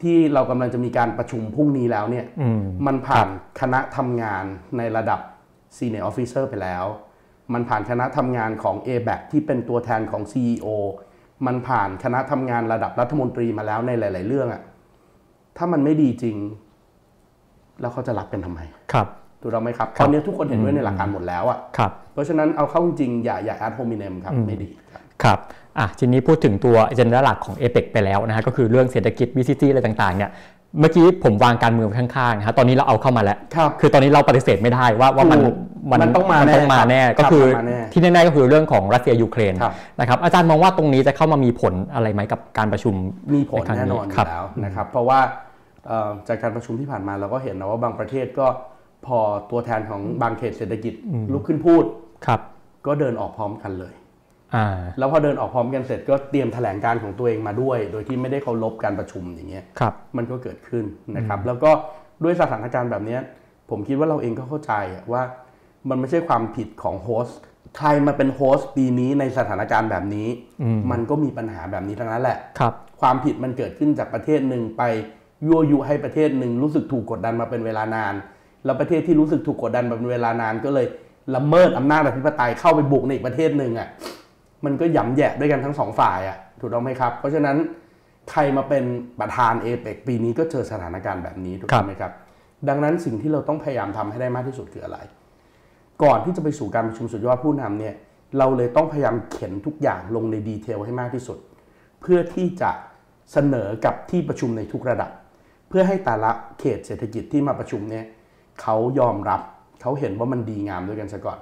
[0.03, 3.29] ที่เรากำลังจะมีการประชุมพรุ่งนี้แล้วเนี่ยอืมมันผ่าน
[3.61, 4.45] คณะทำงาน
[4.77, 5.21] ในระดับ
[5.77, 6.85] Senior Officer ไปแล้ว
[7.55, 10.67] มันผ่านคณะทำงานของ a b a c ที่เป็นตัวแทนของ CEO
[11.47, 14.63] มันผ่านคณะทำงานระดับรัฐมนตรีมาแล้วในหลาย ๆ เรื่องอะ
[15.57, 16.37] ถ้ามันไม่ดีจริง
[17.81, 18.61] แล้วเขาจะรับกันทำไม
[18.93, 19.07] ครับ
[19.41, 25.39] ถูกต้องไหมครับครับตอนนี้ทุกคนเห็นด้วยในหลักการหมดแล้วอะครับเพราะฉะนั้นเอาเข้าจริงๆอย่าอย่า ad hominem ครับไม่ดีครับครับ
[25.79, 30.31] อะทีนี้พูดถึงตัว agenda หลักของ APEC ไปแล้วนะฮะก็คือเรื่องเศรษฐกิจ BCG อะไรต่างๆเนี่ย
[30.81, 35.57] เมื่อกี้ผมวางการเมืองไว้ข้างๆนะฮะตอนนี้เราเอาเข้ามาแล้วครับคือตอนนี้เราปฏิเสธไม่ได้ว่าว่ามันถูก
[35.91, 42.95] มันต้องมาแน่ต้องมาแน่ครับก็คือมันมาแน่ที่แน่ๆก็คือเรื่องของรัสเซียยูเครนครับนะครับอาจารย์มองว่าตรงนี้จะเข้ามามีผลอะไรไหมกับการประชุม
[43.35, 45.21] มีผลในครั้งนี้แน่นอนอครับยู่แล้วนะครับ เพราะว่า
[45.87, 48.47] เอ่อจากการประชุมที่ผ่านมาเราก็เห็นนะว่าบางประเทศก็
[49.07, 49.19] พอ
[49.51, 50.95] ตัวแทนของบางเขตเศรษฐกิจ
[51.33, 51.85] ลุกขึ้นพูด
[52.27, 52.41] ครับ
[52.87, 54.02] ก็เดินออกพร้อมกันเลยอ่า
[54.99, 60.85] แล้วพอเดินออกพร้อมกันเสร็จก็เตรียมแถลงการของตัวเองมาด้วย โดยที่ไม่ได้เคารพการประชุมอย่างเงี้ยครับมันก็เกิดขึ้น
[61.17, 61.71] นะครับ แล้วก็
[62.25, 63.21] ด้วยสถานการณ์แบบเนี้ย
[63.71, 65.23] ผมคิดว่าเราเองก็เข้าใจอะว่า
[65.89, 67.39] มันไม่ใช่ความผิดของ host
[67.79, 70.29] ใครมาเป็น host ปีนี้ในสถานการณ์แบบนี้
[70.91, 74.83] มันก็มีปัญหาแบบนี้ทั้งนั้นแหละครับความผิดมันเกิดขึ้นจากประเทศหนึ่งไป
[75.47, 78.15] ยั่วยุให้ประเทศหนึ่งรู้สึกถูกกดดันมาเป็นเวลานาน
[78.65, 80.87] แล้วประเทศที่รู้สึกถูกกดดันมาเป็นเวลานานก็เลย
[81.35, 83.89] ละเมิดอำนาจอธิปไตยเข้าไปบุกในอีกประเทศหนึ่งอะ
[84.65, 87.57] มันก็ย่ำแย่ด้วยกันทั้งสองฝ่ายอะถูกต้องไหมครับ เพราะฉะนั้น
[88.31, 88.85] ใครมาเป็น
[89.21, 92.13] ประธานเอเปกปีนี้ก็เจอสถานการณ์แบบนี้ถูกต้องไหมครับ
[92.69, 94.99] ดังนั้นสิ่งที่เราต้องพยายามทำให้ได้มากที่สุดคืออะไร
[96.03, 97.95] ก่อนที่จะไปสู่การประชุมสุดยอดผู้นำเนี่ย
[98.39, 101.39] เราเลยต้องพยายามเข็นทุกอย่างลงในดีเทลให้มากที่สุด
[102.01, 102.71] เพื่อที่จะ
[103.33, 105.11] เสนอกับที่ประชุมในทุกระดับ
[105.69, 108.05] เพื่อให้แต่ละเขตเศรษฐกิจที่มาประชุมเนี่ย
[108.61, 109.41] เขายอมรับ
[109.81, 111.39] เขาเห็นว่ามันดีงามด้วยกันซะก่อน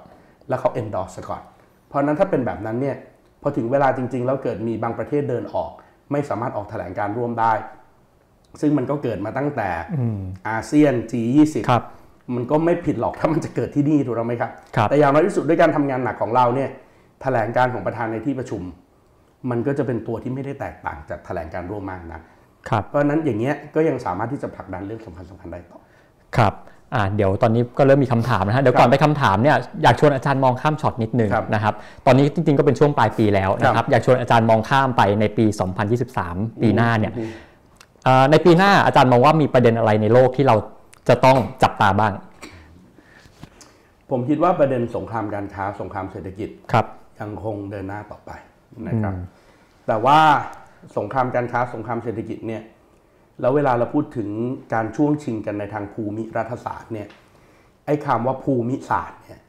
[0.49, 1.41] แล้วเขา endorse ซะก่อน
[1.87, 2.95] เพราะฉะนั้นถ้าเป็นแบบนั้นเนี่ย
[3.41, 5.71] พอถึงเวลาจริง ๆ แล้วเกิดมีบางประเทศเดินออก
[6.11, 7.53] ไม่สามารถออกแถลงการร่วมได้
[8.61, 9.69] ซึ่งมันก็เกิดมาตั้งแต่
[10.49, 11.83] อาเซียน G20 ครับ
[12.35, 16.69] มันก็ไม่ผิดหรอกถ้ามันจะเกิดที่นี่ถูกต้องไหมครับครับแต่อย่างน้อยที่สุดด้วยการทำงานหนักของเราเนี่ย
[17.21, 18.61] แถลงการของประธานในที่ประชุม
[19.49, 22.21] มันก็จะเป็นตัวที่ไม่ได้แตกต่างจากแถลงการร่วมมากนัก
[22.69, 25.79] ครับเพราะฉะนั้นอย่างเงี้ยก็ยังสามารถที่จะผลักดันเรื่องสำคัญสำคัญได้ต่อ
[26.37, 26.53] ครับ
[26.95, 31.73] อ่าเดี๋ยวตอนนี้ก็เริ่มมีคำถามนะฮะเดี๋ยวก่อนไปคำถามเนี่ยอยากชวนอาจารย์มองข้ามช็อตนิดนึงครับนะครับ
[32.05, 35.45] ตอนนี้จริงๆก็เป็นช่วงปลายปีแล้วนะคครัรับบอยากชวนอาจารย์มองข้ามไปในปี
[36.03, 37.13] 2023 ปีหน้าเนี่ย
[38.07, 40.55] อ่าในปีหน้าอาจารย์มองว่ามีประเด็นอะไรในโลกที่เรา
[41.09, 42.13] จะต้องจับตาบ้าง
[44.09, 46.85] ผมคิดว่าประเด็นสงครามการค้าสงครามเศรษฐกิจครับ
[47.19, 48.31] ยังคงเดินหน้าต่อไป
[48.87, 49.13] นะครับ
[49.87, 50.19] แต่ว่า
[50.97, 52.61] สงครามการค้าสงครามเศรษฐกิจเนี่ย
[53.41, 54.29] แล้วเวลาเราพูดถึง
[54.73, 57.07] การช่วงชิงกันในทางภูมิรัฐศาสตร์เนี่ย
[57.85, 59.39] ไอ้คำว่าภูมิศาสตร์เนี่ย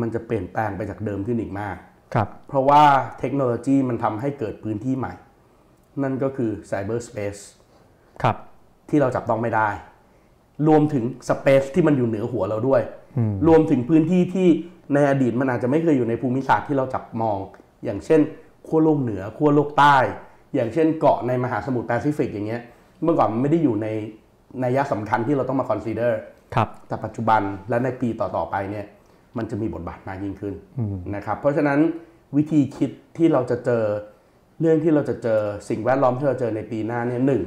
[0.00, 1.76] มันจะเปลี่ยนแปลงไปจากเดิมขึ้นอีกมาก
[2.14, 2.82] ครับเพราะว่า
[3.18, 5.14] เทคโนโลยีมันทำให้เกิดพื้นที่ใหม่
[6.02, 7.36] นั่นก็คือไซเบอร์สเปซ
[8.22, 8.36] ครับ
[8.88, 9.68] ที่เราจับต้องไม่ได้
[10.68, 12.82] รวมถึงสเปซที่มันอยู่เหนือหัวเราด้วย
[13.48, 14.48] รวมถึงพื้นที่ที่
[14.94, 17.38] ในอดีตมันอาจจะไม่เคยอยู่ในภูมิศาสตร์ที่เราจับมอง
[17.84, 18.20] อย่างเช่น
[18.66, 19.96] ขั้วโลกเหนือขั้วโลกใต้
[20.54, 22.62] อย่างเช่นเกาะในมหาสมุทรแปซิฟิกอย่างเงี้ย
[23.06, 23.88] เมื่อก่อนมันไม่ได้อยู่ใน
[24.60, 26.20] ในยะสำคัญที่เราต้องมาคอนซีเดอร์
[26.54, 28.86] ครับแต่ปัจจุบันและในปีต่อๆไปเนี่ย
[29.36, 30.54] มันจะมีบทบาทมากยิ่งขึ้น
[31.14, 31.78] นะครับเพราะฉะนั้น
[32.36, 33.82] วิธีคิดที่เราจะเจอ
[34.60, 37.42] เรื่องที่เราจะเจอสิ่งแวดล้อมที่เราเจอในปีหน้าเนี่ยหนึ่ง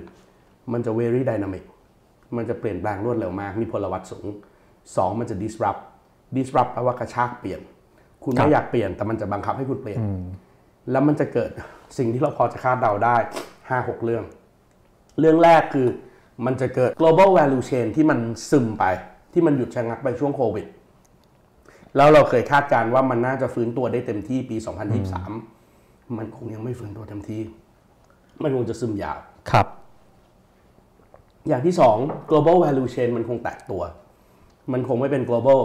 [0.73, 1.63] มันจะ very dynamic
[2.37, 4.25] มันจะเปลี่ยนแปลงรวดเร็วมาก มีพลวัตสูง
[4.95, 5.81] สองมันจะ disrupt
[6.35, 7.59] disrupt แปลว่ากระชากเปลี่ยน
[8.23, 10.01] คุณครัไม่บอยากเปลี่ยนแต่มันจะบังคับให้คุณเปลี่ยน
[10.91, 11.51] แล้วมันจะเกิด
[11.97, 13.15] สิ่งที่เราพอจะคาดเดาได้
[13.59, 14.23] 5-6เรื่อง
[15.19, 15.87] เรื่องแรกคือ
[16.45, 18.85] มันจะเกิด global value chain ที่มันซึมไป
[19.33, 20.65] ที่มันหยุดชะงักไปช่วงโควิด
[21.95, 24.57] แล้วเราเคยคาดการณ์ว่ามันน่าจะฟื้นตัวได้เต็มที่ปี
[25.37, 27.41] 2023 มันคงยังไม่ฟื้นตัวเต็มที่
[28.43, 29.19] มันคงจะซึมยาว
[29.51, 29.67] ครับ
[31.47, 31.95] อย่างที่สอง
[32.29, 33.81] global value chain มันคงแตกตัว
[34.73, 35.61] มันคงไม่เป็น global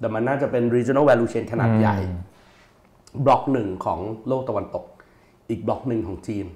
[0.00, 1.96] แต่มันน่าจะเป็น regional value chain ขนาดใหญ่
[3.24, 3.98] บล็อกหนึ่งของ
[4.28, 4.84] โลกตะวันตก
[5.50, 6.46] อีกบล็อกหนึ่งของจีน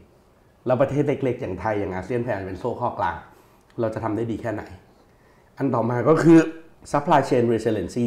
[0.66, 3.16] แล้วประเทศเล็กๆ อย่างไทยอย่างอาเซียนแพนเป็นโซ่ข้อกลาง
[3.80, 4.62] เราจะทำได้ดีแค่ไหน
[5.58, 6.38] อันต่อมาก็คือ
[6.92, 8.06] supply chain resiliency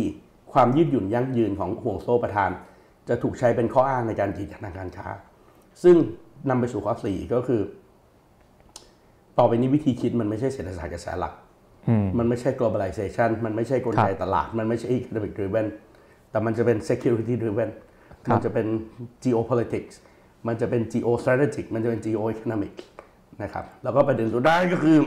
[0.53, 2.49] ความยืดหยุ่นยั่งยืนของห่วงโซ่ประทาน
[3.09, 5.07] จะถูกใช้เป็นข้ออ้างในการจีดทางการค้า
[5.83, 5.95] ซึ่ง
[6.49, 7.61] นำไปสู่ข้อ4ก็คือ
[9.37, 11.33] ต่อไปนี้วิธีคิดมันไม่ใช่เศรษฐศาสตร์กระแสหลัก
[12.17, 15.67] มันไม่ใช่ globalization มันไม่ใช่กลไกตลาด มันไม่ใช่ economic driven
[16.31, 17.69] แต่มันจะเป็น security driven
[18.29, 18.67] มันจะเป็น
[19.23, 19.95] geopolitics
[20.47, 22.75] มันจะเป็น geostrategic มันจะเป็น geoeconomic
[23.43, 24.97] นะครับ แล้วก็ประเด็นสุดท้ายก็คือ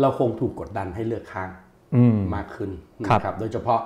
[0.00, 1.50] เราคงถูกกดดันให้เลือกข้าง
[2.34, 2.70] มากขึ้น
[3.08, 3.80] ครับนะครับ โดยเฉพาะ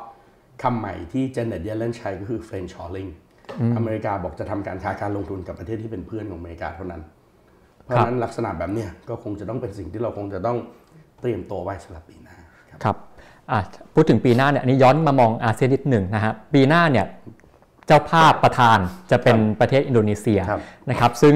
[0.62, 3.10] คำใหม่ที่เจเน็ตเยเลนใช้ก็คือ French shoring
[3.76, 7.02] อเมริกาบอกจะทำการค้าการลงทุนกับประเทศที่เป็นเพื่อนของอเมริกาเท่านั้น
[7.82, 10.56] เพราะฉะนั้นลักษณะแบบเนี้ยก็คงจะต้องเป็นสิ่งที่เราคงจะต้อง
[11.20, 12.36] เตรียมตัวไว้สำหรับปีหน้า
[12.70, 12.96] ครับครับ
[13.50, 13.60] อะ
[13.94, 17.06] พูดถึงปีหน้าเนี่ยอันนี้ย้อนมามองอาเซียนนิดหนึ่งนะฮะปีหน้าเนี่ย
[17.86, 18.78] เจ้าภาพประธาน
[19.10, 21.34] จะเป็นประเทศอินโดนีเซียครับนะครับซึ่ง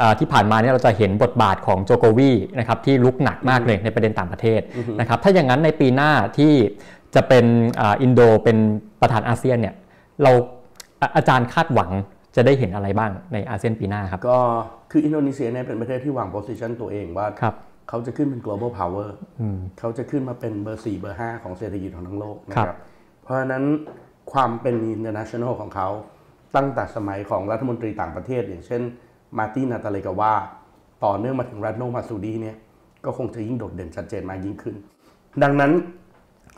[0.00, 4.60] อ่าที่ผ่านมาเนี่ยเราจะเห็นบทบาทของโจโกวีนะครับที่ลุกหนักมากเลยในประเด็นต่างประเทศ
[5.00, 6.52] นะครับถ้าอย่างนั้นในปีหน้าที่
[7.14, 7.44] จะเป็น
[7.80, 8.56] อ่าอินโดเป็น
[9.00, 9.74] ประธานอาเซียนเนี่ย
[10.22, 10.32] เรา
[11.00, 11.90] อะอาจารย์คาดหวัง
[12.36, 14.40] จะได้เห็นอะไรบ้างในอาเซียนปีหน้าครับ ก็
[14.90, 17.54] คืออินโดนีเซียเนี่ยเป็นประเทศที่วาง position ตัวเองว่าครับ
[17.88, 19.08] เขาจะขึ้นเป็น global power
[19.78, 22.78] เขาจะขึ้นมาเป็นเบอร์4เบอร์5ของเศรษฐกิจของทั้งโลกนะคครัรับบ
[23.22, 23.64] เพราะฉะนั้น
[24.32, 25.88] ความเป็น international ของเขา
[26.56, 28.82] ตั้งแต่สมัยของรัฐมนตรีต่างประเทศ อย่างเช่น
[29.38, 30.34] มาร์ตินนาตาเลกาว่า
[31.04, 32.56] ต่อเนื่องมาถึงเร็ตโนมาร์ซูดีเนี่ย
[33.04, 34.74] ก็คงจะยิ่งโดดเด่นชัดเจนมากยิ่งขึ้น
[35.42, 35.72] ดังนั้น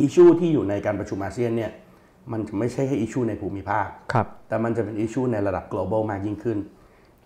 [0.01, 1.71] อิชูที่อยู่ในการประชุมอาเซียนเนี่ย
[2.33, 6.59] มันจะไม่ใช่แค่อิชูในภูมิภาคครับแต่มันจะเป็นอิชูในระดับ global มากยิ่งขึ้น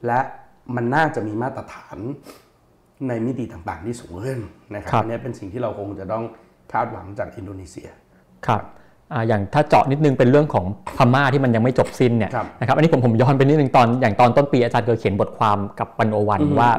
[0.07, 0.21] และ
[0.77, 1.99] มันน่าจะมีมาตรฐาน
[3.09, 4.41] ในมิติต่างๆที่สูงขึ้น
[4.75, 6.25] นะครับครับอันนี้เป็นสิ่งที่เราคงจะต้อง
[6.73, 7.89] คาดหวังจากอินโดนีเซีย
[8.47, 8.63] ครับ
[9.13, 10.65] อ่าอย่างถ้าเจาะนิดนึงเป็นเรื่องของ
[10.97, 16.71] พม่าที่มันยังไม่จบสิ้นเนี่ยครับนะครับอันนี้ผมผมย้อนไปนิดนึงตอนอย่างตอนต้นปีอาจารย์เคยเขียนบทความกับปันโอวันว่า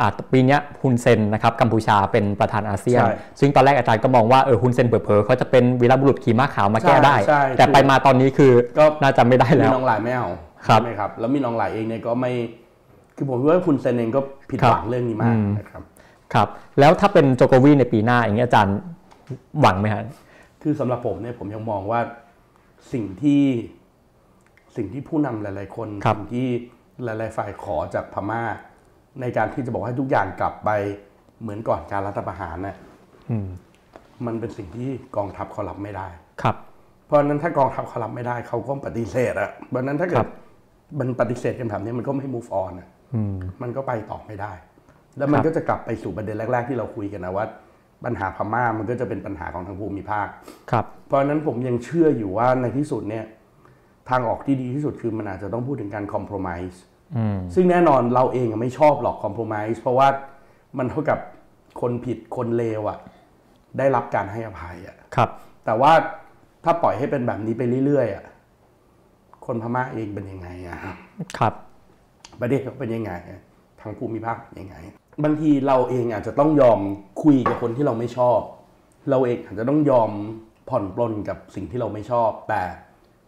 [0.00, 10.28] อ่าปีเนี้ยฮุนเซนนะครับกัมพูชาเป็นประธานอาเซียนใช่ซึ่งตอนแรกอาจารย์ก็มองว่าเออฮุนเซนเผลอๆเขาจะเป็นวีรบุรุษขี่ม้าขาวมาแก้ได้ใช่ใช่แต่ไปมาตอนนี้คือก็น่าจะไม่ได้มีแล้วน้องหลายไม่เอา
[10.66, 12.32] ครับใช่ไหมครับแล้วมีน้องหลายเองเนี่ยก็ไม่
[13.16, 15.82] คือผมคิดว่าคุณเซนเองก็ผิดครับหวังเรื่องนี้มากนะครับ
[16.34, 16.48] ครับ
[16.80, 18.76] แล้วถ้าเป็นโจโกวีในปีหน้าอย่างนี้ยอาจารย์
[19.60, 20.04] หวังไหมฮะ
[20.68, 22.00] คือสำหรับผมเนี่ยผมยังมองว่า
[22.92, 23.42] สิ่งที่
[24.76, 26.48] สิ่งที่ผู้นำหลาย ๆ คนครับสิ่งที่
[27.04, 28.42] หลาย ๆ ฝ่ายขอจากพม่า
[29.20, 30.70] ในการที่จะบอกให้ทุกอย่างกลับไป
[31.40, 32.76] เหมือนก่อนการรัฐประหารน่ะ
[33.30, 33.48] อืม
[34.26, 36.08] มันเป็นสิ่งที่กองทัพเขารับไม่ได้
[36.42, 36.56] ครับ
[37.06, 40.30] เพราะฉะนั้นถ้ากองทัพเขารับไม่ได้เขาก็ปฏิเสธอะเพราะฉะนั้นถ้าเกิครัดบ
[40.98, 44.52] มันปฏิเสธกันแบบนี้มันก็ไม่ move on อะอืมมันก็ไปต่อไม่ได้
[45.18, 47.46] แล้วมันครับก็จะกลับไปสู่ประเด็นแรก ๆ ที่เราคุยกันนะว่า
[48.04, 50.26] ปัญหาพม่ามันก็จะเป็นปัญหาของทางภูมิภาค
[50.70, 53.24] ครับ เพราะฉะนั้นผมยังเชื่ออยู่ว่าในที่สุดเนี่ย
[54.10, 56.76] ทางออกที่ดีที่สุดคือมันอาจจะต้องพูดถึงการ compromise
[57.16, 60.08] อืมซึ่งแน่นอนเราเองอะไม่ชอบหรอก compromise เพราะว่า
[60.78, 61.18] มันเท่ากับ
[61.80, 62.98] คนผิดคนเลวอะ
[63.78, 65.30] ได้รับการให้อภัยอะครับ
[65.64, 65.92] แต่ว่า
[66.64, 68.24] ถ้าปล่อยให้เป็นแบบนี้ไปเรื่อยๆอะ
[69.46, 70.80] คนพม่าเองเป็นยังไงอะ
[71.38, 71.54] ครับ
[72.40, 73.40] ประเทศเขาเป็นยังไงอะ
[73.80, 74.76] ทางภูมิภาคเป็นยังไง
[75.24, 76.80] บางทีเราเองอาจจะต้องยอม
[77.22, 78.38] คุยกับคนที่เราไม่ชอบ
[79.10, 80.10] เราเองอาจจะต้องยอม
[80.68, 82.62] ผ่อนปลนกับสิ่งที่เราไม่ชอบ แต่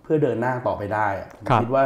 [0.03, 1.85] เพื่อเดินหน้าต่อไปได้อะผมครับคิดว่า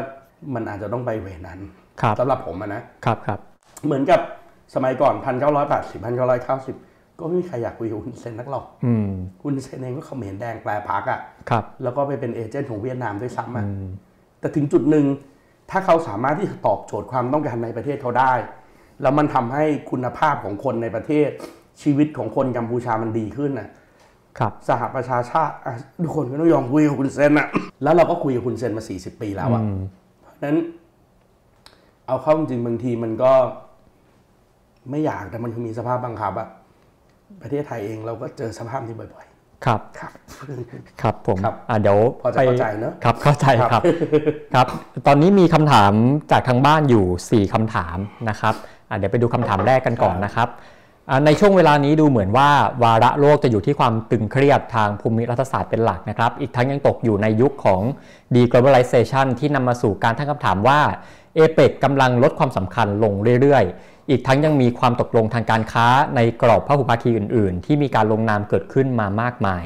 [0.55, 1.59] มันอาจจะต้องไปเวนั้น
[2.01, 3.41] ครับสำหรับผมอะนะครับครับ
[3.85, 4.20] เหมือนกับ
[4.74, 5.15] สมัยก่อน
[5.61, 6.03] 1980
[6.43, 9.11] 1990ก็ไม่มีใครอยากคุยกับคุณเซนนักหรอกอืม
[9.43, 11.20] คุณเซนเองก็เขมรแดงแปลพักอะ
[11.51, 13.65] ครับแล้วก็ไปเป็นเอเจนต์ของเวียดนามด้วยซ้ำอะ
[14.41, 15.07] แต่ถึงจุดหนึ่ง
[15.70, 18.33] ถ้าเขาสามารถที่จะตอบโจทย์ความต้องการในประเทศเขาได้
[19.03, 21.29] แล้วมันทำให้คุณภาพของคนในประเทศ
[21.83, 23.69] ชีวิตของคนกัมพูชามันดีขึ้นน่ะ
[24.39, 27.49] ครับสหประชาชาติอะทุกคนก็ต้องยอมคุยกับคุณเซนอะ
[27.83, 29.62] แล้วเราก็คุยกับคุณเซนมา40ปีแล้วอะ
[30.20, 30.59] เพราะฉะนั้น
[32.07, 33.33] เอาเข้าจริงๆบางทีมันก็
[34.91, 36.49] ไม่อยากแต่มันคือมีสภาพบังคับอะ
[37.43, 39.27] ประเทศไทยเองเราก็เจอสภาพนี้บ่อย
[39.66, 40.12] ครับๆครับ
[41.03, 43.83] ครับผมครับอ่าเดี๋ยวพอจะเข้าใจเนอะครับ เข้าใจครับ ครับ
[44.55, 44.66] ครับ
[45.07, 45.93] ตอนนี้มีคำถาม
[46.33, 47.97] จากทางบ้านอยู่ 4คำถาม
[48.29, 50.48] นะครับอ่า เดี๋ยวไปดูคำถามแรกกันก่อนนะครับ
[51.10, 52.48] อ่าในช่วงเวลานี้ดูเหมือนว่า
[52.82, 57.81] วาระโลกจะอยู่ที่ความตึงเครียดทางภูมิรัฐศาสตร์เป็นหลักนะครับ อีกทั้งยังตกอยู่ในยุคของ
[58.35, 60.81] deglobalization ที่นำมาสู่การตั้งคำถามว่า
[61.35, 63.12] เอเปกกำลังลดความสำคัญลง
[63.43, 65.86] เรื่อยๆ อีกทั้งยังมีความตกลงทางการค้า
[66.16, 69.64] ในกรอบพหุภาคีอื่นๆ ที่มีการลงนามเกิดขึ้นมามากมาย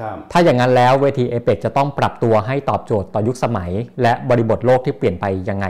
[0.00, 3.70] ครับถ้าอย่างนั้นแล้วเวทีเอเปกจะต้องปรับตัวให้ตอบโจทย์ต่อยุคสมัย
[4.02, 5.66] และบริบทโลกที่เปลี่ยนไปยังไง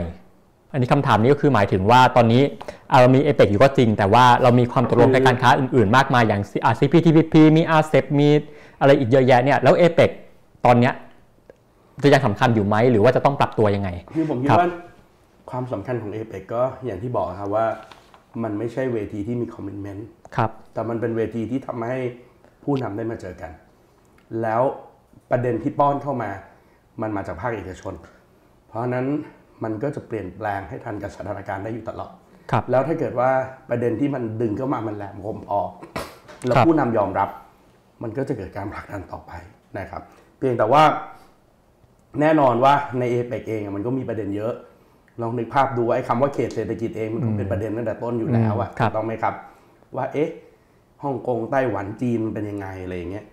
[0.71, 2.41] อันนี้คำถามนี้ก็คือหมายถึงว่าตอนนี้
[2.91, 6.41] อ่าเรามีเอเปกอยู่ก็จริง แต่ว่าเรามีความตกลงคือในการค้าอื่นๆ มากมายอย่าง
[6.79, 8.29] CPTPP มี RCEP มี
[8.79, 10.09] อะไรอีกเยอะแยะเนี่ยแล้วเอเปก
[10.65, 10.93] ตอนเนี้ย
[12.03, 14.69] จะยังสำคัญอยู่ไหมหรือว่าจะต้องปรับตัวยังไงคือผมคิดครับว่า
[15.51, 17.65] ความสำคัญของเอเปกก็อย่างที่บอกครับว่า
[18.43, 21.99] มันไม่ใช่เวทีที่มีคอมมิชเมนต์ครับแต่มันเป็นเวทีที่ทำให้
[22.63, 23.51] ผู้นำได้มาเจอกัน
[24.41, 24.61] แล้ว
[25.31, 26.29] ประเด็นที่ป้อนเข้ามา
[27.01, 27.93] มันมาจากภาคเอกชน
[28.67, 29.05] เพราะฉะนั้น
[29.63, 32.13] มันก็จะเปลี่ยนแปลงให้ทันกับสถานการณ์ได้อยู่ตลอด
[32.51, 33.29] ครับแล้วถ้าเกิดว่า
[33.69, 35.59] ประเด็นที่มันดึงเข้ามามันแหลมคมพอ
[36.45, 37.29] แล้วครับผู้นำยอมรับ
[38.03, 39.31] มันก็จะเกิดการผลักดันต่อไป
[39.77, 40.01] นะครับ
[40.37, 40.83] เพียงแต่ว่า
[42.21, 44.53] แน่นอนว่าในเอเปกเองอะมันก็มีประเด็นเยอะ
[45.21, 49.33] ลองนึกภาพดูว่าไอ้คำว่าเขตเศรษฐกิจเองมันคงเป็นประเด็นตั้งแต่ต้นอยู่แล้วอะอืมครับถูกต้องไหมครับ
[49.95, 50.29] ว่าเอ๊ะ
[51.03, 53.25] ฮ่องกงไต้หวันจีนมันเป็นยังไงอะไรอย่างเงี้ย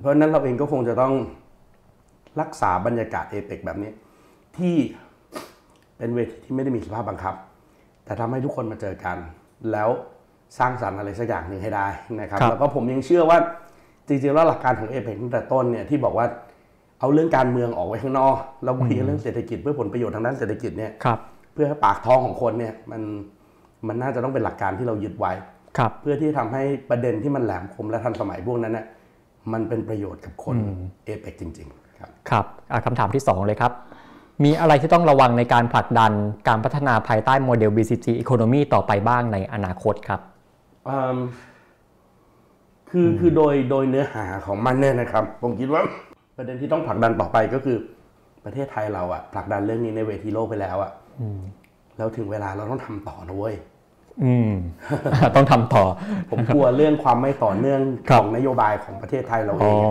[0.00, 1.14] เพราะฉะนั้นเราเองก็คงจะต้อง
[2.40, 3.90] รักษาบรรยากาศเอเปกแบบนี้
[4.58, 4.76] ที่
[6.02, 7.34] เป็นเวทีที่ไม่ได้มีสภาพบังคับ
[8.04, 9.16] แต่ทำให้ทุกคนมาเจอกัน
[9.72, 9.88] แล้ว
[10.58, 11.86] สร้างสรรค์อะไรสักอย่างหนึ่งให้ได้
[12.20, 13.38] นะครับครับแล้วก็ผมยังเชื่อว่า
[14.08, 16.26] จริงๆแล้วหลักการของเอเปกตั้งแต่ต้นเนี่ยที่บอกว่า
[17.00, 21.18] เอาเรื่องการเมืองออกไว้ข้างนอกเราคุยกันเรื่องเศรษฐกิจเพื่อผลประโยชน์ทางด้านเศรษฐกิจเนี่ยครับ
[21.54, 23.02] เพื่อให้ปากท้องของคนเนี่ยมัน
[23.88, 25.32] มันน่าจะต้องเป็นหลักการที่เรายึดไว้
[25.78, 28.86] ครับเพื่อที่ทำให้ประเด็นที่มันแหลมคมและทันสมัยพวกนั้นน่ะ
[29.52, 30.56] มันเป็นประโยชน์กับคน
[31.04, 33.72] เอเปกจริง ๆ ครับครับอะคำถามที่ 2 เลยครับ
[34.44, 36.12] มีอะไรที่ต้องระวังในการผลักดัน
[36.48, 40.20] การพัฒนาภายใต้โมเดล BCG Economy ต่อไปบ้างในอนาคตครับ
[40.88, 41.18] อืม
[42.90, 45.82] คือคือโดยโดยเนื้อหาของมันเนี่ยนะครับ ผมคิดว่า
[46.36, 47.76] ประเด็นที่ต้องผลักดันต่อไปก็คือ
[48.44, 50.92] ประเทศไทยเราอะผลักดันเรื่องนี้ในเวทีโลกไปแล้วอะ
[51.96, 53.54] แล้วถึงเวลาเราต้องทำต่อนะเว้ย
[54.24, 54.52] อืม
[55.36, 55.84] ต้องทำต่อ
[56.30, 59.90] ผมกลัวเรื่องความไม่ต่อเนื่องครับของนโยบายของประเทศไทยเราอ๋เอองอะ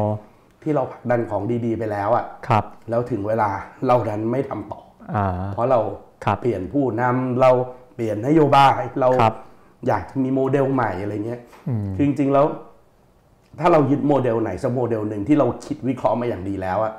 [0.63, 3.49] ที่เราผลักดันของดีๆ ไปแล้วอะครับแล้วถึงเวลา
[3.87, 4.81] เราดันไม่ทำต่อ
[5.15, 5.79] อ่าเพราะเรา
[6.25, 7.51] ครับเปลี่ยนผู้นำเรา
[7.95, 9.35] เปลี่ยนนโยบายเราครับ
[9.87, 11.39] อยากจะมีโมเดลใหม่อะไรเงี้ย
[11.95, 12.45] คือจริงๆแล้ว
[13.59, 16.93] ถ้าเรายึดโมเดลไหนสักโมเดลหนึ่งที่เราคิดวิเคราะห์มาอย่างดีแล้วอะ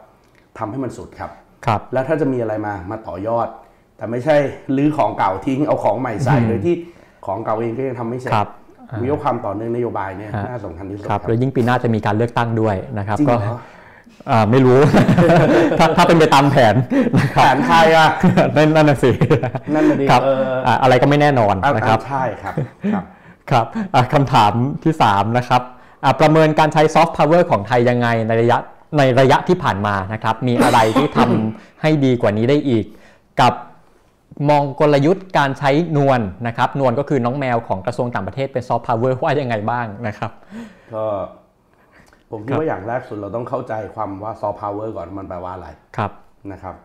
[0.58, 1.30] ทำให้มันสุดครับ
[1.66, 3.48] ครับ แล้วถ้าจะมีอะไรมามาต่อยอด
[3.96, 4.36] แต่ไม่ใช่
[4.76, 6.74] ลื้อของเก่าทิ้งเอาของใหม่ใส่โดยที่
[7.26, 8.32] ของเก่าเองก็ยังทำไม่เสร็จ
[8.92, 13.56] ครับวิเคราะห์ความต่อเนื่องนโยบายเนี่ยฮะน่าสำคัญที่สุดครับแล้วยิ่งปีหน้าจะมีการเลือกตั้งด้วยนะครับจริงก็เหรอ
[14.30, 14.78] อ่าไม่รู้
[15.78, 16.74] ถ้าถ้าเป็นไปตามแผน
[17.18, 18.08] นะคแผรับนไทยอะ
[18.56, 19.10] นั่นนั่นน่ะสิ
[19.74, 22.54] นั่นน่ะดิครับเอออ่าอะไรก็ไม่แน่นอนอะนะครับใช่ครับ
[22.92, 23.04] ครับ
[23.50, 24.52] ครับอะคำถาม
[24.84, 25.62] ที่3นะครับ
[26.04, 28.58] อะประเมินการใช้ซอฟต์พาวเวอร์ของไทยยังไงในระยะ
[28.98, 32.84] ในระยะที่ผ่านมานะครับ มีอะไรที่ทำให้ดีกว่านี้ได้อีก
[33.40, 33.52] กับ
[34.50, 40.30] มองกลยุทธ์การใช้นวลนะครับ นวลก็คือน้องแมวของกระทรวงต่างประเทศเป็นซอฟต์พาวเวอร์ว่ายังไงบ้างนะครับ
[40.94, 41.04] ก็
[42.30, 46.12] ผมคิดว่าอย่างแรกสุดเราต้องเข้าใจความว่าซอฟต์พาวเวอร์ก่อนมันแปลว่าอะไรครับ
[46.52, 46.76] นะครับ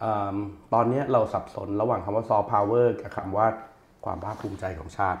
[0.00, 0.04] เอิ่
[0.34, 0.36] ม
[0.74, 3.46] ตอนนี้เราสับสนระหว่างคำว่าซอฟต์พาวเวอร์กับคำว่า
[4.04, 5.20] ความภาคภูมิใจของชาติ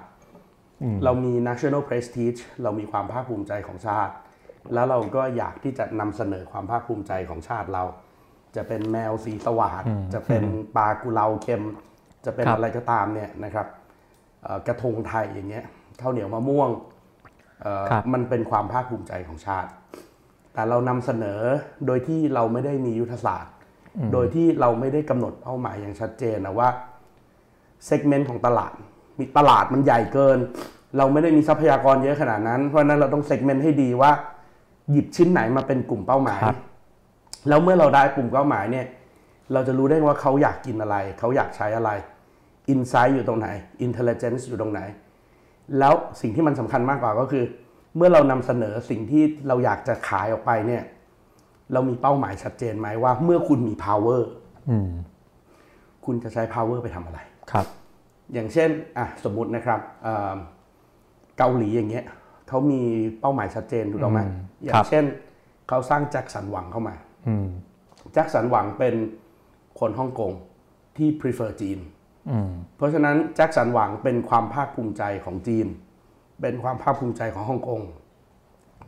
[1.04, 4.12] เรามี national prestige เรามีความภาคภูมิใจของชาติ
[4.74, 7.84] แล้วเราก็อยากที่จะนำเสนอความภาคภูมิใจของชาติเรา
[8.56, 9.82] จะเป็นแมวสีสว่าง
[10.14, 10.42] จะเป็น
[10.76, 11.62] ปลากุเลาเค็ม
[12.24, 13.66] จะเป็นครับอะไรก็ตามเนี่ยนะครับ
[14.42, 15.64] เอ่อกระทงไทยอย่างเงี้ย
[16.00, 16.70] ข้าวเหนียวมะม่วง
[17.62, 19.70] เอ่อครับมันเป็นความภาคภูมิใจของชาติ
[20.54, 21.40] แต่เรานำเสนอ
[21.86, 23.54] โดยที่เราไม่ได้มียุทธศาสตร์
[24.12, 26.68] โดยที่เราไม่ได้กำหนดเป้าหมายอย่างชัดเจนนะว่า
[27.86, 28.72] segment ของตลาด
[29.18, 30.38] มีตลาดมันใหญ่เกิน
[30.96, 34.10] เราไม่ได้มีทรัพยากรเยอะขนาดนั้น เพราะฉะนั้นเราต้อง segment ให้ดีว่า
[34.90, 36.58] หยิบชิ้นไหนมาเป็นกลุ่มเป้าหมายครับ
[37.48, 38.86] แล้วเมื่อเราได้กลุ่มเป้าหมายเนี่ย
[39.52, 41.90] เราจะรู้ได้ว่าเขาอยากกินอะไร เขาอยากใช้อะไร
[42.70, 43.48] insight อยู่ตรงไหน
[43.82, 44.80] intelligence อยู่ตรงไหน
[45.78, 47.44] แล้วสิ่งที่มันสำคัญมากกว่าก็คือ
[47.96, 50.82] เมื่อเรานำเสนอสิ่งที่เราอยากจะขายออกไปเนี่ย
[51.72, 54.22] เรามีเป้าหมายชัดเจนไหมว่า เมื่อคุณมี power
[54.70, 54.90] อืม
[56.04, 57.18] คุณจะใช้ power ไปทำอะไร
[57.50, 57.66] ครับ
[58.32, 60.36] อย่างเช่นอะสมมุตินะครับเอ่อ
[61.38, 62.04] เกาหลีอย่างเงี้ย
[62.48, 62.80] เขามี
[63.20, 65.04] เป้าหมายชัดเจนถูกต้องไหมอืมอย่าครังบเช่น
[65.68, 67.11] เขาสร้างแจ็คสันหวังเข้ามาอืม
[68.12, 68.94] แจ็คสันหวังเป็น
[69.80, 70.32] คนฮ่องกง
[70.96, 71.78] ที่ prefer จีน
[72.30, 75.66] อืมเพราะฉะนั้นแจ็คสันหวังเป็นความภาคภูมิใจของจีน
[76.40, 77.80] เป็นความภาคภูมิใจของฮ่องกง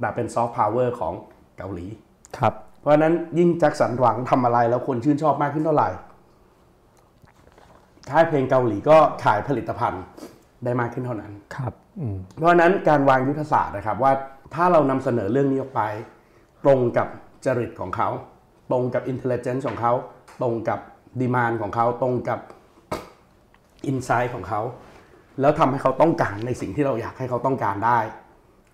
[0.00, 1.12] แต่เป็นซอฟต์พาวเวอร์ของ
[1.56, 1.86] เกาหลี
[2.38, 5.88] ครับ เพราะฉะนั้นยิ่งแจ็คสันหวังทำอะไรแล้วคนชื่นชอบมากขึ้นเท่าไหร่
[8.10, 10.02] ค่ายเพลงเกาหลีก็ขายผลิตภัณฑ์
[10.64, 14.12] ได้มากขึ้นเท่านั้นครับอืมเพราะฉะนั้นการวางยุทธศาสตร์นะครับว่า
[14.54, 15.82] ถ้าเรานำเสนอเรื่องนี้ออกไป
[16.64, 17.08] ตรงกับ
[17.46, 18.08] จริตของเขา
[18.72, 19.92] ตรงกับ intelligence ของเขา
[20.42, 20.78] ตรงกับ
[21.20, 22.38] demand ของเขา ตรงกับ
[23.86, 24.60] อินไซต์ของเขา
[25.40, 27.98] แล้วทำให้เขาต้องการในสิ่งที่เราอยากให้เขาต้องการได้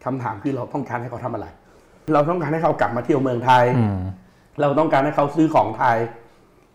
[0.04, 1.46] คำถามคือเราต้องการให้เขาทำอะไร
[2.12, 3.98] เราต้องการให้เขากลับมาเที่ยวเมืองไทยอืม
[4.60, 5.96] เราต้องการให้เขาซื้อของไทย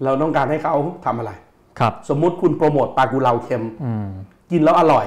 [0.03, 1.31] เราต้องการให้เขาทำอะไร
[1.79, 4.07] ครับ สมมุติคุณโปรโมทปลากุเลาเค็มอืม
[4.51, 5.05] กินแล้วอร่อย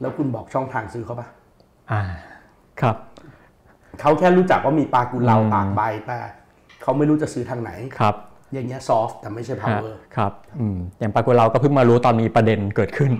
[0.00, 1.28] แล้วคุณบอกช่องทางซื้อเขาปะ
[1.90, 2.02] อ่า
[2.80, 2.96] ครับ
[4.00, 6.18] เขาแค่รู้จักว่ามีปลากุเลาตากใบแต่
[6.82, 8.14] เขาไม่รู้จะซื้อทางไหนครับ
[8.52, 13.12] อย่างเงี้ย soft แต่ไม่ใช่ฮะ power ครับอืมอย่างปากุเราก็เพิ่งมารู้ตอนมีประเด็นเกิดขึ้น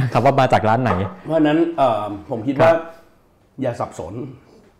[0.00, 0.92] นะครับว่ามาจากร้านไหน
[1.22, 2.70] เพราะฉะนั้นเอ่อผมคิดว่า
[3.62, 4.14] อย่าสับสน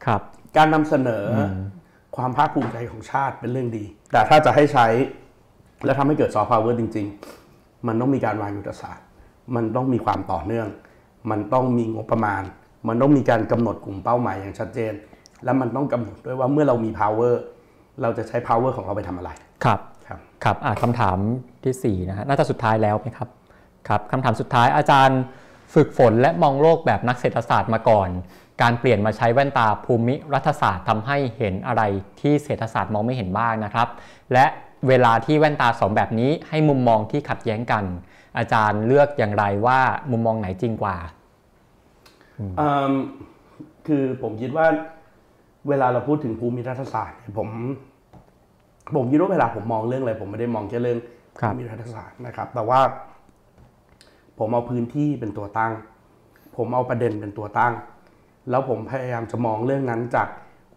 [0.06, 0.20] ครับ
[0.56, 1.40] การนำเสนอ
[2.16, 4.86] ความภาคภูมิใจของชาติเป็นเรื่องดี แต่ถ้าจะให้ใช้
[5.84, 7.06] และทำให้เกิดซอฟต์พาวเวอร์จริง
[7.46, 9.06] ๆ มันต้องมีการวางยุทธศาสตร์
[9.54, 10.68] มันต้องมีความต่อเนื่อง
[11.30, 12.42] มันต้องมีงบประมาณ
[12.88, 14.92] มันต้องมีการกำหนดกลุ่มเป้าหมายอย่างชัดเจน
[15.44, 17.34] และมันต้องกำหนดด้วยว่าเมื่อเรามี power
[18.02, 19.30] เราจะใช้ power ของเราไปทำอะไร
[19.64, 21.18] ครับ ครับ ครับอะคำถาม
[21.64, 23.28] ที่4นะฮะน่าจะสุดท้ายแล้วไหมครับ
[23.88, 25.20] ครับคำถามสุดท้ายอาจารย์
[25.74, 28.08] ฝึกฝนและมองโลกแบบนักเศรษฐศาสตร์มาก่อน
[28.62, 31.82] การเปลี่ยนมาใช้แว่นตาภูมิรัฐศาสตร์ทำให้เห็นอะไร
[32.20, 33.88] ที่เศรษฐศาสตร์มองไม่เห็นบ้างนะครับ
[34.32, 34.46] และ
[34.88, 37.84] เวลาที่แว่นตาสองแบบนี้ให้มุมมองที่ขัดแย้งกัน
[38.38, 40.96] อาจารย์เลือกอย่างไรว่ามุมมองไหนจริงกว่า
[42.58, 42.92] เอิ่ม
[43.86, 44.66] คือผมคิดว่า
[45.68, 47.48] เวลาเราพูดถึงภูมิรัฐศาสตร์เนี่ยผม
[48.96, 50.98] ผมคิดว่าเวลาผมมองเรื่องอะไรผมไม่ได้มองแค่เรื่อง
[51.40, 52.80] ครับภูมิรัฐศาสตร์นะครับ แต่ว่า
[54.38, 55.72] ผมเอาพื้นที่เป็นตัวตั้ง
[56.56, 57.72] ผมเอาประเด็นเป็นตัวตั้ง
[58.50, 60.28] แล้วผมพยายามจะมองเรื่องนั้นจาก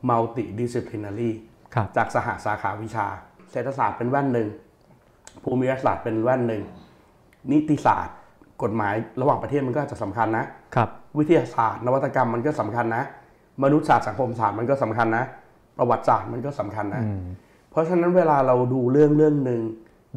[0.09, 1.31] multidisciplinary
[1.75, 3.05] ครับจากสหสาขาวิชา
[3.51, 4.47] เศรษฐศาสตร์เป็นแว่นหนึ่ง
[5.43, 6.63] ภูมิรัฐศาสตร์เป็นแว่นหนึ่ง
[7.51, 8.17] นิติศาสตร์
[8.63, 10.45] กฎหมายระหว่างประเทศมันก็อาจจะสำคัญนะ
[10.75, 13.03] ครับ วิทยาศาสตร์ นวัตกรรมมันก็สำคัญนะ
[13.63, 15.25] มนุษยศาสตร์สังคมศาสตร์มันก็สำคัญนะ
[15.77, 17.23] ประวัติศาสตร์มันก็สำคัญนะอืม
[17.71, 19.61] เพเพราะฉะนั้นเวลาเราดูเรื่องเรื่องหนึ่ง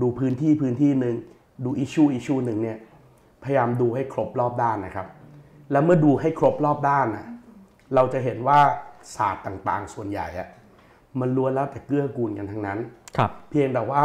[0.02, 1.14] ดูพื้นที่พื้นที่หนึ่ง
[1.64, 2.78] ดูอิชูอิชูหนึ่งเนี่ย
[3.42, 5.06] พยายามดูให้ครบรอบด้านนะครับ
[5.72, 7.26] แล้วเมื่อดูให้ครบรอบด้านนะ
[7.94, 8.60] เราจะเห็นว่า
[9.16, 10.48] ศาสตร์ต่างๆ ส่วนใหญ่อะ
[11.20, 12.78] มันล้วนแล้วแต่เกื้อกูลกันทั้งนั้น
[13.16, 14.04] ครับ เพียงแต่ว่า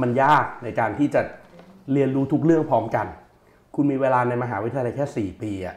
[0.00, 1.20] มันยากในการที่จะ
[1.92, 3.06] เรียนรู้ทุกเรื่องพร้อมกัน
[3.74, 5.76] คุณมีเวลาในมหาวิทยาลัยแค่ 4 ปีอะ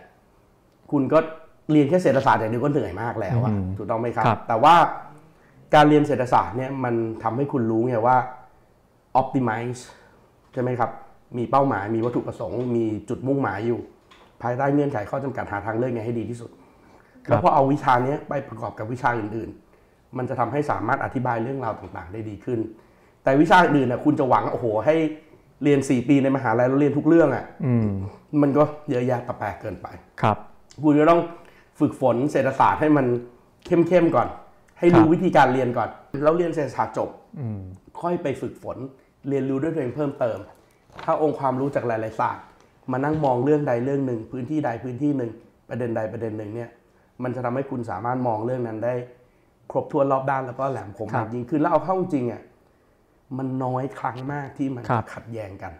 [0.92, 1.20] คุณก็
[1.72, 4.76] เรียนแค่เศรษฐศาสตร์อย่างเดียวก็เหนื่อยมากแล้วอะอืมถูกต้องไหมครับครับ แต่ว่า
[5.76, 8.18] การเรียนเศรษฐศาสตร์เนี่ยมันทำให้คุณรู้ไงว่า
[9.22, 9.82] optimize
[10.54, 10.92] ใช่ไหมครับ
[11.38, 13.80] มีเป้าหมายมีวัตถุประสงค์ มีจุดมุ่งหมายอยู่
[14.42, 16.50] ภายใต้เงื่อนไขข้อจำกัดหาทางเลือกไงให้ดีที่สุด
[17.26, 22.60] ครับแล้วพอเอาวิชาเนี้ยไปประกอบกับวิชาอื่นๆ มันจะทำให้สามารถอธิบายเรื่องราวต่างๆ ได้ดีขึ้น
[23.24, 24.96] แต่วิชาอื่นน่ะคุณจะหวังโอ้โหให้
[25.64, 27.88] เรียน 4 ปีในมหาลัยแล้วเรียนทุกเรื่องอะอืม
[28.42, 29.88] มันก็เยอะแยะตะแปลกเกินไป
[30.22, 30.38] ครับ
[30.84, 31.22] คุณจะต้อง
[31.80, 33.06] ฝึกฝนเศรษฐศาสตร์ให้มัน
[33.66, 34.28] เข้มๆก่อน
[34.80, 35.90] ให้รู้ครับวิธีการเรียนก่อน
[36.24, 37.10] แล้วเรียนเศรษฐศาสตร์จบ
[37.40, 37.62] อืม
[38.02, 38.78] ค่อยไปฝึกฝน
[39.30, 40.38] เรียนรู้ด้วยตัวเองเพิ่มเติม
[41.04, 42.44] ถ้าองค์ความรู้จากหลายๆศาสตร์
[42.92, 45.32] มานั่งมองเรื่องใดเรื่องหนึ่ง พื้นที่ใดพื้นที่หนึ่ง
[45.70, 46.70] ประเด็นใดประเด็นหนึ่งเนี่ย
[47.24, 48.94] มันจะทำให้คุณสามารถมองเรื่องนั้นได้
[49.72, 52.42] ครบถ้วนรอบด้านแล้วก็แหลมคมครัมาบกยิ่งขึ้นแล้วเอาเข้าจริงอะ
[53.38, 55.74] มันน้อยครั้งมากที่มันครัจะบขัดแย้งกัน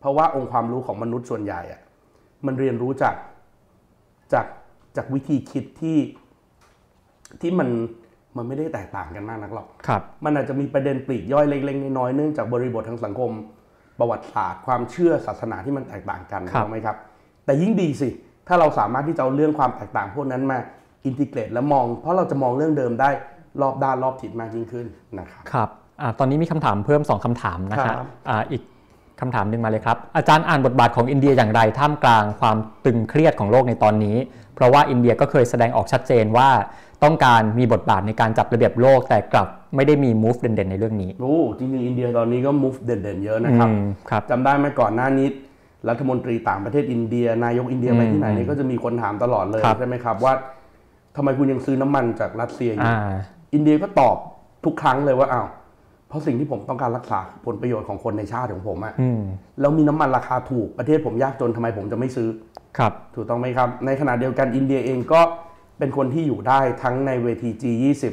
[0.00, 1.80] เพราะว่าองค์ความรู้ของมนุษย์ส่วนใหญ่อะ
[2.46, 3.14] มันเรียนรู้จาก
[4.32, 4.46] จาก
[4.96, 5.98] จากวิธีคิดที่
[7.40, 7.68] ที่มัน
[8.36, 13.30] มันไม่ได้แตกต่างกันมากนักหรอกครับ มันอาจจะมีประเด็นปลีกย่อยเล็กๆน้อยๆเนื่องจากบริบททางสังคม
[13.98, 16.96] ประวัติศาสตร์ความเชื่อศาสนาที่มันแตกต่างกันครับถูกไหมครับ
[17.44, 18.08] แต่ยิ่งดีสิ
[18.48, 20.58] ถ้าเราสามารถที่จะเอาเรื่องความแตกต่างพวกนั้นมา
[21.04, 23.10] อินทิเกรตและมอง เพราะเราจะมองเรื่องเดิมได้
[23.62, 24.86] รอบด้านรอบทิศมากยิ่งขึ้น
[25.18, 25.68] นะครับครับ
[26.00, 28.62] อ่าตอนนี้มีคำถามเพิ่ม 2คำถามนะคครัรับบอ่าอีก
[29.20, 34.16] คำถามหนึ่งมาเลยครับ อาจารย์อ่านบทบาทของอินเดียอย่างไรท่ามกลางความตึงเครียดของโลกในตอนนี้
[34.54, 36.48] เพราะว่าอินเดียก็เคยแสดงออกชัดเจนว่า
[37.04, 45.28] ต้องการมีบทบาทในการจัดระเบียบโลกแต่กลับไม่ได้มี move เด่นๆในเรื่องนี้โอ้จริงๆอินเดียตอนนี้ก็ move เด่นๆเยอะนะครับอืมครับจำได้ไหมก่อนหน้านี้
[45.88, 50.32] รัฐมนตรีต่างประเทศอินเดีย นายกอินเดียไปที่ไหนเนี่ยก็จะมีคนถามตลอดเลยครับใช่ไหมครับว่า
[51.16, 52.98] ทำไมคุณยังซื้อน้ำมันจากรัสเซียอยู่อ่า
[53.54, 54.16] อินเดียก็ตอบ
[54.64, 55.46] ทุกครั้งเลยว่าอ้าว
[56.08, 59.22] เพราะสิ่งที่ผมต้องการรักษาผลประโยชน์ของคนในชาติของผมอะอืม
[59.60, 62.28] แล้วมีน้ำมันราคาถูกประเทศผมยากจนทำไมผมจะไม่ซื้อ
[62.78, 65.20] ครับ ถูกต้องไหมครับ ในขณะเดียวกันอินเดียเองก็
[65.78, 68.04] เป็นคนที่อยู่ได้ทั้งในเวที G20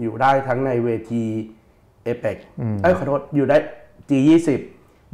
[0.00, 1.22] อยู่ได้ทั้งในเวที
[2.04, 2.36] เอเปก
[2.82, 3.56] เอ้ยขอโทษอยู่ได้
[4.10, 4.48] G20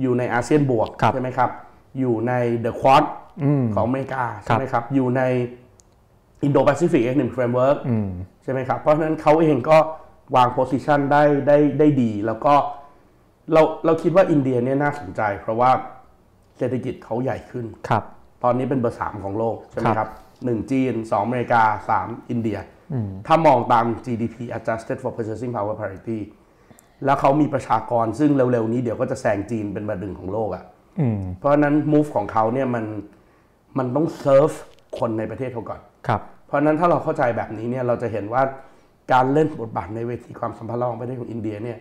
[0.01, 1.51] อยู่ในอาเซียนบวกครับใช่ไหมครับ
[1.99, 2.33] อยู่ใน
[2.65, 3.05] The Quad
[3.45, 5.23] อืมของอเมริกาใช่ไหมครับ อยู่ใน
[6.47, 8.09] Indo-Pacific Economic Framework อืม
[8.43, 9.79] ใช่ไหมครับ เพราะฉะนั้นเขาเองก็
[10.37, 12.55] วางโพสิชันได้ได้ได้ดี แล้วก็
[13.53, 15.71] เราเราคิดว่าอินเดียเนี่ยน่าสนใจ เพราะว่า
[16.59, 18.05] เศรษฐกิจเขาใหญ่ขึ้นครับ
[18.45, 20.09] ตอนนี้เป็นเบอร์สามของโลกใช่ไหมครับครับ
[20.45, 22.59] หนึ่งจีนสองอเมริกาสามอินเดีย
[23.27, 26.19] ถ้ามองตาม GDP adjusted for purchasing power parity
[27.05, 30.65] แล้วเขามีประชากรซึ่งเร็วๆนี้เดี๋ยวก็จะแซงจีนเป็นเบอร์หนึ่งของโลกอะ่ะ
[31.01, 32.85] อืมเพราะฉะนั้น move ของเขาเนี่ยมัน
[33.79, 34.51] มันต้องเซิร์ฟ
[34.99, 38.43] คนในประเทศเขาก่อนครับเพราะฉะนั้นถ้าเราเข้าใจแบบนี้เนี่ยเราจะเห็นว่า
[39.13, 41.79] การเล่นบทบาทในเวทีความสัมพันธ์ระหว่างประเทศของอินเดียเนี่ย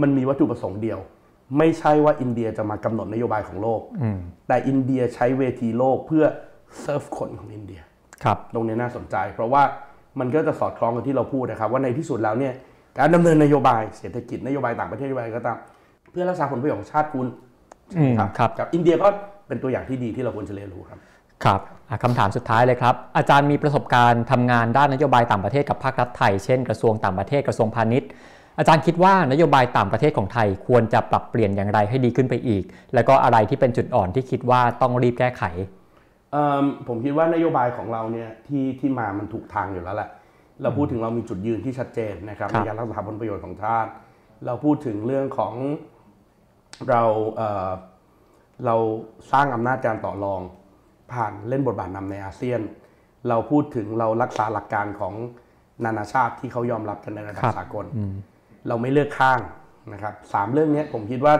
[0.00, 0.98] มันมีวัตถุประสงค์เดียว
[1.58, 4.18] ไม่ใช่ว่าอินเดียจะมากำหนดนโยบายของโลกอืม
[4.48, 6.24] แต่อินเดียใช้เวทีโลกเพื่อ
[6.80, 7.80] เซิร์ฟคนของอินเดีย
[8.24, 9.62] ครับตรงนี้น่าสนใจ เพราะว่า
[10.20, 12.52] มันก็จะสอดคล้องกับที่เราพูดนะครับ ว่าในที่สุดแล้วเนี่ย
[12.98, 15.58] การดำเนินนโยบายเศรษฐกิจนโยบายต่างประเทศนโยบายอะไรก็ตาม
[16.10, 17.26] เพื่อรักษาผลประโยชน์ของชาติคุณ
[17.98, 19.08] อืมครับครับกับอินเดียก็
[19.48, 20.98] เป็นตัวอย่างที่ดีที่เราควรจะเรียนรู้ครับ
[21.44, 21.74] ครับอะ
[22.04, 28.08] คำถามสุดท้ายเลยครับ อาจารย์มีประสบการณ์ทำงานด้านนโยบายต่างประเทศกับภาครัฐไทย เช่นกระทรวงต่างประเทศกระทรวงพาณิชย์
[28.58, 32.64] อาจารย์คิดว่านโยบายต่างประเทศของไทยควรจะปรับเปลี่ยนอย่างไรให้ดีขึ้นไปอีก
[32.94, 35.42] แล้วก็อะไรที่เป็นจุดอ่อนที่คิดว่าต้องรีบแก้ไข
[36.32, 40.08] เอิ่มผมคิดว่านโยบายของเราเนี่ยที่ที่มามันถูกทางอยู่แล้วแหละ
[40.62, 43.90] เราพูดถึงเรามีจุดยืนที่ชัดเจนนะครับครัในบการรักษาผลประโยชน์ของชาติ
[44.46, 45.54] เราพูดถึงเรื่องของ
[46.88, 47.02] เรา
[47.34, 47.70] เอ่อ
[48.66, 48.76] เรา
[49.32, 50.40] สร้างอำนาจการต่อรอง
[51.12, 52.60] ผ่านเล่นบทบาทนำในอาเซียน
[53.28, 55.14] เราพูดถึงเรารักษาหลักการของ
[55.84, 57.84] นานาชาติที่เขายอมรับกันในระดับครับสากล
[58.68, 59.40] เราไม่เลือกข้าง
[59.92, 61.34] นะครับสามเรื่องเนี้ยผมคิดว่า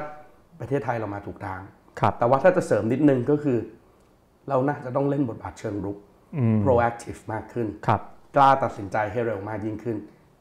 [0.61, 1.61] ประเทศไทยเรามาถูกทาง
[2.01, 3.59] ครับแต่ว่าถ้าจะเสริมนิดนึงก็คือ
[4.49, 5.97] เราน่าจะต้องเล่นบทบาทเชิงรุก
[6.37, 8.01] อืม proactive มากขึ้นครับ
[8.37, 9.97] กล้าตัดสินใจให้เร็วมากยิ่งขึ้น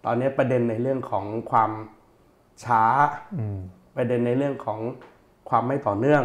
[0.05, 1.71] ตอนนี้ประเด็นในเรื่องของความ
[2.63, 2.83] ช้า
[3.37, 3.57] อืม
[3.97, 4.79] ประเด็นในเรื่องของ
[5.49, 6.23] ความไม่ต่อเนื่อง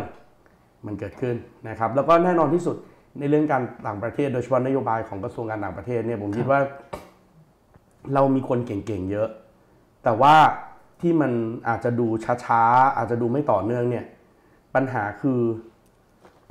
[0.86, 1.36] มันเกิดขึ้น
[1.68, 2.76] นะครับ แล้วก็แน่นอนที่สุด
[3.18, 6.60] ในเรื่องการต่างประเทศ โดยเฉพาะนโยบายของกระทรวงการต่างประเทศเนี่ยผมคิดว่า
[8.14, 9.28] เรามีคนเก่งๆเยอะ
[10.04, 10.34] แต่ว่า
[11.00, 11.32] ที่มัน
[11.68, 12.06] อาจจะดู
[12.44, 14.04] ช้าๆ อาจจะดูไม่ต่อเนื่องเนี่ย
[14.74, 15.40] ปัญหาคือ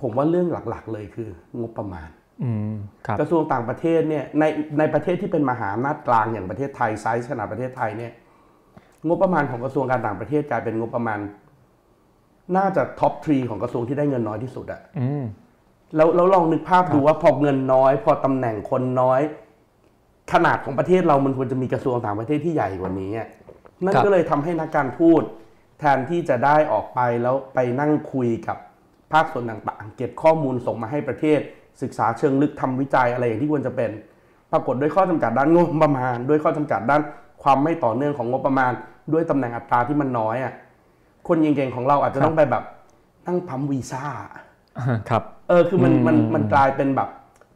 [0.01, 1.29] ผมว่าเรื่องหลักๆ เลยคือ
[1.61, 2.09] งบประมาณ
[2.43, 2.73] อืม
[3.05, 4.43] ครับกระทรวงต่างประเทศเนี่ยใน
[4.79, 8.11] ในประเทศที่เป็นมหาอำนาจกลางอย่างประเทศไทยไซส์ขนาดประเทศไทยเนี่ย
[9.07, 11.19] งบประมาณของกระทรวงการต่างประเทศกลายเป็นงบประมาณ
[12.57, 15.23] น่าจะท็อปทรีของกระทรวงที่ได้เงินน้อยที่สุดอะอืม
[15.95, 19.21] แล้วแล้วลองนึกภาพดูว่าพอเงินน้อย พอตำแหน่งคนน้อย
[20.33, 23.27] ขนาดของประเทศเรามันควรจะมีกระทรวงต่างประเทศที่ใหญ่กว่านี้อะ
[23.83, 25.23] นั่นครับก็เลยทำให้นักการทูต
[25.79, 28.57] แทนที่จะได้ออกไปแล้วไปนั่งคุยกับ
[29.11, 31.39] ภาคส่วนต่างๆ เก็บข้อมูลส่งมาให้ประเทศ
[31.81, 33.91] ศึกษาเชิงลึกทำวิจัยอะไรอย่างที่ควรจะเป็น
[34.51, 37.01] ปรากฏด้วยข้อจำกัดด้านงบประมาณ ด้วยข้อจำกัดด้าน
[37.43, 38.71] ความไม่ต่อเนื่องของงบประมาณ
[39.13, 40.53] ด้วยตำแหน่งอัตราที่มันน้อยอะ
[41.27, 42.63] คนเก่งๆของเราอาจจะต้องไปแบบ
[43.27, 44.05] นั่งปั๊มวีซ่า
[45.09, 47.09] ครับ เออคือมันมันอืมมันกลายเป็นแบบ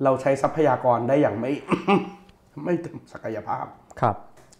[0.03, 1.51] เราใช้ทรัพยากรได้อย่างไม่
[2.63, 3.65] ไม่เต็มศักยภาพ
[4.01, 4.15] ครับ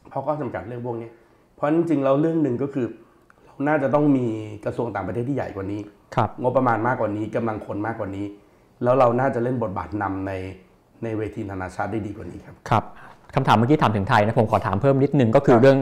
[0.10, 1.10] เพราะก็จำกัดเรื่องพวกนี้
[1.56, 2.86] เพราะจริงๆแล้วเรื่องหนึ่งก็คือ
[3.46, 4.26] เราน่าจะต้องมี
[4.66, 5.82] กระทรวงต่างประเทศที่ใหญ่กว่านี้
[6.16, 8.26] ครับงบประมาณมากกว่านี้กำลังคนมากกว่านี้
[8.84, 10.32] แล้วเราน่าจะเล่นบทบาทนำใน
[11.04, 12.84] ในเวทีนานาชาติได้ดีกว่านี้ครับครับ
[13.36, 15.78] คำถามเมื่อกี้ถามถึงไทยนะผมขอถามเพิ่มนิดนึงก็คือครับเรื่อง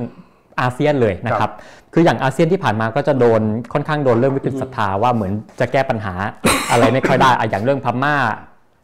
[0.62, 1.54] อาเซียนเลยนะคครัรับบ
[1.94, 3.42] คืออย่างอาเซียนที่ผ่านมาก็จะโดน
[3.74, 6.14] ค่อนข้างโดนเรื่องวิกฤตศรัทธาว่าเหมือนจะแก้ปัญหา
[6.72, 8.16] อะไรไม่ค่อยได้อะอย่างเรื่องพม่า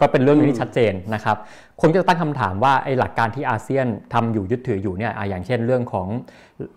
[0.02, 1.38] ก็เป็นเรื่องหนึงที่ชัดเจนนะครับ
[1.82, 6.08] คนก็จะตั้งคำถามว่าไอ้หลักการที่อาเซียนทำอยู่ยึดถืออยู่เนี่ยอะอย่างเช่นเรื่องของ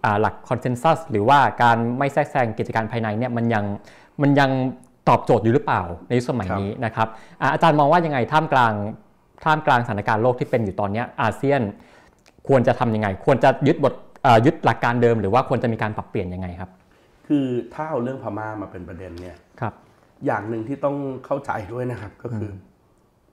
[0.05, 3.65] อ่าหลักคอนเซนแซสหรือว่าการไม่แทรกแซงกิจการภายในเนี่ยมันยัง
[4.23, 4.51] มันยัง
[5.09, 7.09] ตอบโจทย์อยู่หรือเปล่าในยุคสมัยนี้นะครับ
[7.41, 8.73] อะอาจารย์มองว่ายังไงท่ามกลาง
[9.45, 11.61] ท่ามกลางสถานการณ์โลกที่เป็นอยู่ตอนเนี้ยอาเซียน
[12.49, 14.14] ควรจะทำยังไง ควรจะยึดบทเอ่อ
[14.45, 16.71] ยึดหลักการเดิมหรือว่าควรจะมีการปรับเปลี่ยนยังไงครับ
[17.27, 19.75] คือถ้าเอาเรื่องพม่ามาเป็นประเด็นเนี่ยครับ
[20.27, 20.97] อย่างหนึ่งที่ต้อง
[21.27, 22.55] เข้าใจด้วยนะครับก็คืออ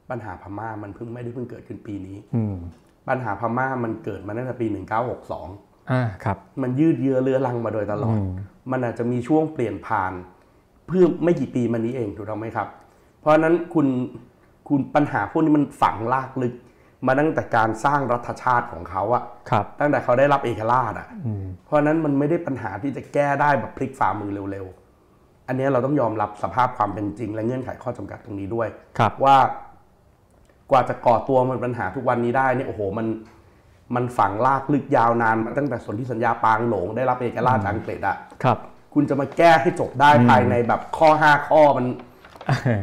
[0.09, 2.55] ปัญหาพม่ามันเพิ่งไม่ได้เพิ่งเกิดขึ้นปีนี้ อืม
[3.09, 4.67] ปัญหาพม่ามันเกิดมาตั้งแต่ปี
[5.29, 8.31] 1962อ่าครับ มันยืดเยื้อเรื้อรังมาโดยตลอดอืม
[8.71, 10.13] มันอาจจะมีช่วงเปลี่ยนผ่าน
[10.87, 12.67] เพื่อไม่กี่ปีมานี้เองถูกต้องไหมครับ
[13.19, 13.87] เพราะฉะนั้นคุณ
[14.67, 16.53] คุณปัญหาพวกนี้มันฝังลากลึก
[17.07, 28.67] มาตั้งแต่การสร้างรัฐชาติของเขาอะครับตั้งแต่เขาได้รับเอกราชอะอืมเพราะฉะนั้นมันไม่ได้ปัญหาที่จะแก้ได้แบบพลิกฝ่ามือเร็วๆ อันนี้เราต้องยอมรับสภาพความเป็นจริง และเงื่อนไขข้อจำกัดตรงนี้ด้วย
[28.97, 29.37] ครับว่า
[30.71, 33.07] กว่าจะก่อตัวมันปัญหาทุกวันนี้ได้เนี่ยโอ้โหมัน
[33.95, 38.57] มันฝังลากลึกยาวนานมาตั้งแต่สนธิสัญญาปางหลงได้รับเอกราชจากอังกฤษอะครับ
[38.93, 41.85] คุณจะมาแก้ให้จบได้ภายในแบบข้อห้าข้อมัน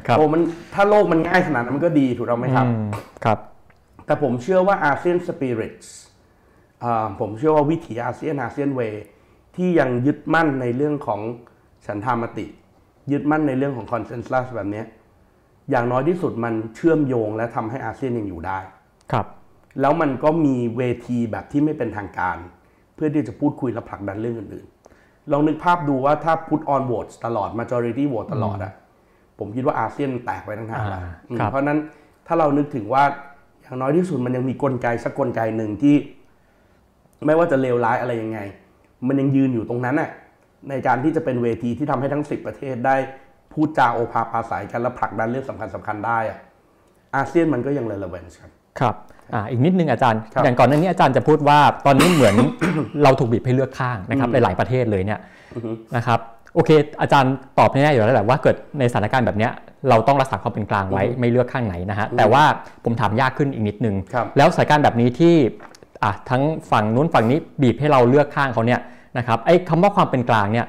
[0.07, 0.43] ครับโอ้มัน
[0.75, 2.89] ถ้าโลกมันง่ายขนาดนั้นมันก็ดีถูกต้องไหมครับอืม
[3.25, 3.39] ครับ
[4.09, 5.81] แต่ผมเชื่อว่า ASEAN spirit
[7.21, 8.81] ผมเชื่อว่าวิถีอาเซียน ASEAN way
[9.57, 11.21] ที่ยังยึดมั่นในเรื่องของ
[11.87, 12.47] ฉันทามติ
[13.13, 14.87] ยึดมั่นในเรื่องของ consensus แบบเนี้ย
[15.71, 18.59] อย่างน้อยที่สุดมันเชื่อมโยงและทำให้อาเซียนยังอยู่ได้
[19.13, 19.27] ครับ
[19.81, 22.37] แล้วมันก็มีเวทีแบบที่ไม่เป็นทางการ
[22.95, 28.73] เพื่อที่จะพูดคุยและผลักดันเรื่องอื่นๆลองนึกภาพดูว่าถ้า put on votes ตลอด majority vote ตลอดอะ
[29.39, 31.79] ผมคิดว่าอาเซียนแตกไปทั้งทางแล้วอ่าอืมครับเพราะฉะนั้น
[32.27, 33.05] ถ้าเรานึกถึงว่า
[33.69, 35.97] อย่างน้อยที่สุดมันยังมีกลไกสักกลไกหนึ่งที่
[37.27, 38.39] ไม่ว่าจะเลวร้ายอะไรยังไง
[39.09, 40.11] มันยังยืนอยู่ตรงนั้นน่ะ
[40.69, 42.97] ในการที่จะเป็นเวทีที่ทำให้ทั้งสิบประเทศได้
[43.53, 46.39] พูดจาโอภาปราศัยกันและผลักดันเรื่องสำคัญสำคัญๆได้อะ
[47.17, 48.51] อาเซียนมันก็ยัง relevant ครับ
[48.81, 48.95] ครับ
[49.35, 52.35] อ่าอีกนิดนึงอาจารย์ครับอย่างก่อนหน้านี้อาจารย์จะพูดว่าตอนนี้เหมือน
[53.03, 55.21] เราถูกบีบให้เลือกข้างนะครับอืมหลายๆประเทศเลยเนี่ย
[55.55, 56.21] อือฮึนะครับ
[56.59, 59.53] โอเค อาจารย์ตอบแน่ๆอยู่แล้วแหละว่าเกิดในสถานการณ์แบบเนี้ย
[59.89, 62.45] เราต้องรักษาความเป็นกลางไว้อือฮึไม่เลือกข้างไหนนะฮะแต่ว่า
[62.85, 65.35] ผมถามยากขึ้นอีกนิดนึงครับแล้วสถานการณ์แบบนี้ที่
[66.03, 68.81] อะทั้งฝั่งนู้นฝั่งนี้บีบให้เราเลือกข้างเขาเนี่ย
[69.19, 70.67] นะครับไอ้คำว่าความเป็นกลางเนี่ย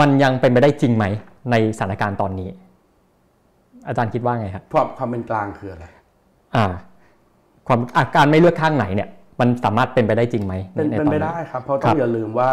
[0.00, 1.04] มันยังเป็นไปได้จริงไหม
[1.50, 2.48] ในสถานการณ์ตอนนี้
[3.88, 5.86] อาจารย์คิดว่าไงครับความความเป็นกลางคืออะไร
[6.56, 6.66] อ่า
[7.66, 9.08] ความอาการไม่เลือกข้างไหนเนี่ย
[9.40, 12.48] มันสามารถเป็นไปได้จริงไหมเป็นใเป็นตอไปได้ครับเพราะคต้รัอบงอย่าลืมว่า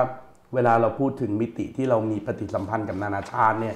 [0.54, 3.76] เวลาเราพูดถึงมิติที่เรามีปฏิสัมพันธ์กับนานาชาติเนี่ย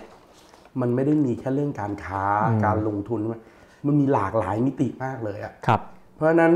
[0.81, 2.23] มันไม่ได้มีแค่เรื่องการค้า
[2.65, 3.19] การลงทุน
[3.87, 5.81] มันมีหลากหลายมิติมากเลยอะครับ
[6.15, 6.53] เพราะฉะนั้น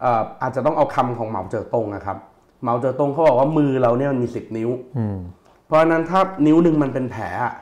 [0.00, 2.18] เอ่ออาจจะต้องเอาคำของเหมาเจ๋อตงนะครับ
[2.62, 5.18] เหมาเจ๋อตงเขาบอกว่ามือเราเนี่ยมันมีสิบนิ้วอืม
[5.66, 7.54] เพราะฉะนั้นถ้านิ้วหนึ่งมันเป็นแผลอะ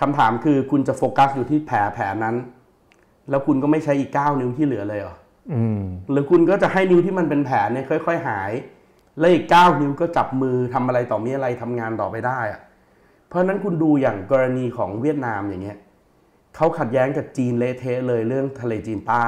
[0.00, 2.36] คำถามคือคุณจะโฟกัสอยู่ที่แผลแผลนั้น
[3.30, 5.16] แล้วคุณก็ไม่ใช้อีกเก้านิ้วที่เหลือเลยเหรอ
[5.52, 5.80] อืม
[6.10, 8.52] หรือคุณก็จะให้นิ้วที่มันเป็นแผลเนี่ยค่อย ๆ หาย
[9.18, 12.60] แล้วอีกเก้านิ้วก็จับมือทำอะไรต่อมีอะไรทำงานต่อไปได้อะ
[13.28, 15.78] เพราะฉะนั้นคุณดูอย่างกรณีของเวียดนามอย่างเงี้ย
[16.56, 19.26] เขาขัดแย้งกับจีนเละเทะเลยเรื่องทะเลจีนใต้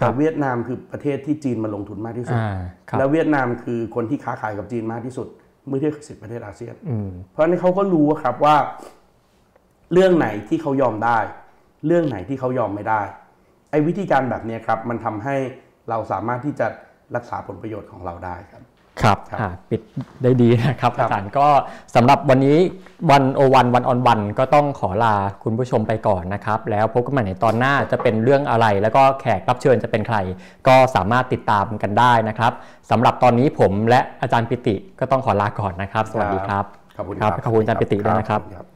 [0.00, 2.58] ครัแต่บเวียดนามคือประเทศที่จีนมาลงทุนมากที่สุดอ่า
[2.88, 5.28] ครับแล้วเวียดนามคือคนที่ค้าขายกับจีนมากที่สุด
[5.66, 8.56] เมื่อเทียบกับสิบประเทศอาเซียนอืมเพราะฉะนั้นเขาก็รู้ครับว่า
[9.92, 11.18] เรื่องไหนที่เขายอมได้
[11.86, 13.02] เรื่องไหนที่เขายอมไม่ได้
[13.70, 15.36] ไอ้วิธีการแบบเนี้ยครับ มันทำให้
[15.90, 16.66] เราสามารถที่จะ
[17.16, 18.62] รักษาผลประโยชน์ของเราได้ครับ
[19.02, 19.80] ครับครับอ่าปิด
[20.22, 21.46] ได้ดีนะครับครับอาจารย์ก็
[21.94, 22.58] สำหรับวันนี้
[23.10, 25.14] วันโอวันวันออนวันก็ต้องขอลา
[25.44, 30.16] คุณผู้ชมไปก่อนนะครับ แล้วพบกันใหม่ในตอนหน้าจะเป็นเรื่องอะไร แล้วก็แขกรับเชิญจะเป็นใคร
[30.68, 32.52] ก็สามารถติดตามกันได้นะครับ
[32.90, 36.64] สำหรับตอนนี้ผมและอาจารย์ปิติก็ต้องขอลาก่อนนะครับ สวัสดีครับ
[36.96, 38.67] ขอบคุณครับขอบคุณอาจารย์ปิติด้วยนะครับครับ